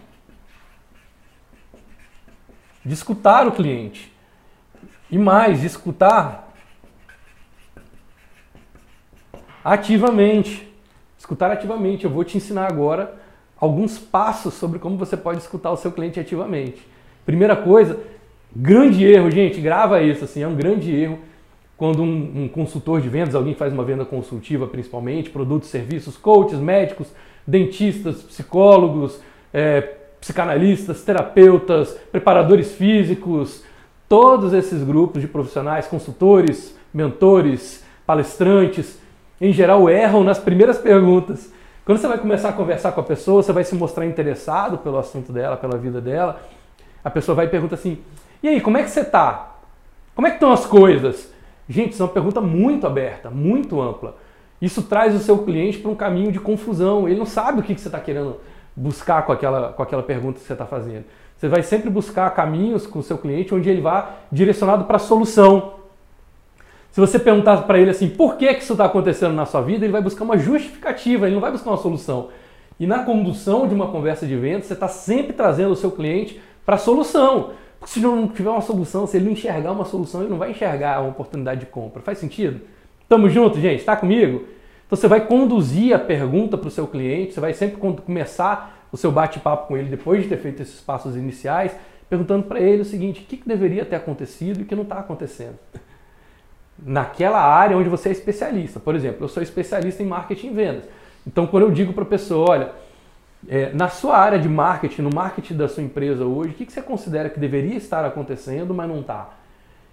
de 2.85 2.93
escutar 2.93 3.47
o 3.47 3.53
cliente. 3.53 4.13
E 5.11 5.19
mais, 5.19 5.61
de 5.61 5.67
escutar 5.67 6.53
ativamente. 9.65 10.69
Escutar 11.19 11.51
ativamente. 11.51 12.05
Eu 12.05 12.11
vou 12.11 12.25
te 12.25 12.37
ensinar 12.37 12.67
agora 12.67 13.15
alguns 13.59 13.99
passos 13.99 14.55
sobre 14.55 14.79
como 14.79 14.97
você 14.97 15.17
pode 15.17 15.39
escutar 15.39 15.71
o 15.71 15.77
seu 15.77 15.93
cliente 15.93 16.19
ativamente. 16.19 16.87
Primeira 17.25 17.55
coisa, 17.55 18.01
grande 18.55 19.05
erro, 19.05 19.31
gente, 19.31 19.61
grava 19.61 20.03
isso, 20.03 20.25
assim, 20.25 20.43
é 20.43 20.49
um 20.49 20.57
grande 20.57 20.93
erro 20.93 21.19
quando 21.77 22.01
um, 22.01 22.45
um 22.45 22.49
consultor 22.49 23.01
de 23.01 23.09
vendas, 23.09 23.35
alguém 23.35 23.55
faz 23.55 23.73
uma 23.73 23.83
venda 23.83 24.05
consultiva 24.05 24.69
principalmente, 24.69 25.31
produtos, 25.31 25.69
serviços, 25.69 26.17
coaches, 26.17 26.61
médicos, 26.61 27.09
dentistas, 27.45 28.23
psicólogos, 28.23 29.21
é, 29.53 29.81
psicanalistas, 30.23 31.03
terapeutas, 31.03 31.99
preparadores 32.13 32.71
físicos, 32.71 33.65
todos 34.09 34.53
esses 34.53 34.81
grupos 34.85 35.21
de 35.21 35.27
profissionais, 35.27 35.89
consultores, 35.89 36.79
mentores, 36.95 37.85
palestrantes, 38.07 39.01
em 39.41 39.53
geral, 39.53 39.91
erram 39.91 40.23
nas 40.23 40.39
primeiras 40.39 40.79
perguntas. 40.79 41.53
Quando 41.85 41.99
você 41.99 42.07
vai 42.07 42.19
começar 42.19 42.51
a 42.51 42.53
conversar 42.53 42.93
com 42.93 43.01
a 43.01 43.05
pessoa, 43.05 43.43
você 43.43 43.53
vai 43.53 43.65
se 43.65 43.75
mostrar 43.75 44.07
interessado 44.07 44.79
pelo 44.79 44.97
assunto 44.97 45.33
dela, 45.33 45.57
pela 45.57 45.77
vida 45.77 46.01
dela. 46.01 46.41
A 47.03 47.11
pessoa 47.11 47.35
vai 47.35 47.47
e 47.47 47.49
pergunta 47.49 47.75
assim: 47.75 47.99
E 48.45 48.49
aí, 48.49 48.61
como 48.61 48.79
é 48.79 48.85
que 48.85 48.91
você 48.91 49.01
está? 49.01 49.57
Como 50.15 50.29
é 50.29 50.31
que 50.31 50.37
estão 50.37 50.53
as 50.53 50.65
coisas? 50.65 51.33
Gente, 51.69 51.95
isso 51.95 52.03
é 52.03 52.07
uma 52.07 52.13
pergunta 52.13 52.41
muito 52.41 52.87
aberta, 52.87 53.29
muito 53.29 53.81
ampla. 53.81 54.17
Isso 54.61 54.83
traz 54.83 55.17
o 55.17 55.19
seu 55.19 55.39
cliente 55.39 55.79
para 55.79 55.91
um 55.91 55.97
caminho 55.97 56.31
de 56.31 56.39
confusão. 56.39 57.09
Ele 57.09 57.19
não 57.19 57.27
sabe 57.27 57.59
o 57.59 57.63
que 57.65 57.75
você 57.75 57.89
está 57.89 57.99
querendo 57.99 58.37
buscar 58.75 59.25
com 59.27 59.33
aquela, 59.33 59.73
com 59.73 59.83
aquela 59.83 60.03
pergunta 60.03 60.39
que 60.41 60.47
você 60.47 60.53
está 60.53 60.67
fazendo. 60.67 61.05
Você 61.37 61.49
vai 61.49 61.63
sempre 61.63 61.91
buscar 61.91 62.31
caminhos 62.31 62.87
com 62.87 63.01
o 63.01 63.03
seu 63.03 63.19
cliente 63.19 63.55
onde 63.55 63.69
ele 63.69 63.81
vá 63.81 64.11
direcionado 64.31 64.85
para 64.85 64.97
a 64.97 65.01
solução. 65.01 65.75
Se 66.93 67.01
você 67.01 67.19
perguntar 67.19 67.63
para 67.63 67.79
ele 67.79 67.91
assim, 67.91 68.09
por 68.09 68.37
que, 68.37 68.53
que 68.55 68.63
isso 68.63 68.75
está 68.75 68.85
acontecendo 68.85 69.35
na 69.35 69.47
sua 69.47 69.61
vida, 69.63 69.85
ele 69.85 69.93
vai 69.93 70.03
buscar 70.03 70.25
uma 70.25 70.39
justificativa, 70.39 71.27
ele 71.27 71.35
não 71.35 71.41
vai 71.41 71.51
buscar 71.51 71.71
uma 71.71 71.79
solução. 71.79 72.29
E 72.79 72.87
na 72.87 73.01
condução 73.05 73.67
de 73.67 73.75
uma 73.75 73.89
conversa 73.89 74.27
de 74.27 74.37
venda, 74.37 74.63
você 74.63 74.75
está 74.75 74.89
sempre 74.89 75.33
trazendo 75.33 75.73
o 75.73 75.77
seu 75.77 75.91
cliente 75.91 76.41
para 76.65 76.77
a 76.77 76.79
solução. 76.79 77.51
Porque 77.79 77.95
se 77.95 78.01
não 78.01 78.29
tiver 78.29 78.51
uma 78.51 78.61
solução, 78.61 79.07
se 79.07 79.17
ele 79.17 79.25
não 79.25 79.33
enxergar 79.33 79.73
uma 79.73 79.85
solução, 79.85 80.21
ele 80.21 80.31
não 80.31 80.39
vai 80.39 80.51
enxergar 80.51 81.01
uma 81.01 81.11
oportunidade 81.11 81.61
de 81.61 81.67
compra. 81.67 82.03
Faz 82.03 82.19
sentido? 82.19 82.61
Tamo 83.09 83.29
junto, 83.29 83.61
gente? 83.61 83.81
Está 83.81 83.97
comigo? 83.97 84.45
Então 84.93 85.01
você 85.01 85.09
vai 85.09 85.27
conduzir 85.27 85.95
a 85.95 85.99
pergunta 85.99 86.59
para 86.59 86.69
o 86.69 86.71
seu 86.71 86.87
cliente, 86.87 87.33
você 87.33 87.41
vai 87.41 87.55
sempre 87.55 87.79
começar 87.79 88.87
o 88.93 88.97
seu 88.99 89.11
bate-papo 89.11 89.69
com 89.69 89.75
ele 89.75 89.89
depois 89.89 90.23
de 90.23 90.29
ter 90.29 90.37
feito 90.37 90.61
esses 90.61 90.83
passos 90.83 91.17
iniciais, 91.17 91.75
perguntando 92.11 92.43
para 92.43 92.61
ele 92.61 92.83
o 92.83 92.85
seguinte: 92.85 93.23
o 93.23 93.25
que, 93.25 93.39
que 93.39 93.49
deveria 93.49 93.87
ter 93.87 93.97
acontecido 93.97 94.61
e 94.61 94.65
o 94.65 94.67
que 94.67 94.75
não 94.75 94.83
está 94.83 94.99
acontecendo? 94.99 95.55
Naquela 96.79 97.41
área 97.41 97.75
onde 97.75 97.89
você 97.89 98.11
é 98.11 98.13
especialista. 98.13 98.79
Por 98.79 98.95
exemplo, 98.95 99.25
eu 99.25 99.29
sou 99.29 99.43
especialista 99.43 100.03
em 100.03 100.07
marketing 100.07 100.49
e 100.49 100.51
vendas. 100.51 100.85
Então, 101.27 101.47
quando 101.47 101.63
eu 101.63 101.71
digo 101.71 101.95
para 101.95 102.03
a 102.03 102.07
pessoa, 102.07 102.51
olha, 102.51 102.73
é, 103.49 103.73
na 103.73 103.89
sua 103.89 104.19
área 104.19 104.39
de 104.39 104.47
marketing, 104.47 105.01
no 105.01 105.11
marketing 105.15 105.57
da 105.57 105.69
sua 105.69 105.83
empresa 105.83 106.27
hoje, 106.27 106.51
o 106.51 106.53
que, 106.53 106.67
que 106.67 106.73
você 106.73 106.83
considera 106.83 107.31
que 107.31 107.41
deveria 107.41 107.79
estar 107.79 108.05
acontecendo, 108.05 108.75
mas 108.75 108.91
não 108.91 109.01
está? 109.01 109.31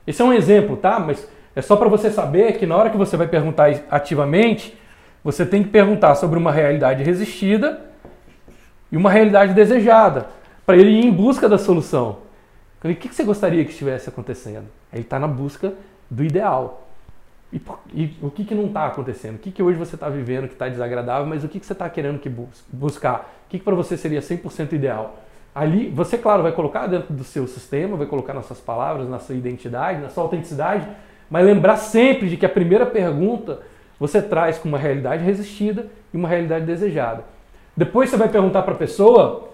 Esse 0.06 0.22
é 0.22 0.26
um 0.26 0.34
exemplo, 0.34 0.76
tá? 0.76 1.00
Mas 1.00 1.26
é 1.56 1.62
só 1.62 1.78
para 1.78 1.88
você 1.88 2.12
saber 2.12 2.58
que 2.58 2.66
na 2.66 2.76
hora 2.76 2.90
que 2.90 2.98
você 2.98 3.16
vai 3.16 3.30
perguntar 3.30 3.70
ativamente, 3.90 4.78
você 5.24 5.46
tem 5.46 5.64
que 5.64 5.70
perguntar 5.70 6.16
sobre 6.16 6.38
uma 6.38 6.52
realidade 6.52 7.04
resistida 7.04 7.82
e 8.92 8.98
uma 8.98 9.10
realidade 9.10 9.54
desejada, 9.54 10.28
para 10.66 10.78
ele 10.78 10.92
ir 10.92 11.06
em 11.06 11.12
busca 11.12 11.48
da 11.48 11.58
solução. 11.58 12.20
O 12.84 12.88
que, 12.88 13.10
que 13.10 13.16
você 13.16 13.24
gostaria 13.24 13.64
que 13.66 13.72
estivesse 13.72 14.10
acontecendo? 14.10 14.66
Ele 14.92 15.02
está 15.02 15.20
na 15.20 15.28
busca 15.28 15.74
do 16.10 16.24
ideal. 16.24 16.88
E, 17.52 17.62
e, 17.94 18.18
o 18.22 18.30
que, 18.30 18.46
que 18.46 18.56
não 18.56 18.68
está 18.68 18.86
acontecendo? 18.86 19.36
O 19.36 19.40
que, 19.40 19.52
que 19.52 19.62
hoje 19.62 19.78
você 19.78 19.96
está 19.96 20.08
vivendo 20.08 20.48
que 20.48 20.54
está 20.54 20.70
desagradável, 20.70 21.26
mas 21.26 21.44
o 21.44 21.48
que, 21.48 21.60
que 21.60 21.66
você 21.66 21.74
está 21.74 21.90
querendo 21.90 22.20
que 22.20 22.30
bus 22.30 22.64
buscar? 22.72 23.32
O 23.46 23.50
que, 23.50 23.58
que 23.58 23.66
para 23.66 23.76
você 23.76 23.98
seria 23.98 24.22
100% 24.22 24.74
ideal? 24.74 25.20
Ali, 25.54 25.90
você, 25.90 26.18
claro, 26.18 26.44
vai 26.44 26.52
colocar 26.52 26.88
dentro 26.88 27.14
do 27.14 27.24
seu 27.24 27.48
sistema, 27.48 27.98
vai 27.98 28.06
colocar 28.06 28.34
nas 28.34 28.46
suas 28.46 28.60
palavras, 28.60 29.10
na 29.10 29.20
sua 29.20 29.36
identidade, 29.36 30.00
na 30.00 30.10
sua 30.10 30.24
autenticidade, 30.24 30.88
mas 31.30 31.46
lembrar 31.46 31.78
sempre 31.78 32.30
de 32.30 32.38
que 32.38 32.46
a 32.46 32.50
primeira 32.50 32.86
pergunta 32.86 33.60
você 34.00 34.22
traz 34.22 34.58
com 34.58 34.70
uma 34.70 34.78
realidade 34.78 35.24
resistida 35.24 35.88
e 36.14 36.18
uma 36.18 36.28
realidade 36.28 36.66
desejada. 36.66 37.26
Depois 37.76 38.10
você 38.10 38.18
vai 38.18 38.30
perguntar 38.30 38.64
para 38.64 38.74
a 38.74 38.78
pessoa 38.78 39.50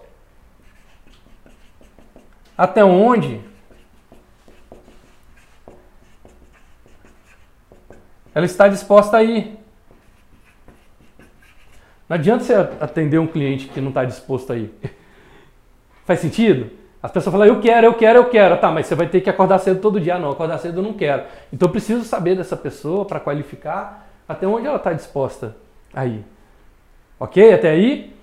até 2.58 2.84
onde 2.84 3.42
ela 8.34 8.46
está 8.46 8.68
disposta 8.68 9.18
a 9.18 9.24
ir. 9.24 9.58
Não 12.08 12.16
adianta 12.16 12.44
você 12.44 12.54
atender 12.54 13.18
um 13.18 13.26
cliente 13.26 13.68
que 13.68 13.82
não 13.82 13.90
está 13.90 14.06
disposto 14.06 14.54
a 14.54 14.58
ir. 14.58 14.74
Faz 16.06 16.20
sentido? 16.20 16.70
As 17.02 17.12
pessoas 17.12 17.32
falam, 17.32 17.48
eu 17.48 17.60
quero, 17.60 17.88
eu 17.88 17.94
quero, 17.94 18.20
eu 18.20 18.30
quero. 18.30 18.58
Tá, 18.58 18.72
mas 18.72 18.88
você 18.88 18.96
vai 18.96 19.08
ter 19.08 19.22
que 19.22 19.30
acordar 19.30 19.60
cedo 19.60 19.80
todo 19.80 20.00
dia. 20.00 20.18
Não, 20.18 20.32
acordar 20.32 20.58
cedo 20.58 20.80
eu 20.80 20.84
não 20.84 20.94
quero. 20.94 21.24
Então 21.52 21.68
eu 21.68 21.72
preciso 21.72 22.04
saber 22.04 22.36
dessa 22.36 22.58
pessoa 22.58 23.06
para 23.06 23.20
qualificar 23.20 24.05
até 24.28 24.48
onde 24.48 24.68
ela 24.68 24.78
está 24.78 24.94
disposta 24.94 25.56
a 25.94 26.06
ir. 26.06 26.24
Ok? 27.20 27.54
Até 27.54 27.70
aí? 27.70 28.16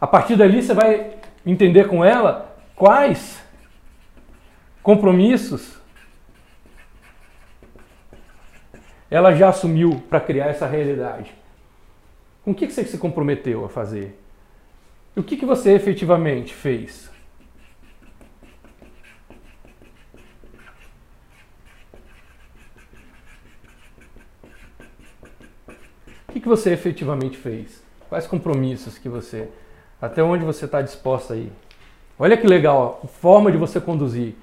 A 0.00 0.06
partir 0.06 0.36
dali 0.36 0.62
você 0.62 0.72
vai 0.72 1.16
entender 1.44 1.88
com 1.88 2.04
ela 2.04 2.56
quais 2.74 3.42
compromissos 4.82 5.78
ela 9.10 9.34
já 9.34 9.48
assumiu 9.48 10.02
para 10.08 10.20
criar 10.20 10.46
essa 10.46 10.66
realidade? 10.66 11.34
Com 12.44 12.52
o 12.52 12.54
que 12.54 12.70
você 12.70 12.84
se 12.84 12.96
comprometeu 12.96 13.64
a 13.64 13.68
fazer? 13.68 14.18
E 15.16 15.20
o 15.20 15.24
que 15.24 15.44
você 15.44 15.72
efetivamente 15.72 16.54
fez? 16.54 17.09
O 26.30 26.32
que 26.32 26.48
você 26.48 26.72
efetivamente 26.72 27.36
fez? 27.36 27.82
Quais 28.08 28.24
compromissos 28.24 28.96
que 28.96 29.08
você. 29.08 29.48
Até 30.00 30.22
onde 30.22 30.44
você 30.44 30.64
está 30.64 30.80
disposta 30.80 31.34
a 31.34 31.36
ir? 31.36 31.50
Olha 32.16 32.36
que 32.36 32.46
legal, 32.46 33.00
a 33.02 33.08
forma 33.08 33.50
de 33.50 33.58
você 33.58 33.80
conduzir. 33.80 34.36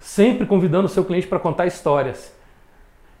Sempre 0.00 0.44
convidando 0.44 0.86
o 0.86 0.88
seu 0.88 1.04
cliente 1.04 1.28
para 1.28 1.38
contar 1.38 1.66
histórias. 1.66 2.34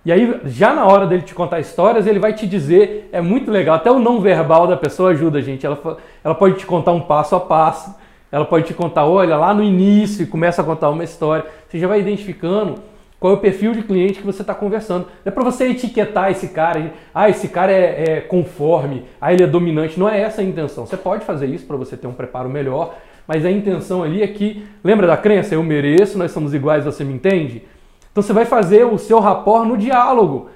E 0.04 0.10
aí, 0.10 0.40
já 0.46 0.74
na 0.74 0.84
hora 0.86 1.06
dele 1.06 1.22
te 1.22 1.36
contar 1.36 1.60
histórias, 1.60 2.04
ele 2.04 2.18
vai 2.18 2.32
te 2.32 2.48
dizer, 2.48 3.08
é 3.12 3.20
muito 3.20 3.48
legal, 3.48 3.76
até 3.76 3.92
o 3.92 4.00
não 4.00 4.20
verbal 4.20 4.66
da 4.66 4.76
pessoa 4.76 5.10
ajuda, 5.10 5.40
gente. 5.40 5.64
Ela, 5.64 5.98
ela 6.24 6.34
pode 6.34 6.58
te 6.58 6.66
contar 6.66 6.90
um 6.90 7.02
passo 7.02 7.36
a 7.36 7.40
passo, 7.40 7.94
ela 8.32 8.44
pode 8.44 8.66
te 8.66 8.74
contar, 8.74 9.04
olha, 9.04 9.36
lá 9.36 9.54
no 9.54 9.62
início, 9.62 10.26
começa 10.26 10.62
a 10.62 10.64
contar 10.64 10.90
uma 10.90 11.04
história. 11.04 11.46
Você 11.68 11.78
já 11.78 11.86
vai 11.86 12.00
identificando 12.00 12.82
qual 13.20 13.34
é 13.34 13.36
o 13.36 13.40
perfil 13.40 13.72
de 13.72 13.82
cliente 13.82 14.18
que 14.18 14.26
você 14.26 14.40
está 14.40 14.54
conversando. 14.54 15.04
Não 15.04 15.10
é 15.26 15.30
para 15.30 15.44
você 15.44 15.68
etiquetar 15.68 16.30
esse 16.30 16.48
cara, 16.48 16.94
ah, 17.14 17.28
esse 17.28 17.48
cara 17.48 17.70
é, 17.70 18.04
é, 18.08 18.20
conforme, 18.22 19.04
ah, 19.20 19.30
ele 19.30 19.42
é 19.42 19.46
dominante. 19.46 20.00
Não 20.00 20.08
é 20.08 20.18
essa 20.18 20.40
a 20.40 20.44
intenção. 20.44 20.86
Você 20.86 20.96
pode 20.96 21.26
fazer 21.26 21.46
isso 21.46 21.66
para 21.66 21.76
você 21.76 21.98
ter 21.98 22.06
um 22.06 22.14
preparo 22.14 22.48
melhor, 22.48 22.94
mas 23.26 23.44
a 23.44 23.50
intenção 23.50 24.02
ali 24.02 24.22
é 24.22 24.26
que, 24.26 24.66
lembra 24.82 25.06
da 25.06 25.18
crença? 25.18 25.54
Eu 25.54 25.62
mereço, 25.62 26.16
nós 26.16 26.32
somos 26.32 26.54
iguais, 26.54 26.86
você 26.86 27.04
me 27.04 27.12
entende? 27.12 27.62
Então 28.10 28.22
você 28.22 28.32
vai 28.32 28.46
fazer 28.46 28.84
o 28.84 28.96
seu 28.96 29.20
rapport 29.20 29.68
no 29.68 29.76
diálogo. 29.76 30.48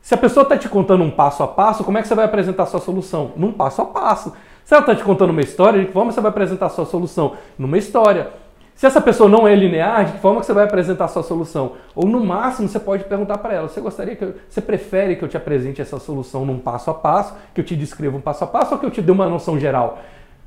Se 0.00 0.14
a 0.14 0.16
pessoa 0.16 0.42
está 0.42 0.56
te 0.56 0.68
contando 0.68 1.04
um 1.04 1.10
passo 1.10 1.42
a 1.42 1.46
passo, 1.46 1.84
como 1.84 1.98
é 1.98 2.02
que 2.02 2.08
você 2.08 2.14
vai 2.14 2.24
apresentar 2.24 2.62
a 2.62 2.66
sua 2.66 2.80
solução? 2.80 3.32
Num 3.36 3.52
passo 3.52 3.82
a 3.82 3.84
passo. 3.84 4.32
Se 4.64 4.74
ela 4.74 4.80
está 4.80 4.94
te 4.94 5.04
contando 5.04 5.30
uma 5.30 5.42
história, 5.42 5.80
de 5.80 5.86
que 5.86 5.92
forma 5.92 6.10
você 6.10 6.20
vai 6.22 6.30
apresentar 6.30 6.66
a 6.66 6.70
sua 6.70 6.86
solução? 6.86 7.34
Numa 7.58 7.76
história. 7.76 8.30
Se 8.78 8.86
essa 8.86 9.00
pessoa 9.00 9.28
não 9.28 9.46
é 9.46 9.56
linear, 9.56 10.04
de 10.04 10.12
que 10.12 10.18
forma 10.18 10.40
você 10.40 10.52
vai 10.52 10.62
apresentar 10.62 11.06
a 11.06 11.08
sua 11.08 11.24
solução? 11.24 11.72
Ou 11.96 12.06
no 12.06 12.24
máximo 12.24 12.68
você 12.68 12.78
pode 12.78 13.02
perguntar 13.02 13.38
para 13.38 13.52
ela: 13.52 13.68
você 13.68 13.80
gostaria 13.80 14.14
que 14.14 14.22
eu, 14.22 14.34
você 14.48 14.60
prefere 14.60 15.16
que 15.16 15.24
eu 15.24 15.28
te 15.28 15.36
apresente 15.36 15.82
essa 15.82 15.98
solução 15.98 16.46
num 16.46 16.60
passo 16.60 16.88
a 16.88 16.94
passo, 16.94 17.34
que 17.52 17.60
eu 17.60 17.64
te 17.64 17.74
descreva 17.74 18.16
um 18.16 18.20
passo 18.20 18.44
a 18.44 18.46
passo, 18.46 18.74
ou 18.74 18.78
que 18.78 18.86
eu 18.86 18.90
te 18.92 19.02
dê 19.02 19.10
uma 19.10 19.28
noção 19.28 19.58
geral? 19.58 19.98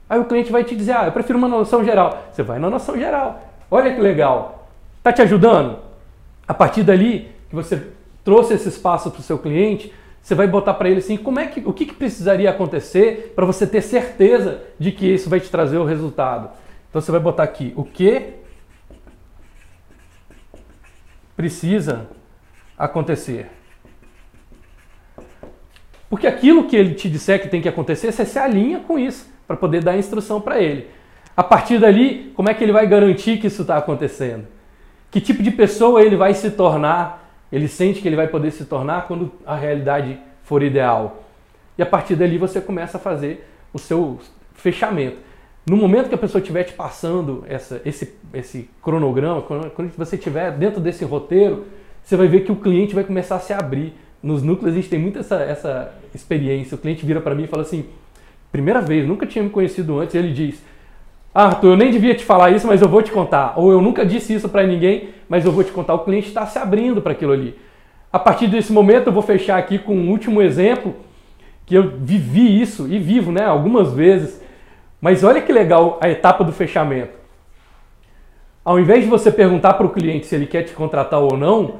Aí 0.09 0.17
o 0.17 0.23
cliente 0.23 0.49
vai 0.49 0.63
te 0.63 0.77
dizer: 0.77 0.93
ah, 0.93 1.05
eu 1.07 1.11
prefiro 1.11 1.38
uma 1.38 1.49
noção 1.49 1.84
geral. 1.84 2.19
Você 2.32 2.41
vai 2.41 2.57
na 2.57 2.69
noção 2.69 2.97
geral. 2.97 3.41
Olha 3.69 3.93
que 3.93 3.99
legal. 3.99 4.69
Tá 5.03 5.11
te 5.11 5.21
ajudando? 5.21 5.79
A 6.47 6.53
partir 6.53 6.84
dali 6.84 7.36
que 7.49 7.55
você 7.55 7.86
trouxe 8.23 8.53
esse 8.53 8.69
espaço 8.69 9.11
para 9.11 9.19
o 9.19 9.23
seu 9.23 9.39
cliente, 9.39 9.93
você 10.21 10.34
vai 10.34 10.47
botar 10.47 10.75
para 10.75 10.89
ele 10.89 10.99
assim, 10.99 11.17
como 11.17 11.38
é 11.38 11.47
que, 11.47 11.61
o 11.65 11.73
que, 11.73 11.86
que 11.86 11.93
precisaria 11.93 12.49
acontecer 12.49 13.34
para 13.36 13.45
você 13.45 13.67
ter 13.67 13.82
certeza 13.82 14.61
de 14.79 14.93
que 14.93 15.05
isso 15.05 15.29
vai 15.29 15.41
te 15.41 15.49
trazer 15.49 15.77
o 15.77 15.84
resultado. 15.84 16.61
Então 16.92 17.02
você 17.02 17.10
vai 17.10 17.22
botar 17.22 17.44
aqui 17.44 17.72
o 17.78 17.86
que 17.86 18.34
precisa 21.38 22.10
acontecer. 22.78 23.50
Porque 26.10 26.28
aquilo 26.28 26.68
que 26.68 26.76
ele 26.76 26.94
te 26.94 27.10
disser 27.10 27.42
que 27.42 27.48
tem 27.48 27.62
que 27.62 27.70
acontecer, 27.70 28.12
você 28.12 28.26
se 28.26 28.38
alinha 28.38 28.82
com 28.82 29.00
isso 29.00 29.32
para 29.48 29.56
poder 29.56 29.82
dar 29.82 29.98
instrução 29.98 30.42
para 30.42 30.60
ele. 30.60 30.89
A 31.36 31.42
partir 31.42 31.80
dali, 31.80 32.34
como 32.36 32.50
é 32.50 32.54
que 32.54 32.62
ele 32.62 32.74
vai 32.74 32.86
garantir 32.86 33.38
que 33.38 33.48
isso 33.48 33.62
está 33.62 33.78
acontecendo? 33.78 34.46
Que 35.10 35.22
tipo 35.22 35.42
de 35.42 35.50
pessoa 35.50 36.04
ele 36.04 36.18
vai 36.18 36.34
se 36.34 36.52
tornar, 36.52 37.34
ele 37.50 37.70
sente 37.70 38.02
que 38.02 38.08
ele 38.10 38.18
vai 38.18 38.28
poder 38.28 38.52
se 38.52 38.66
tornar 38.66 39.08
quando 39.08 39.32
a 39.46 39.56
realidade 39.56 40.20
for 40.44 40.62
ideal. 40.62 41.24
E 41.78 41.82
a 41.82 41.86
partir 41.86 42.18
dali 42.18 42.38
você 42.38 42.60
começa 42.60 42.98
a 42.98 43.00
fazer 43.00 43.50
o 43.74 43.80
seu 43.80 44.20
fechamento. 44.54 45.30
No 45.66 45.78
momento 45.78 46.09
que 46.09 46.16
a 46.16 46.18
pessoa 46.18 46.41
estiver 46.41 46.64
te 46.64 46.74
passando 46.74 47.43
essa, 47.47 47.82
esse, 47.86 48.14
esse 48.34 48.70
cronograma, 48.82 49.41
quando 49.41 49.91
você 49.95 50.16
estiver 50.16 50.51
dentro 50.51 50.82
desse 50.82 51.05
roteiro, 51.05 51.66
você 52.03 52.16
vai 52.16 52.28
ver 52.28 52.41
que 52.41 52.51
o 52.51 52.55
cliente 52.55 52.95
vai 52.95 53.03
começar 53.03 53.36
a 53.36 53.39
se 53.39 53.53
abrir. 53.53 53.93
Nos 54.24 54.41
núcleos 54.41 54.74
a 54.74 54.76
gente 54.76 54.89
tem 54.89 54.99
muito 54.99 55.20
essa, 55.20 55.36
essa 55.36 55.93
experiência. 56.16 56.76
O 56.76 56.78
cliente 56.78 57.05
vira 57.05 57.22
para 57.22 57.36
mim 57.36 57.43
e 57.43 57.47
fala 57.47 57.62
assim: 57.62 57.86
primeira 58.51 58.82
vez, 58.82 59.07
nunca 59.07 59.26
tinha 59.26 59.43
me 59.43 59.49
conhecido 59.49 59.99
antes, 59.99 60.16
ele 60.16 60.34
diz: 60.34 60.64
ah, 61.34 61.45
Arthur, 61.45 61.72
eu 61.72 61.78
nem 61.78 61.91
devia 61.91 62.14
te 62.14 62.26
falar 62.26 62.51
isso, 62.51 62.68
mas 62.68 62.82
eu 62.82 62.89
vou 62.89 63.01
te 63.01 63.12
contar. 63.12 63.53
Ou 63.55 63.72
eu 63.72 63.82
nunca 63.82 64.05
disse 64.05 64.34
isso 64.34 64.49
para 64.49 64.66
ninguém, 64.66 65.09
mas 65.30 65.45
eu 65.45 65.51
vou 65.51 65.64
te 65.64 65.72
contar. 65.72 65.93
O 65.93 65.99
cliente 65.99 66.28
está 66.28 66.45
se 66.45 66.59
abrindo 66.59 67.01
para 67.01 67.14
aquilo 67.14 67.32
ali. 67.32 67.55
A 68.12 68.20
partir 68.20 68.47
desse 68.47 68.74
momento, 68.74 69.07
eu 69.07 69.14
vou 69.14 69.24
fechar 69.24 69.57
aqui 69.57 69.80
com 69.80 69.95
um 69.95 70.09
último 70.09 70.41
exemplo 70.41 70.95
que 71.66 71.76
eu 71.76 71.93
vivi 71.99 72.62
isso 72.62 72.86
e 72.91 72.99
vivo, 72.99 73.32
né, 73.32 73.45
algumas 73.45 73.93
vezes. 73.93 74.41
Mas 75.02 75.24
olha 75.24 75.41
que 75.41 75.52
legal 75.52 75.97
a 75.99 76.08
etapa 76.08 76.43
do 76.43 76.54
fechamento. 76.54 77.20
Ao 78.64 78.80
invés 78.80 79.04
de 79.04 79.10
você 79.10 79.32
perguntar 79.32 79.74
para 79.74 79.88
o 79.88 79.89
cliente 79.89 80.28
se 80.28 80.36
ele 80.36 80.45
quer 80.45 80.62
te 80.62 80.74
contratar 80.74 81.20
ou 81.20 81.36
não, 81.36 81.80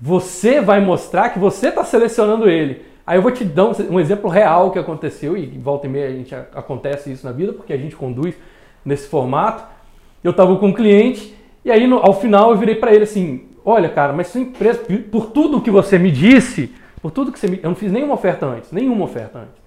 você 0.00 0.60
vai 0.60 0.80
mostrar 0.80 1.30
que 1.30 1.38
você 1.38 1.68
está 1.68 1.82
selecionando 1.82 2.48
ele. 2.48 2.82
Aí 3.04 3.18
eu 3.18 3.22
vou 3.22 3.32
te 3.32 3.44
dar 3.44 3.66
um, 3.66 3.98
exemplo 3.98 4.30
real 4.30 4.70
que 4.70 4.78
aconteceu 4.78 5.36
e 5.36 5.46
volta 5.46 5.88
e 5.88 5.90
meia 5.90 6.06
a 6.06 6.12
gente 6.12 6.32
acontece 6.32 7.10
isso 7.10 7.26
na 7.26 7.32
vida 7.32 7.52
porque 7.52 7.72
a 7.72 7.76
gente 7.76 7.96
conduz 7.96 8.36
nesse 8.84 9.08
formato. 9.08 9.64
Eu 10.22 10.30
estava 10.30 10.54
com 10.56 10.68
um 10.68 10.72
cliente 10.72 11.34
e 11.64 11.72
aí 11.72 11.88
no, 11.88 11.96
ao 11.96 12.14
final 12.14 12.52
eu 12.52 12.56
virei 12.56 12.76
para 12.76 12.94
ele 12.94 13.02
assim: 13.02 13.48
Olha, 13.64 13.88
cara, 13.88 14.12
mas 14.12 14.28
sua 14.28 14.40
empresa, 14.40 14.80
por 15.10 15.26
tudo 15.26 15.60
que 15.60 15.70
você 15.70 15.98
me 15.98 16.12
disse, 16.12 16.72
por 17.02 17.10
tudo 17.10 17.32
que 17.32 17.38
você 17.38 17.48
me. 17.48 17.58
Eu 17.60 17.70
não 17.70 17.76
fiz 17.76 17.90
nenhuma 17.90 18.14
oferta 18.14 18.46
antes, 18.46 18.70
nenhuma 18.70 19.04
oferta 19.04 19.40
antes. 19.40 19.59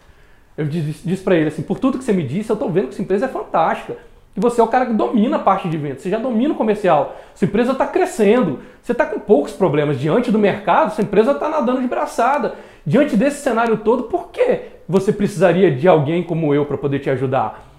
Eu 0.57 0.65
disse, 0.65 1.07
disse 1.07 1.23
para 1.23 1.35
ele 1.35 1.47
assim: 1.47 1.61
Por 1.61 1.79
tudo 1.79 1.97
que 1.97 2.03
você 2.03 2.13
me 2.13 2.23
disse, 2.23 2.49
eu 2.49 2.55
estou 2.55 2.69
vendo 2.69 2.87
que 2.89 2.95
sua 2.95 3.03
empresa 3.03 3.25
é 3.25 3.29
fantástica. 3.29 3.97
que 4.33 4.39
você 4.39 4.61
é 4.61 4.63
o 4.63 4.67
cara 4.67 4.85
que 4.85 4.93
domina 4.93 5.37
a 5.37 5.39
parte 5.39 5.67
de 5.67 5.77
vendas, 5.77 6.01
você 6.01 6.09
já 6.09 6.17
domina 6.17 6.53
o 6.53 6.57
comercial, 6.57 7.15
sua 7.35 7.45
empresa 7.45 7.71
está 7.71 7.87
crescendo, 7.87 8.59
você 8.81 8.91
está 8.91 9.05
com 9.05 9.19
poucos 9.19 9.53
problemas 9.53 9.99
diante 9.99 10.31
do 10.31 10.39
mercado, 10.39 10.93
sua 10.93 11.03
empresa 11.03 11.31
está 11.31 11.49
nadando 11.49 11.81
de 11.81 11.87
braçada. 11.87 12.55
Diante 12.85 13.15
desse 13.15 13.41
cenário 13.41 13.77
todo, 13.77 14.03
por 14.03 14.29
que 14.29 14.59
você 14.87 15.13
precisaria 15.13 15.71
de 15.71 15.87
alguém 15.87 16.21
como 16.21 16.53
eu 16.53 16.65
para 16.65 16.77
poder 16.77 16.99
te 16.99 17.09
ajudar? 17.09 17.69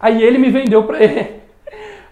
Aí 0.00 0.22
ele 0.22 0.38
me 0.38 0.50
vendeu 0.50 0.84
para 0.84 1.02
ele. 1.02 1.46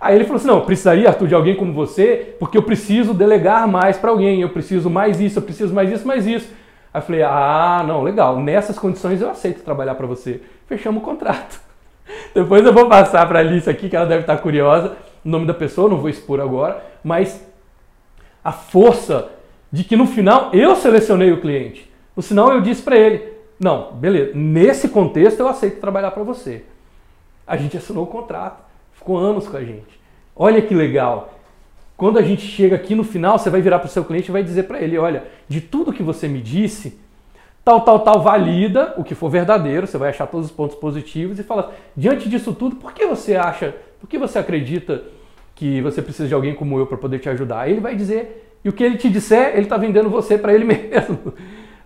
Aí 0.00 0.16
ele 0.16 0.24
falou 0.24 0.36
assim: 0.36 0.48
não, 0.48 0.56
eu 0.56 0.64
precisaria, 0.64 1.08
Arthur, 1.08 1.28
de 1.28 1.34
alguém 1.34 1.56
como 1.56 1.72
você, 1.72 2.36
porque 2.38 2.58
eu 2.58 2.62
preciso 2.62 3.14
delegar 3.14 3.66
mais 3.66 3.96
para 3.96 4.10
alguém, 4.10 4.42
eu 4.42 4.50
preciso 4.50 4.90
mais 4.90 5.18
isso, 5.18 5.38
eu 5.38 5.42
preciso 5.42 5.72
mais 5.72 5.90
isso, 5.90 6.06
mais 6.06 6.26
isso. 6.26 6.48
Aí 6.94 7.00
eu 7.00 7.02
falei: 7.04 7.22
ah, 7.24 7.84
não, 7.84 8.02
legal, 8.02 8.38
nessas 8.38 8.78
condições 8.78 9.20
eu 9.20 9.28
aceito 9.28 9.64
trabalhar 9.64 9.96
para 9.96 10.06
você. 10.06 10.40
Fechamos 10.68 11.02
o 11.02 11.04
contrato. 11.04 11.60
Depois 12.32 12.64
eu 12.64 12.72
vou 12.72 12.88
passar 12.88 13.26
para 13.26 13.40
a 13.40 13.42
Alice 13.42 13.68
aqui, 13.68 13.88
que 13.88 13.96
ela 13.96 14.06
deve 14.06 14.20
estar 14.20 14.38
curiosa, 14.38 14.96
o 15.24 15.28
nome 15.28 15.44
da 15.44 15.54
pessoa, 15.54 15.88
não 15.88 15.98
vou 15.98 16.08
expor 16.08 16.40
agora, 16.40 16.84
mas 17.02 17.44
a 18.44 18.52
força 18.52 19.28
de 19.72 19.82
que 19.82 19.96
no 19.96 20.06
final 20.06 20.50
eu 20.52 20.76
selecionei 20.76 21.32
o 21.32 21.40
cliente. 21.40 21.90
No 22.14 22.22
final 22.22 22.52
eu 22.52 22.60
disse 22.60 22.80
para 22.80 22.96
ele: 22.96 23.32
não, 23.58 23.92
beleza, 23.94 24.30
nesse 24.34 24.88
contexto 24.88 25.40
eu 25.40 25.48
aceito 25.48 25.80
trabalhar 25.80 26.12
para 26.12 26.22
você. 26.22 26.64
A 27.44 27.56
gente 27.56 27.76
assinou 27.76 28.04
o 28.04 28.06
contrato, 28.06 28.62
ficou 28.92 29.18
anos 29.18 29.48
com 29.48 29.56
a 29.56 29.64
gente. 29.64 30.00
Olha 30.36 30.62
que 30.62 30.74
legal. 30.74 31.34
Quando 31.96 32.18
a 32.18 32.22
gente 32.22 32.42
chega 32.42 32.74
aqui 32.74 32.94
no 32.94 33.04
final, 33.04 33.38
você 33.38 33.48
vai 33.48 33.60
virar 33.60 33.78
para 33.78 33.86
o 33.86 33.90
seu 33.90 34.04
cliente 34.04 34.28
e 34.28 34.32
vai 34.32 34.42
dizer 34.42 34.64
para 34.64 34.80
ele: 34.80 34.98
olha, 34.98 35.24
de 35.48 35.60
tudo 35.60 35.92
que 35.92 36.02
você 36.02 36.26
me 36.26 36.40
disse, 36.40 36.98
tal, 37.64 37.82
tal, 37.82 38.00
tal, 38.00 38.20
valida 38.20 38.94
o 38.96 39.04
que 39.04 39.14
for 39.14 39.30
verdadeiro, 39.30 39.86
você 39.86 39.96
vai 39.96 40.10
achar 40.10 40.26
todos 40.26 40.46
os 40.46 40.52
pontos 40.52 40.76
positivos 40.76 41.38
e 41.38 41.44
fala: 41.44 41.72
diante 41.96 42.28
disso 42.28 42.52
tudo, 42.52 42.76
por 42.76 42.92
que 42.92 43.06
você 43.06 43.36
acha, 43.36 43.74
por 44.00 44.08
que 44.08 44.18
você 44.18 44.38
acredita 44.38 45.02
que 45.54 45.80
você 45.80 46.02
precisa 46.02 46.26
de 46.26 46.34
alguém 46.34 46.54
como 46.54 46.78
eu 46.78 46.86
para 46.86 46.98
poder 46.98 47.20
te 47.20 47.28
ajudar? 47.28 47.60
Aí 47.60 47.72
ele 47.72 47.80
vai 47.80 47.94
dizer, 47.94 48.58
e 48.64 48.68
o 48.68 48.72
que 48.72 48.82
ele 48.82 48.96
te 48.96 49.08
disser, 49.08 49.52
ele 49.52 49.62
está 49.62 49.76
vendendo 49.76 50.10
você 50.10 50.36
para 50.36 50.52
ele 50.52 50.64
mesmo. 50.66 51.32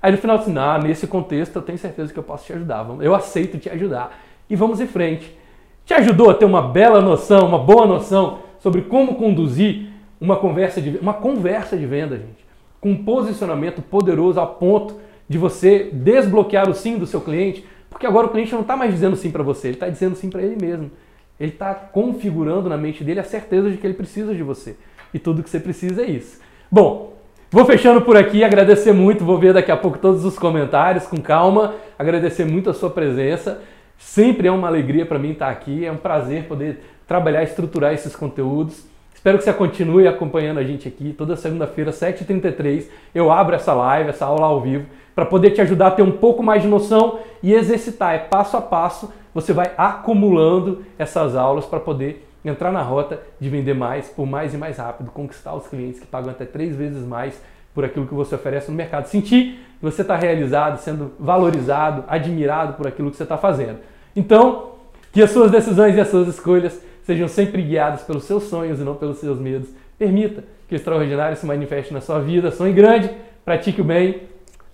Aí 0.00 0.10
no 0.10 0.16
final 0.16 0.36
assim, 0.36 0.56
ah, 0.56 0.78
nesse 0.78 1.06
contexto 1.06 1.56
eu 1.56 1.62
tenho 1.62 1.76
certeza 1.76 2.12
que 2.12 2.18
eu 2.18 2.22
posso 2.22 2.46
te 2.46 2.52
ajudar, 2.54 2.86
eu 3.00 3.14
aceito 3.14 3.58
te 3.58 3.68
ajudar. 3.68 4.18
E 4.48 4.56
vamos 4.56 4.80
em 4.80 4.86
frente. 4.86 5.36
Te 5.84 5.92
ajudou 5.92 6.30
a 6.30 6.34
ter 6.34 6.46
uma 6.46 6.62
bela 6.62 7.02
noção, 7.02 7.46
uma 7.46 7.58
boa 7.58 7.86
noção 7.86 8.38
sobre 8.58 8.82
como 8.82 9.16
conduzir 9.16 9.87
uma 10.20 10.36
conversa 10.36 10.80
de, 10.80 10.98
uma 10.98 11.14
conversa 11.14 11.76
de 11.76 11.86
venda, 11.86 12.16
gente, 12.16 12.46
com 12.80 12.90
um 12.90 13.04
posicionamento 13.04 13.82
poderoso 13.82 14.40
a 14.40 14.46
ponto 14.46 14.96
de 15.28 15.38
você 15.38 15.90
desbloquear 15.92 16.68
o 16.68 16.74
sim 16.74 16.98
do 16.98 17.06
seu 17.06 17.20
cliente, 17.20 17.64
porque 17.90 18.06
agora 18.06 18.26
o 18.26 18.30
cliente 18.30 18.52
não 18.52 18.62
está 18.62 18.76
mais 18.76 18.92
dizendo 18.92 19.16
sim 19.16 19.30
para 19.30 19.42
você, 19.42 19.68
ele 19.68 19.76
está 19.76 19.88
dizendo 19.88 20.16
sim 20.16 20.30
para 20.30 20.42
ele 20.42 20.56
mesmo. 20.60 20.90
Ele 21.38 21.52
está 21.52 21.72
configurando 21.72 22.68
na 22.68 22.76
mente 22.76 23.04
dele 23.04 23.20
a 23.20 23.24
certeza 23.24 23.70
de 23.70 23.76
que 23.76 23.86
ele 23.86 23.94
precisa 23.94 24.34
de 24.34 24.42
você. 24.42 24.76
E 25.14 25.18
tudo 25.18 25.42
que 25.42 25.48
você 25.48 25.60
precisa 25.60 26.02
é 26.02 26.06
isso. 26.06 26.40
Bom, 26.70 27.14
vou 27.50 27.64
fechando 27.64 28.02
por 28.02 28.16
aqui, 28.16 28.42
agradecer 28.42 28.92
muito, 28.92 29.24
vou 29.24 29.38
ver 29.38 29.54
daqui 29.54 29.70
a 29.70 29.76
pouco 29.76 29.98
todos 29.98 30.24
os 30.24 30.38
comentários 30.38 31.06
com 31.06 31.16
calma, 31.18 31.76
agradecer 31.98 32.44
muito 32.44 32.68
a 32.68 32.74
sua 32.74 32.90
presença. 32.90 33.62
Sempre 33.96 34.48
é 34.48 34.50
uma 34.50 34.66
alegria 34.66 35.06
para 35.06 35.18
mim 35.18 35.30
estar 35.30 35.48
aqui, 35.48 35.84
é 35.84 35.92
um 35.92 35.96
prazer 35.96 36.44
poder 36.44 36.80
trabalhar 37.06 37.42
estruturar 37.42 37.92
esses 37.94 38.14
conteúdos. 38.14 38.84
Espero 39.18 39.36
que 39.36 39.42
você 39.42 39.52
continue 39.52 40.06
acompanhando 40.06 40.58
a 40.58 40.62
gente 40.62 40.86
aqui. 40.86 41.12
Toda 41.12 41.34
segunda-feira, 41.34 41.90
7h33, 41.90 42.84
eu 43.12 43.32
abro 43.32 43.56
essa 43.56 43.74
live, 43.74 44.10
essa 44.10 44.24
aula 44.24 44.46
ao 44.46 44.60
vivo, 44.60 44.86
para 45.12 45.26
poder 45.26 45.50
te 45.50 45.60
ajudar 45.60 45.88
a 45.88 45.90
ter 45.90 46.02
um 46.02 46.12
pouco 46.12 46.40
mais 46.40 46.62
de 46.62 46.68
noção 46.68 47.18
e 47.42 47.52
exercitar. 47.52 48.14
É 48.14 48.18
passo 48.18 48.56
a 48.56 48.60
passo, 48.60 49.12
você 49.34 49.52
vai 49.52 49.72
acumulando 49.76 50.84
essas 50.96 51.34
aulas 51.34 51.66
para 51.66 51.80
poder 51.80 52.28
entrar 52.44 52.70
na 52.70 52.80
rota 52.80 53.20
de 53.40 53.50
vender 53.50 53.74
mais, 53.74 54.08
por 54.08 54.24
mais 54.24 54.54
e 54.54 54.56
mais 54.56 54.78
rápido, 54.78 55.10
conquistar 55.10 55.52
os 55.52 55.66
clientes 55.66 55.98
que 55.98 56.06
pagam 56.06 56.30
até 56.30 56.44
três 56.44 56.76
vezes 56.76 57.04
mais 57.04 57.42
por 57.74 57.84
aquilo 57.84 58.06
que 58.06 58.14
você 58.14 58.36
oferece 58.36 58.70
no 58.70 58.76
mercado. 58.76 59.06
Sentir 59.06 59.58
que 59.80 59.84
você 59.84 60.02
está 60.02 60.14
realizado, 60.14 60.78
sendo 60.78 61.10
valorizado, 61.18 62.04
admirado 62.06 62.74
por 62.74 62.86
aquilo 62.86 63.10
que 63.10 63.16
você 63.16 63.24
está 63.24 63.36
fazendo. 63.36 63.80
Então, 64.14 64.74
que 65.12 65.20
as 65.20 65.32
suas 65.32 65.50
decisões 65.50 65.96
e 65.96 66.00
as 66.00 66.06
suas 66.06 66.28
escolhas 66.28 66.80
sejam 67.08 67.26
sempre 67.26 67.62
guiadas 67.62 68.02
pelos 68.02 68.24
seus 68.24 68.42
sonhos 68.42 68.78
e 68.78 68.84
não 68.84 68.94
pelos 68.94 69.16
seus 69.16 69.40
medos. 69.40 69.70
Permita 69.98 70.44
que 70.68 70.74
o 70.74 70.76
extraordinário 70.76 71.38
se 71.38 71.46
manifeste 71.46 71.90
na 71.90 72.02
sua 72.02 72.20
vida. 72.20 72.50
Sonhe 72.50 72.74
grande, 72.74 73.10
pratique 73.46 73.80
o 73.80 73.84
bem. 73.84 74.24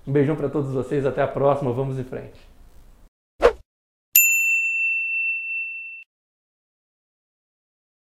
Um 0.05 0.11
beijão 0.11 0.35
para 0.35 0.49
todos 0.49 0.72
vocês, 0.72 1.07
até 1.07 1.22
a 1.22 1.28
próxima, 1.28 1.70
vamos 1.70 1.97
em 1.97 2.03
frente. 2.03 2.54